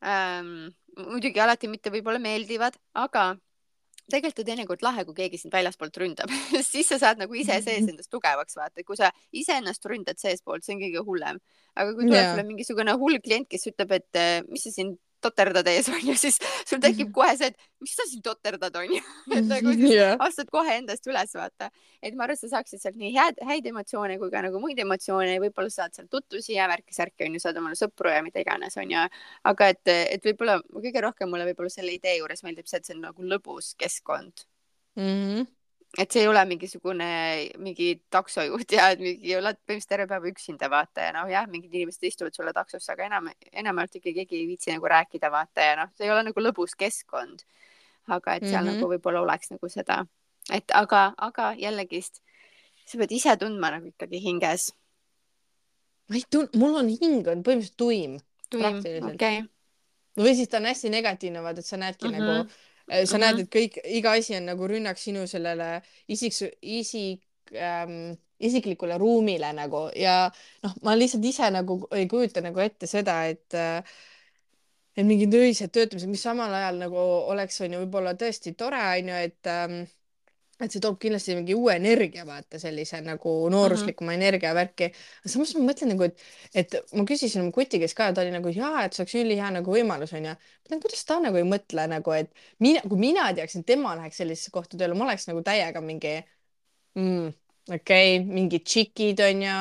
ähm,. 0.02 0.72
muidugi 0.96 1.38
alati 1.40 1.68
mitte 1.68 1.90
võib-olla 1.90 2.18
meeldivad, 2.18 2.76
aga 2.94 3.36
tegelikult 4.12 4.42
on 4.44 4.48
teinekord 4.50 4.84
lahe, 4.86 5.04
kui 5.06 5.16
keegi 5.16 5.40
sind 5.40 5.54
väljaspoolt 5.54 5.96
ründab 6.02 6.32
siis 6.72 6.90
sa 6.92 7.00
saad 7.02 7.22
nagu 7.22 7.34
ise 7.38 7.58
sees 7.64 7.88
endast 7.88 8.10
tugevaks 8.12 8.58
vaata, 8.58 8.84
kui 8.86 8.98
sa 8.98 9.10
iseennast 9.34 9.86
ründad 9.90 10.20
seestpoolt, 10.22 10.66
see 10.66 10.76
on 10.76 10.84
kõige 10.84 11.02
hullem. 11.08 11.40
aga 11.76 11.96
kui 11.96 12.08
tuleb 12.08 12.30
sulle 12.30 12.46
mingisugune 12.48 12.96
hull 13.00 13.20
klient, 13.24 13.48
kes 13.50 13.68
ütleb, 13.72 13.98
et 13.98 14.22
mis 14.50 14.66
sa 14.66 14.74
siin 14.74 14.94
toterdad 15.24 15.66
ees 15.70 15.88
onju, 15.96 16.14
siis 16.20 16.38
sul 16.68 16.80
tekib 16.82 17.12
kohe 17.14 17.32
see, 17.38 17.50
et 17.52 17.82
mis 17.82 17.94
sa 17.96 18.06
siin 18.08 18.22
toterdad 18.24 18.74
onju 18.82 19.00
et 19.36 19.48
nagu 19.48 19.74
siis 19.74 19.94
jah, 19.96 20.14
astud 20.26 20.50
kohe 20.52 20.76
endast 20.80 21.06
üles, 21.10 21.34
vaata. 21.38 21.70
et 22.02 22.14
ma 22.14 22.26
arvan, 22.26 22.36
et 22.36 22.42
sa 22.42 22.52
saaksid 22.56 22.82
sealt 22.82 23.00
nii 23.00 23.12
head, 23.16 23.40
häid 23.50 23.68
emotsioone 23.72 24.18
kui 24.22 24.32
ka 24.32 24.44
nagu 24.46 24.60
muid 24.62 24.80
emotsioone 24.82 25.36
ja 25.36 25.42
võib-olla 25.42 25.72
saad 25.72 25.96
sealt 25.96 26.10
tutvusi 26.12 26.56
ja 26.56 26.68
värki-särki 26.72 27.28
onju, 27.28 27.42
saad 27.42 27.60
omale 27.62 27.78
sõpru 27.78 28.12
ja 28.12 28.22
mida 28.26 28.42
iganes 28.42 28.76
onju. 28.80 29.06
aga 29.52 29.70
et, 29.74 29.94
et 30.16 30.30
võib-olla 30.30 30.58
kõige 30.72 31.04
rohkem 31.04 31.32
mulle 31.32 31.48
võib-olla 31.50 31.72
selle 31.72 31.96
idee 31.96 32.18
juures 32.20 32.44
meeldib 32.46 32.68
see, 32.68 32.80
et 32.80 32.88
see 32.88 32.96
on 32.96 33.06
nagu 33.08 33.30
lõbus 33.34 33.74
keskkond. 33.80 34.46
Mhm. 34.96 35.46
Et 35.98 36.12
see 36.12 36.20
ei 36.22 36.28
ole 36.28 36.44
mingisugune 36.44 37.06
mingi 37.58 38.02
taksojuht 38.10 38.72
ja 38.72 38.90
mingi 39.00 39.36
oled 39.36 39.56
põhimõtteliselt 39.56 39.88
terve 39.88 40.06
päeva 40.10 40.28
üksinda 40.28 40.68
vaata 40.70 41.06
ja 41.06 41.12
noh, 41.16 41.28
jah, 41.30 41.46
mingid 41.48 41.72
inimesed 41.74 42.04
istuvad 42.04 42.34
sulle 42.36 42.52
taksosse, 42.52 42.92
aga 42.92 43.06
enam, 43.06 43.30
enamjaolt 43.52 43.96
ikkagi 43.96 44.14
keegi 44.24 44.36
ei 44.42 44.46
viitsi 44.46 44.74
nagu 44.74 44.86
rääkida 44.92 45.30
vaata 45.32 45.60
ja 45.70 45.76
noh, 45.76 45.88
see 45.96 46.04
ei 46.06 46.12
ole 46.12 46.22
nagu 46.28 46.40
lõbus 46.40 46.76
keskkond. 46.76 47.42
aga 48.08 48.34
et 48.36 48.42
seal 48.46 48.62
mm 48.62 48.68
Mhm. 48.68 48.74
-hmm. 48.76 48.80
nagu 48.80 48.92
võib-olla 48.92 49.20
oleks 49.22 49.50
nagu 49.50 49.68
seda, 49.68 50.06
et 50.52 50.70
aga, 50.74 51.14
aga 51.18 51.54
jällegist 51.58 52.20
sa 52.86 52.98
pead 52.98 53.10
ise 53.12 53.36
tundma 53.36 53.70
nagu 53.70 53.86
ikkagi 53.86 54.20
hinges. 54.22 54.72
ma 56.08 56.14
ei 56.16 56.22
tunne, 56.30 56.48
mul 56.54 56.76
on 56.76 56.88
hing 56.88 57.26
on 57.28 57.42
põhimõtteliselt 57.42 57.76
tuim 57.76 58.18
praktiliselt 58.50 59.14
okei 59.14 59.38
okay. 59.40 59.48
või 60.16 60.34
siis 60.36 60.48
ta 60.48 60.56
on 60.58 60.64
hästi 60.70 60.90
negatiivne, 60.90 61.42
vaata, 61.42 61.60
et 61.60 61.66
sa 61.66 61.76
näedki 61.76 62.08
mm 62.08 62.14
Mhm. 62.14 62.22
-hmm. 62.22 62.36
nagu, 62.36 62.50
sa 62.86 63.18
Mhm. 63.18 63.22
näed, 63.22 63.38
et 63.44 63.50
kõik, 63.52 63.78
iga 63.98 64.12
asi 64.18 64.36
on 64.38 64.46
nagu 64.52 64.66
rünnak 64.70 64.98
sinu 64.98 65.26
sellele 65.26 65.80
isik, 66.08 66.32
isik 66.62 67.22
ähm, 67.54 68.14
isiklikule 68.38 68.98
ruumile 69.00 69.52
nagu 69.56 69.86
ja 69.96 70.30
noh, 70.62 70.74
ma 70.84 70.94
lihtsalt 70.98 71.24
ise 71.24 71.50
nagu 71.50 71.80
ei 71.96 72.06
kujuta 72.10 72.42
nagu 72.44 72.60
ette 72.60 72.86
seda, 72.90 73.24
et 73.32 73.54
äh, 73.54 73.82
et 74.96 75.04
mingid 75.06 75.34
öised 75.36 75.72
töötamised, 75.76 76.08
mis 76.10 76.22
samal 76.24 76.52
ajal 76.56 76.78
nagu 76.80 77.00
oleks, 77.32 77.60
on 77.64 77.74
ju, 77.76 77.80
võib-olla 77.84 78.14
tõesti 78.18 78.54
tore, 78.58 78.80
on 79.00 79.10
ju, 79.12 79.18
et 79.28 79.50
ähm, 79.52 79.76
et 80.64 80.72
see 80.72 80.80
toob 80.80 80.96
kindlasti 81.00 81.34
mingi 81.36 81.54
uue 81.56 81.74
energia, 81.76 82.24
vaata 82.28 82.58
sellise 82.60 83.00
nagu 83.04 83.32
nooruslikuma 83.52 84.10
mm 84.10 84.14
-hmm. 84.14 84.20
energiavärki. 84.22 84.90
samas 85.26 85.54
ma 85.56 85.64
mõtlen 85.70 85.92
nagu, 85.92 86.08
et, 86.08 86.22
et 86.54 86.76
ma 86.92 87.04
küsisin 87.04 87.42
oma 87.42 87.52
kuti 87.52 87.80
käest 87.82 87.96
ka 87.96 88.10
ja 88.10 88.12
ta 88.16 88.22
oli 88.24 88.32
nagu 88.32 88.48
jaa, 88.48 88.84
et 88.84 88.92
see 88.92 89.02
oleks 89.02 89.14
ülihea 89.20 89.50
nagu 89.58 89.72
võimalus 89.76 90.14
onju. 90.16 90.36
mõtlen, 90.64 90.82
kuidas 90.82 91.04
ta 91.04 91.18
nagu 91.20 91.36
ei 91.36 91.44
mõtle 91.44 91.86
nagu, 91.92 92.12
et 92.12 92.30
mina, 92.58 92.80
kui 92.88 92.98
mina 92.98 93.32
teaksin, 93.34 93.64
tema 93.64 93.96
läheks 93.96 94.16
sellisesse 94.22 94.50
kohta 94.50 94.76
tööle, 94.76 94.94
ma 94.94 95.04
oleks 95.04 95.28
nagu 95.28 95.42
täiega 95.42 95.80
mingi 95.80 96.14
mm, 96.94 97.28
okei 97.68 98.16
okay,, 98.18 98.24
mingid 98.24 98.64
tšikid 98.64 99.20
onju, 99.20 99.58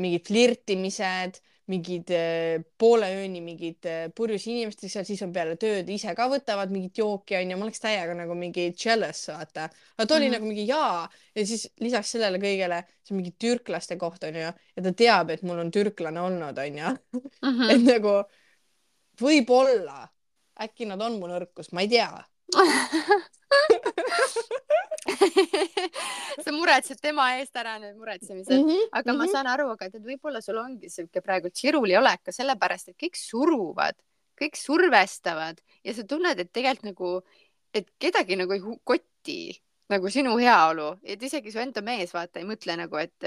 mingid 0.00 0.24
flirtimised 0.26 1.42
mingid 1.70 2.10
äh, 2.14 2.62
poole 2.78 3.08
ööni 3.18 3.40
mingid 3.42 3.86
äh, 3.90 4.06
purjus 4.14 4.46
inimestega 4.46 4.92
seal, 4.92 5.06
siis 5.08 5.22
on 5.26 5.32
peale 5.34 5.56
tööd 5.60 5.88
ise 5.90 6.14
ka 6.18 6.28
võtavad 6.30 6.70
mingit 6.74 7.00
jooki 7.02 7.38
onju, 7.40 7.58
ma 7.58 7.66
oleks 7.66 7.82
täiega 7.82 8.14
nagu 8.14 8.36
mingi 8.38 8.68
jealous 8.70 9.24
vaata. 9.32 9.66
aga 9.96 10.06
ta 10.06 10.14
oli 10.14 10.28
mm. 10.28 10.32
-hmm. 10.32 10.36
nagu 10.38 10.46
mingi 10.46 10.66
jaa 10.68 11.08
ja 11.34 11.46
siis 11.46 11.68
lisaks 11.80 12.14
sellele 12.14 12.38
kõigele, 12.38 12.82
see 13.02 13.14
on 13.14 13.22
mingi 13.22 13.34
türklaste 13.38 13.98
koht 13.98 14.24
onju 14.24 14.46
ja 14.46 14.82
ta 14.82 14.92
teab, 14.92 15.30
et 15.30 15.42
mul 15.42 15.58
on 15.58 15.70
türklane 15.70 16.20
olnud 16.20 16.58
onju 16.58 16.96
Mhm. 17.42 17.70
et 17.72 17.82
nagu 17.86 18.12
võib-olla 19.20 20.06
äkki 20.62 20.86
nad 20.88 21.02
on 21.02 21.18
mu 21.20 21.28
nõrkus, 21.30 21.72
ma 21.72 21.84
ei 21.84 21.88
tea. 21.88 22.24
sa 26.44 26.52
muretsed 26.52 27.00
tema 27.02 27.28
eest 27.38 27.56
ära 27.56 27.76
need 27.82 27.96
muretsemised 27.98 28.52
mm. 28.52 28.68
-hmm. 28.68 28.88
aga 28.92 29.12
mm 29.12 29.18
-hmm. 29.18 29.26
ma 29.26 29.32
saan 29.32 29.46
aru, 29.46 29.68
aga 29.74 29.90
tead, 29.90 30.04
võib-olla 30.04 30.40
sul 30.42 30.58
ongi 30.62 30.90
sihuke 30.90 31.20
praegu 31.20 31.50
tširuli 31.50 31.96
olek 31.96 32.24
ka 32.24 32.32
sellepärast, 32.32 32.88
et 32.88 32.98
kõik 33.02 33.16
suruvad, 33.20 33.96
kõik 34.40 34.56
survestavad 34.56 35.60
ja 35.84 35.94
sa 35.94 36.02
tunned, 36.04 36.38
et 36.38 36.52
tegelikult 36.52 36.90
nagu, 36.90 37.22
et 37.74 37.88
kedagi 37.98 38.36
nagu 38.36 38.52
ei 38.52 38.62
koti 38.84 39.40
nagu 39.88 40.10
sinu 40.10 40.36
heaolu, 40.38 40.98
et 41.02 41.22
isegi 41.22 41.52
su 41.52 41.58
enda 41.62 41.82
mees 41.82 42.14
vaata 42.14 42.40
ei 42.40 42.46
mõtle 42.48 42.76
nagu, 42.76 42.96
et 42.98 43.24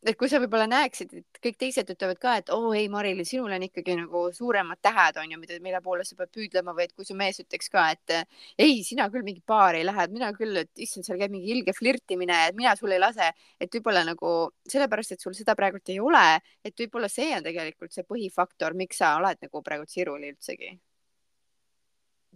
et 0.00 0.16
kui 0.16 0.30
sa 0.32 0.38
võib-olla 0.40 0.64
näeksid, 0.70 1.10
et 1.18 1.40
kõik 1.44 1.58
teised 1.60 1.90
ütlevad 1.92 2.18
ka, 2.20 2.34
et 2.40 2.50
oo 2.54 2.70
oh, 2.70 2.76
ei, 2.76 2.86
Marili, 2.92 3.24
sinul 3.28 3.52
on 3.52 3.66
ikkagi 3.66 3.96
nagu 3.98 4.22
suuremad 4.32 4.80
tähed 4.82 5.18
on 5.20 5.34
ju, 5.34 5.40
mida, 5.42 5.58
mille 5.64 5.80
poole 5.84 6.06
sa 6.08 6.16
pead 6.16 6.32
püüdlema 6.36 6.74
või 6.76 6.86
et 6.86 6.94
kui 6.96 7.08
su 7.08 7.16
mees 7.18 7.40
ütleks 7.42 7.68
ka, 7.72 7.84
et 7.92 8.14
ei, 8.56 8.80
sina 8.86 9.10
küll 9.12 9.26
mingi 9.26 9.44
baari 9.46 9.82
ei 9.82 9.88
lähe, 9.88 10.06
et 10.08 10.14
mina 10.14 10.32
küll, 10.36 10.56
et 10.62 10.84
issand, 10.86 11.04
seal 11.06 11.20
käib 11.20 11.34
mingi 11.34 11.52
ilge 11.52 11.76
flirtimine, 11.76 12.40
et 12.48 12.56
mina 12.56 12.72
sulle 12.80 12.96
ei 12.96 13.04
lase, 13.04 13.28
et 13.60 13.76
võib-olla 13.76 14.06
nagu 14.08 14.34
sellepärast, 14.72 15.16
et 15.16 15.26
sul 15.26 15.36
seda 15.36 15.56
praegult 15.58 15.92
ei 15.92 16.00
ole, 16.00 16.24
et 16.64 16.84
võib-olla 16.84 17.12
see 17.12 17.34
on 17.36 17.44
tegelikult 17.44 17.92
see 17.92 18.08
põhifaktor, 18.08 18.76
miks 18.78 19.02
sa 19.04 19.14
oled 19.20 19.44
nagu 19.44 19.64
praegu 19.66 19.88
siruli 19.88 20.32
üldsegi. 20.32 20.74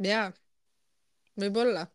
jaa, 0.05 0.29
võib-olla 1.41 1.89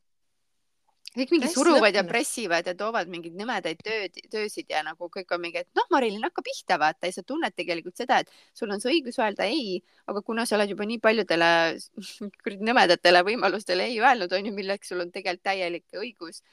kõik 1.16 1.34
mingi 1.34 1.50
suruvad 1.52 1.96
ja 1.96 2.04
pressivad 2.08 2.68
ja 2.70 2.76
toovad 2.78 3.10
mingeid 3.12 3.36
nõmedaid 3.38 3.82
tööd, 3.86 4.22
töösid 4.32 4.70
ja 4.72 4.84
nagu 4.86 5.10
kõik 5.12 5.34
on 5.36 5.44
mingi, 5.44 5.64
et 5.64 5.70
noh, 5.78 5.88
Marilyn, 5.94 6.24
hakka 6.28 6.44
pihta, 6.46 6.80
vaata 6.82 7.10
ja 7.10 7.18
sa 7.18 7.26
tunned 7.26 7.56
tegelikult 7.58 7.98
seda, 8.00 8.22
et 8.22 8.32
sul 8.58 8.72
on 8.74 8.82
see 8.84 8.94
õigus 8.98 9.20
öelda 9.22 9.50
ei, 9.50 9.80
aga 10.10 10.24
kuna 10.26 10.46
sa 10.46 10.58
oled 10.60 10.74
juba 10.76 10.88
nii 10.90 11.02
paljudele 11.04 11.52
kuradi 12.44 12.72
nõmedatele 12.72 13.26
võimalustele 13.28 13.90
ei 13.90 14.00
öelnud, 14.02 14.34
on 14.34 14.50
ju, 14.50 14.56
milleks 14.56 14.94
sul 14.94 15.06
on 15.06 15.14
tegelikult 15.14 15.48
täielik 15.50 16.00
õigus, 16.00 16.44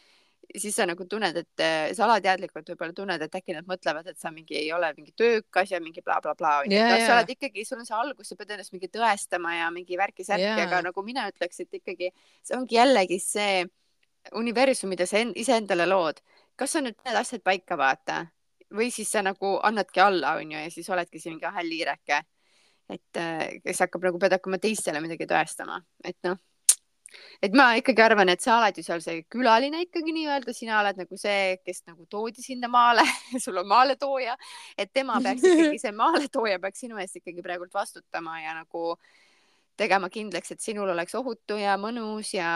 siis 0.55 0.77
sa 0.79 0.87
nagu 0.89 1.05
tunned, 1.11 1.37
et 1.37 1.63
äh, 1.63 1.93
sa 1.97 2.07
alateadlikult 2.07 2.69
võib-olla 2.71 2.95
tunned, 2.97 3.23
et 3.23 3.39
äkki 3.39 3.57
nad 3.57 3.67
mõtlevad, 3.69 4.07
et 4.11 4.21
sa 4.21 4.31
mingi 4.33 4.57
ei 4.59 4.69
ole 4.73 4.93
mingi 4.97 5.13
töökas 5.19 5.73
ja 5.73 5.81
mingi 5.83 6.05
blablabla 6.05 6.61
onju. 6.63 6.77
Jaa, 6.77 6.93
noh, 6.93 7.03
sa 7.03 7.17
oled 7.19 7.33
ikkagi, 7.35 7.65
sul 7.67 7.81
on 7.83 7.89
see 7.89 7.97
algus, 7.99 8.31
sa 8.31 8.39
pead 8.39 8.55
ennast 8.55 8.75
mingi 8.75 8.89
tõestama 8.93 9.57
ja 9.59 9.73
mingi 9.75 9.99
värki-särki 9.99 10.47
Jaa. 10.47 10.69
aga 10.69 10.85
nagu 10.89 11.05
mina 11.07 11.27
ütleks, 11.33 11.61
et 11.65 11.81
ikkagi 11.81 12.13
see 12.47 12.57
ongi 12.57 12.79
jällegi 12.79 13.19
see 13.23 13.67
universum, 14.35 14.91
mida 14.91 15.07
sa 15.07 15.18
en- 15.18 15.35
iseendale 15.37 15.87
lood. 15.87 16.20
kas 16.57 16.72
sa 16.72 16.81
nüüd 16.81 16.97
paned 16.97 17.18
asjad 17.20 17.43
paika, 17.45 17.77
vaata, 17.77 18.27
või 18.72 18.91
siis 18.91 19.11
sa 19.12 19.22
nagu 19.22 19.59
annadki 19.62 20.01
alla, 20.01 20.37
onju, 20.41 20.59
ja 20.59 20.70
siis 20.70 20.89
oledki 20.91 21.20
see 21.20 21.31
mingi 21.35 21.47
hall 21.47 21.70
hiireke. 21.70 22.22
et 22.89 23.18
äh, 23.18 23.61
kes 23.64 23.81
hakkab 23.83 24.05
nagu, 24.07 24.18
pead 24.18 24.33
hakkama 24.37 24.59
teistele 24.62 25.01
midagi 25.03 25.27
tõestama, 25.27 25.81
et 26.05 26.16
noh 26.22 26.39
et 27.43 27.55
ma 27.57 27.66
ikkagi 27.79 28.03
arvan, 28.03 28.31
et 28.33 28.43
sa 28.43 28.59
oled 28.61 28.79
ju 28.79 28.85
seal 28.87 29.03
see 29.05 29.22
külaline 29.33 29.83
ikkagi 29.87 30.14
nii-öelda, 30.16 30.55
sina 30.57 30.81
oled 30.81 30.99
nagu 31.01 31.18
see, 31.20 31.57
kes 31.66 31.83
nagu 31.87 32.07
toodi 32.11 32.43
sinna 32.45 32.68
maale. 32.72 33.05
Sul 33.43 33.61
on 33.61 33.68
maaletooja, 33.70 34.37
et 34.79 34.93
tema 34.95 35.20
peaks 35.24 35.45
ikkagi, 35.47 35.81
see 35.83 35.95
maaletooja 35.97 36.61
peaks 36.62 36.85
sinu 36.85 37.01
eest 37.03 37.20
ikkagi 37.20 37.45
praegult 37.47 37.74
vastutama 37.74 38.41
ja 38.43 38.57
nagu 38.59 38.97
tegema 39.77 40.09
kindlaks, 40.12 40.55
et 40.55 40.64
sinul 40.64 40.91
oleks 40.95 41.14
ohutu 41.18 41.59
ja 41.61 41.77
mõnus 41.81 42.33
ja 42.35 42.51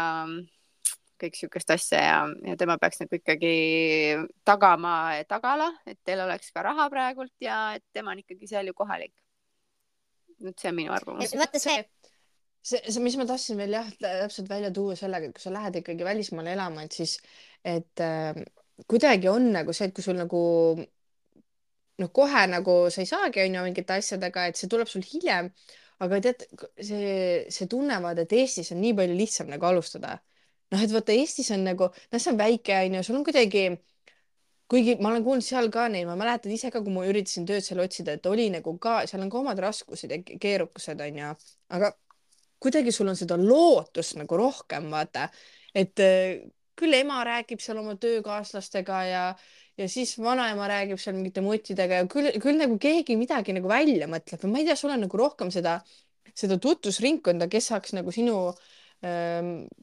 kõik 1.21 1.39
siukest 1.39 1.73
asja 1.75 2.03
ja, 2.03 2.19
ja 2.51 2.57
tema 2.61 2.77
peaks 2.81 3.03
nagu 3.03 3.19
ikkagi 3.19 3.55
tagama 4.47 4.95
tagala, 5.31 5.71
et 5.87 5.99
teil 6.07 6.23
oleks 6.25 6.53
ka 6.55 6.65
raha 6.67 6.89
praegult 6.93 7.35
ja 7.45 7.63
et 7.79 7.85
tema 7.93 8.15
on 8.15 8.23
ikkagi 8.25 8.51
seal 8.51 8.71
ju 8.71 8.77
kohalik. 8.77 9.15
nüüd 10.41 10.57
see 10.57 10.71
on 10.73 10.79
minu 10.79 10.95
arvamus. 10.97 11.35
vaata 11.37 11.61
see, 11.61 11.83
see, 12.63 12.81
see, 12.87 13.03
mis 13.05 13.19
ma 13.21 13.27
tahtsin 13.29 13.61
veel 13.61 13.77
jah, 13.77 13.91
täpselt 14.01 14.49
välja 14.49 14.71
tuua 14.73 14.97
sellega, 14.97 15.29
et 15.29 15.37
kui 15.37 15.45
sa 15.45 15.53
lähed 15.53 15.83
ikkagi 15.83 16.07
välismaale 16.07 16.57
elama, 16.57 16.87
et 16.87 16.97
siis, 16.97 17.19
et 17.65 18.05
äh, 18.05 18.41
kuidagi 18.89 19.29
on 19.29 19.51
nagu 19.53 19.77
see, 19.77 19.91
et 19.91 19.97
kui 19.97 20.05
sul 20.05 20.19
nagu 20.19 20.41
noh, 22.01 22.11
kohe 22.15 22.47
nagu 22.51 22.77
sa 22.93 23.05
ei 23.05 23.11
saagi 23.11 23.45
onju 23.45 23.67
mingite 23.67 23.99
asjadega, 24.01 24.49
et 24.49 24.61
see 24.61 24.71
tuleb 24.73 24.91
sul 24.91 25.05
hiljem. 25.07 25.53
aga 26.01 26.17
tead, 26.25 26.47
see, 26.81 27.09
see 27.53 27.67
tunnevad, 27.69 28.17
et 28.23 28.31
Eestis 28.33 28.71
on 28.73 28.79
nii 28.81 28.95
palju 28.97 29.17
lihtsam 29.19 29.51
nagu 29.53 29.67
alustada. 29.69 30.15
Noh, 30.73 30.83
et 30.83 30.93
vaata 30.95 31.15
Eestis 31.17 31.51
on 31.55 31.65
nagu, 31.67 31.91
noh, 31.91 32.21
see 32.21 32.33
on 32.33 32.41
väike 32.41 32.83
onju, 32.87 33.05
sul 33.07 33.21
on 33.21 33.27
kuidagi 33.27 33.65
kuigi 34.71 34.95
ma 35.03 35.11
olen 35.11 35.25
kuulnud 35.27 35.45
seal 35.45 35.67
ka 35.75 35.89
neid, 35.91 36.07
ma 36.07 36.15
mäletan 36.19 36.53
ise 36.55 36.71
ka, 36.71 36.83
kui 36.85 36.95
ma 36.95 37.03
üritasin 37.09 37.47
tööd 37.49 37.65
seal 37.67 37.83
otsida, 37.83 38.15
et 38.15 38.27
oli 38.31 38.47
nagu 38.55 38.77
ka, 38.83 39.01
seal 39.11 39.25
on 39.25 39.33
ka 39.33 39.41
omad 39.41 39.59
raskused 39.63 40.15
ja 40.15 40.21
keerukused 40.23 41.03
onju, 41.07 41.33
aga 41.75 41.91
kuidagi 42.63 42.95
sul 42.95 43.11
on 43.11 43.19
seda 43.19 43.39
lootust 43.41 44.19
nagu 44.21 44.39
rohkem, 44.39 44.87
vaata, 44.93 45.27
et 45.75 46.03
äh, 46.05 46.45
küll 46.79 46.95
ema 46.97 47.25
räägib 47.27 47.63
seal 47.63 47.81
oma 47.83 47.97
töökaaslastega 48.01 49.01
ja 49.09 49.25
ja 49.81 49.87
siis 49.89 50.19
vanaema 50.21 50.67
räägib 50.69 51.01
seal 51.01 51.17
mingite 51.17 51.41
mutidega 51.41 52.03
ja 52.03 52.07
küll, 52.11 52.29
küll 52.43 52.59
nagu 52.61 52.77
keegi 52.81 53.17
midagi 53.17 53.55
nagu 53.57 53.71
välja 53.71 54.09
mõtleb. 54.11 54.43
Või 54.43 54.53
ma 54.53 54.61
ei 54.61 54.67
tea, 54.69 54.77
sul 54.77 54.93
on 54.93 55.01
nagu 55.07 55.21
rohkem 55.21 55.49
seda, 55.55 55.79
seda 56.37 56.59
tutvusringkonda, 56.61 57.49
kes 57.49 57.71
saaks 57.73 57.95
nagu 57.97 58.13
sinu 58.13 58.35
ähm, 58.51 58.59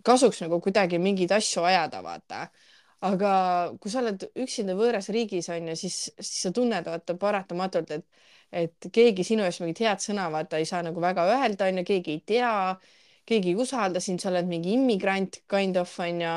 kasuks 0.05 0.43
nagu 0.43 0.59
kuidagi 0.61 0.99
mingeid 1.01 1.31
asju 1.33 1.63
ajada, 1.65 2.03
vaata. 2.05 2.47
aga 3.07 3.31
kui 3.81 3.91
sa 3.93 3.99
oled 4.01 4.23
üksinda 4.41 4.73
võõras 4.77 5.11
riigis 5.13 5.49
on 5.53 5.67
ju, 5.69 5.75
siis, 5.77 5.97
siis 6.17 6.47
sa 6.47 6.51
tunned 6.53 6.85
vaata 6.85 7.13
paratamatult, 7.21 7.91
et, 7.91 8.05
et 8.51 8.87
keegi 8.93 9.23
sinu 9.23 9.45
eest 9.45 9.61
mingit 9.61 9.83
head 9.85 10.01
sõna 10.01 10.29
vaata 10.33 10.57
ei 10.57 10.65
saa 10.65 10.81
nagu 10.85 11.01
väga 11.01 11.27
öelda, 11.29 11.67
on 11.69 11.81
ju, 11.81 11.85
keegi 11.91 12.15
ei 12.17 12.23
tea, 12.33 12.53
keegi 13.25 13.53
ei 13.53 13.59
usalda 13.61 14.01
sind, 14.01 14.21
sa 14.21 14.31
oled 14.31 14.49
mingi 14.49 14.73
immigrant 14.73 15.43
kind 15.49 15.77
of 15.77 15.93
on 16.01 16.21
ju 16.21 16.33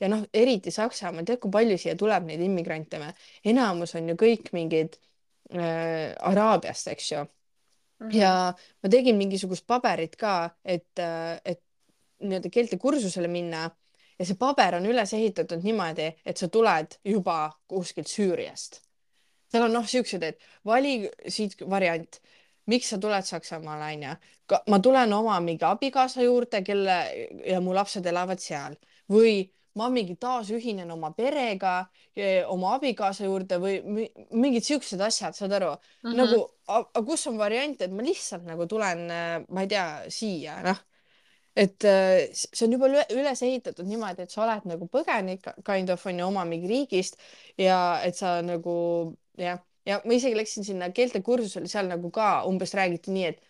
ja 0.00 0.10
noh, 0.12 0.24
eriti 0.34 0.72
Saksamaal, 0.74 1.24
tead, 1.26 1.40
kui 1.42 1.52
palju 1.52 1.78
siia 1.80 1.96
tuleb 1.98 2.28
neid 2.28 2.42
immigrante 2.44 3.00
või? 3.00 3.12
enamus 3.52 3.96
on 3.98 4.10
ju 4.12 4.16
kõik 4.20 4.52
mingid 4.56 4.98
äh, 5.54 6.12
Araabiast, 6.30 6.90
eks 6.92 7.12
ju. 7.12 7.22
-hmm. 7.24 8.12
ja 8.12 8.32
ma 8.82 8.92
tegin 8.92 9.16
mingisugust 9.16 9.66
paberit 9.66 10.16
ka, 10.16 10.50
et, 10.64 10.92
äh, 10.98 11.40
et 11.44 11.62
nii-öelda 12.22 12.50
keeltekursusele 12.52 13.28
minna 13.28 13.66
ja 14.18 14.26
see 14.26 14.38
paber 14.40 14.78
on 14.78 14.88
üles 14.88 15.12
ehitatud 15.16 15.64
niimoodi, 15.64 16.10
et 16.26 16.40
sa 16.40 16.48
tuled 16.52 16.98
juba 17.04 17.50
kuskilt 17.68 18.10
Süüriast. 18.10 18.80
seal 19.52 19.62
on 19.62 19.76
noh, 19.76 19.84
siuksed, 19.86 20.22
et 20.26 20.40
vali 20.66 21.10
siit 21.30 21.54
variant, 21.70 22.20
miks 22.66 22.88
sa 22.90 22.98
tuled 22.98 23.26
Saksamaale, 23.26 23.92
onju. 23.94 24.14
ma 24.70 24.78
tulen 24.82 25.12
oma 25.12 25.38
mingi 25.40 25.64
abikaasa 25.64 26.22
juurde, 26.22 26.62
kelle 26.66 26.96
ja 27.46 27.60
mu 27.60 27.74
lapsed 27.74 28.06
elavad 28.06 28.42
seal 28.42 28.74
või 29.12 29.44
ma 29.76 29.90
mingi 29.92 30.16
taasühinen 30.16 30.90
oma 30.90 31.12
perega, 31.12 31.84
oma 32.48 32.74
abikaasa 32.78 33.26
juurde 33.28 33.58
või 33.60 34.06
mingid 34.32 34.64
siuksed 34.64 35.00
asjad, 35.04 35.36
saad 35.36 35.52
aru 35.52 35.74
mm, 35.74 36.08
-hmm. 36.08 36.16
nagu, 36.16 36.42
aga 36.66 37.02
kus 37.04 37.26
on 37.28 37.38
variant, 37.38 37.82
et 37.82 37.92
ma 37.92 38.02
lihtsalt 38.02 38.46
nagu 38.48 38.66
tulen, 38.66 39.04
ma 39.48 39.64
ei 39.64 39.68
tea, 39.68 39.88
siia, 40.08 40.60
noh. 40.64 40.80
Et 41.56 41.84
äh, 41.88 42.26
see 42.36 42.66
on 42.66 42.76
juba 42.76 42.90
üles 42.92 43.42
ehitatud 43.42 43.88
niimoodi, 43.88 44.26
et 44.26 44.34
sa 44.34 44.44
oled 44.44 44.68
nagu 44.68 44.88
põgenik 44.92 45.48
kind 45.64 45.90
of 45.90 46.04
on 46.06 46.20
ju 46.20 46.26
oma 46.28 46.44
mingi 46.48 46.68
riigist 46.70 47.16
ja 47.60 47.78
et 48.04 48.18
sa 48.18 48.38
nagu 48.44 48.76
jah, 49.40 49.62
ja 49.88 50.00
ma 50.04 50.16
isegi 50.16 50.36
läksin 50.36 50.66
sinna 50.68 50.90
keeltekursusele, 50.94 51.68
seal 51.70 51.88
nagu 51.88 52.10
ka 52.14 52.42
umbes 52.48 52.74
räägiti 52.76 53.14
nii, 53.14 53.30
et 53.32 53.44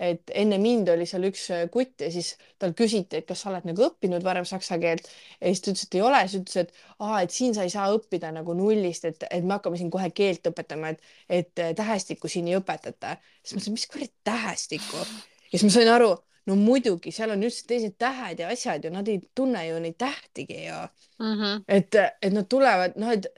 et 0.00 0.30
enne 0.40 0.56
mind 0.60 0.88
oli 0.88 1.04
seal 1.08 1.26
üks 1.28 1.42
äh, 1.52 1.66
kutt 1.72 2.00
ja 2.00 2.08
siis 2.12 2.30
tal 2.62 2.72
küsiti, 2.78 3.18
et 3.20 3.26
kas 3.28 3.42
sa 3.44 3.50
oled 3.50 3.66
nagu 3.68 3.84
õppinud 3.84 4.24
varem 4.24 4.46
saksa 4.48 4.78
keelt 4.80 5.04
ja 5.10 5.50
siis 5.50 5.60
ta 5.60 5.72
ütles, 5.74 5.84
et 5.84 5.96
ei 5.98 6.04
ole, 6.06 6.20
siis 6.24 6.40
ütles, 6.40 6.56
et 6.62 7.02
aa, 7.04 7.18
et 7.26 7.34
siin 7.34 7.56
sa 7.56 7.66
ei 7.66 7.72
saa 7.74 7.90
õppida 7.92 8.30
nagu 8.32 8.54
nullist, 8.56 9.04
et, 9.10 9.26
et 9.28 9.44
me 9.44 9.58
hakkame 9.58 9.80
siin 9.80 9.92
kohe 9.92 10.08
keelt 10.16 10.48
õpetama, 10.48 10.94
et, 10.94 11.12
et 11.28 11.64
äh, 11.66 11.74
tähestikku 11.76 12.30
siin 12.32 12.48
ei 12.48 12.56
õpetata. 12.56 13.18
siis 13.42 13.58
ma 13.58 13.60
mõtlesin, 13.60 13.76
mis 13.76 13.86
kuradi 13.92 14.12
tähestikku 14.30 15.04
ja 15.04 15.52
siis 15.58 15.66
ma 15.68 15.74
sain 15.76 15.92
aru, 15.92 16.14
no 16.50 16.56
muidugi, 16.58 17.12
seal 17.14 17.34
on 17.34 17.46
üldse 17.46 17.66
teised 17.70 17.96
tähed 18.00 18.42
ja 18.42 18.50
asjad 18.52 18.84
ja 18.84 18.92
nad 18.94 19.08
ei 19.08 19.20
tunne 19.34 19.62
ju 19.68 19.78
neid 19.82 19.98
tähtigi 20.00 20.64
ju 20.66 20.80
mm. 21.18 21.34
-hmm. 21.34 21.62
et, 21.68 21.94
et 22.22 22.32
nad 22.32 22.48
tulevad, 22.50 22.98
noh, 23.00 23.12
et 23.14 23.30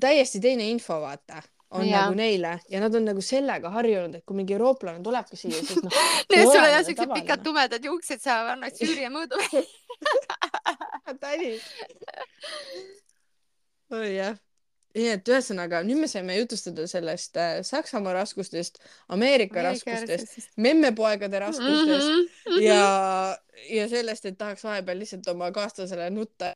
täiesti 0.00 0.40
teine 0.40 0.68
info, 0.70 1.00
vaata 1.00 1.42
on 1.72 1.86
ja. 1.88 2.02
nagu 2.02 2.14
neile 2.14 2.58
ja 2.68 2.80
nad 2.80 2.94
on 2.94 3.04
nagu 3.08 3.20
sellega 3.24 3.70
harjunud, 3.70 4.14
et 4.14 4.24
kui 4.26 4.36
mingi 4.36 4.52
eurooplane 4.52 5.02
tulebki 5.02 5.36
siia, 5.36 5.62
siis 5.64 5.82
noh 5.82 5.92
sul 6.52 6.60
on 6.60 6.70
jah 6.70 6.84
siuksed 6.84 7.14
pikad 7.14 7.44
tumedad 7.44 7.84
juuksed, 7.84 8.20
sa 8.20 8.42
annad 8.52 8.76
Süüria 8.76 9.10
mõõdu 9.12 9.40
tänis. 11.22 11.62
oi 13.98 14.16
jah. 14.16 14.36
Nii 14.94 15.08
et 15.14 15.28
ühesõnaga 15.28 15.82
nüüd 15.86 16.02
me 16.02 16.08
saime 16.10 16.36
jutustada 16.36 16.86
sellest 16.90 17.36
äh, 17.40 17.60
Saksamaa 17.66 18.12
raskustest, 18.18 18.78
Ameerika, 19.08 19.62
raskustest, 19.64 20.50
memmepoegade 20.56 21.38
raskustest 21.38 22.08
mm 22.08 22.26
-hmm. 22.26 22.62
ja, 22.62 23.38
ja 23.70 23.88
sellest, 23.88 24.26
et 24.26 24.38
tahaks 24.38 24.64
vahepeal 24.64 24.98
lihtsalt 24.98 25.28
oma 25.34 25.50
kaaslasele 25.52 26.10
nutta 26.10 26.52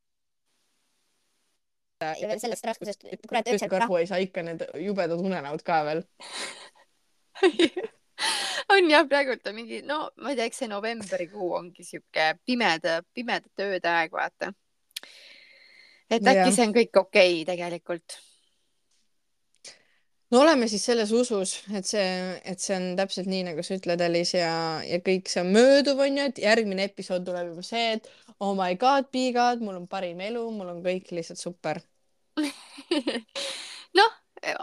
ja 2.00 2.28
veel 2.28 2.40
sellest 2.40 2.64
raskusest, 2.64 3.04
kurat 3.28 3.48
üldse. 3.48 3.68
karhu 3.68 3.96
ei 3.96 4.06
saa 4.06 4.18
ikka 4.20 4.42
need 4.42 4.64
jubedad 4.84 5.20
unenäod 5.20 5.62
ka 5.64 5.84
veel 5.84 6.02
on 8.72 8.90
jah, 8.90 9.06
praegult 9.08 9.46
on 9.48 9.56
mingi, 9.56 9.80
no 9.86 9.98
ma 10.22 10.32
ei 10.32 10.38
tea, 10.38 10.48
eks 10.50 10.62
see 10.62 10.70
novembrikuu 10.70 11.50
ongi 11.58 11.84
sihuke 11.86 12.30
pimeda, 12.46 13.00
pimedate 13.14 13.68
ööde 13.70 13.92
aeg, 13.92 14.14
vaata. 14.14 14.52
et 16.10 16.22
äkki 16.22 16.42
ja. 16.42 16.54
see 16.54 16.66
on 16.68 16.74
kõik 16.76 17.00
okei 17.02 17.42
okay, 17.42 17.44
tegelikult. 17.52 18.18
No 20.30 20.40
oleme 20.42 20.68
siis 20.68 20.84
selles 20.88 21.12
usus, 21.14 21.56
et 21.74 21.86
see, 21.86 22.06
et 22.44 22.62
see 22.62 22.76
on 22.76 22.88
täpselt 22.98 23.30
nii, 23.30 23.44
nagu 23.50 23.64
sa 23.66 23.78
ütled, 23.78 24.02
Elis 24.08 24.34
ja, 24.34 24.52
ja 24.86 25.00
kõik 25.04 25.30
see 25.30 25.44
on 25.44 25.52
mööduv, 25.54 26.02
onju, 26.06 26.28
et 26.32 26.42
järgmine 26.42 26.88
episood 26.90 27.26
tuleb 27.26 27.52
juba 27.52 27.66
see, 27.66 27.96
et 27.98 28.10
oh 28.40 28.54
my 28.58 28.74
god, 28.80 29.10
Bigad, 29.14 29.62
mul 29.64 29.78
on 29.80 29.88
parim 29.90 30.20
elu, 30.26 30.44
mul 30.54 30.74
on 30.74 30.82
kõik 30.84 31.12
lihtsalt 31.14 31.40
super. 31.40 31.80
Noh, 33.96 34.16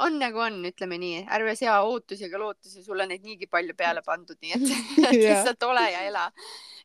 on 0.04 0.20
nagu 0.22 0.40
on, 0.44 0.60
ütleme 0.68 1.00
nii, 1.02 1.24
ärme 1.34 1.56
sea 1.58 1.80
ootusi 1.88 2.28
ega 2.28 2.40
lootusi, 2.42 2.84
sul 2.86 3.02
on 3.02 3.10
neid 3.12 3.24
niigi 3.26 3.48
palju 3.52 3.76
peale 3.78 4.04
pandud, 4.10 4.38
nii 4.42 4.56
et 4.58 4.68
lihtsalt 5.16 5.64
ole 5.70 5.88
ja 5.92 6.04
ela. 6.10 6.28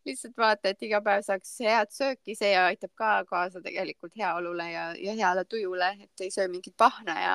lihtsalt 0.07 0.39
vaata, 0.39 0.71
et 0.71 0.87
iga 0.87 1.03
päev 1.05 1.27
saaks 1.27 1.51
head 1.67 1.91
sööki, 1.93 2.37
see 2.39 2.55
aitab 2.57 2.95
ka 2.97 3.13
kaasa 3.29 3.61
tegelikult 3.61 4.15
heaolule 4.17 4.71
ja, 4.71 4.89
ja 4.97 5.15
heale 5.19 5.45
tujule, 5.45 5.91
et 6.07 6.25
ei 6.25 6.31
söö 6.33 6.49
mingit 6.49 6.77
pahna 6.79 7.21
ja 7.21 7.35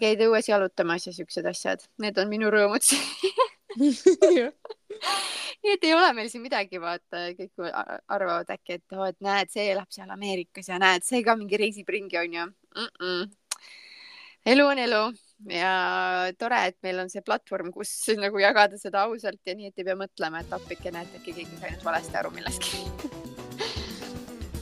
käid 0.00 0.22
õues 0.26 0.48
jalutamas 0.48 1.06
ja 1.06 1.12
siuksed 1.16 1.46
asjad, 1.46 1.82
need 2.02 2.18
on 2.18 2.28
minu 2.32 2.50
rõõmud 2.52 2.84
nii 5.66 5.74
et 5.74 5.84
ei 5.84 5.94
ole 5.94 6.12
meil 6.16 6.28
siin 6.30 6.44
midagi, 6.44 6.80
vaata, 6.82 7.26
kõik 7.36 7.66
arvavad 8.12 8.50
äkki, 8.54 8.78
et 8.78 8.96
oh, 8.96 9.06
et 9.08 9.18
näed, 9.24 9.50
see 9.52 9.66
elab 9.72 9.90
seal 9.94 10.10
Ameerikas 10.14 10.70
ja 10.70 10.80
näed, 10.82 11.04
see 11.06 11.22
ka 11.26 11.36
mingi 11.38 11.60
reisib 11.60 11.88
ringi, 11.92 12.18
onju 12.20 12.46
mm. 12.46 12.90
-mm. 13.02 13.22
elu 14.54 14.66
on 14.66 14.82
elu 14.86 15.02
ja 15.52 15.72
tore, 16.38 16.60
et 16.70 16.78
meil 16.86 17.02
on 17.04 17.10
see 17.12 17.24
platvorm, 17.26 17.72
kus 17.74 17.92
nagu 18.24 18.40
jagada 18.42 18.78
seda 18.80 19.06
ausalt 19.06 19.40
ja 19.46 19.54
nii, 19.54 19.72
et 19.72 19.78
ei 19.78 19.88
pea 19.88 19.98
mõtlema, 19.98 20.40
et 20.40 20.52
appikene, 20.52 21.02
et 21.02 21.20
äkki 21.20 21.32
keegi 21.40 21.60
sai 21.60 21.74
nüüd 21.74 21.84
valesti 21.84 22.20
aru 22.22 22.30
millestki 22.36 22.76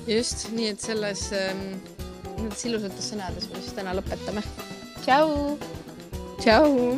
just, 0.07 0.49
nii 0.53 0.73
et 0.75 0.81
selles 0.81 1.29
ähm,, 1.33 1.67
nendes 2.39 2.65
ilusates 2.69 3.13
sõnades 3.13 3.49
me 3.51 3.61
siis 3.61 3.77
täna 3.77 3.95
lõpetame. 3.97 4.43
Tšau. 5.05 5.59
tšau. 6.41 6.97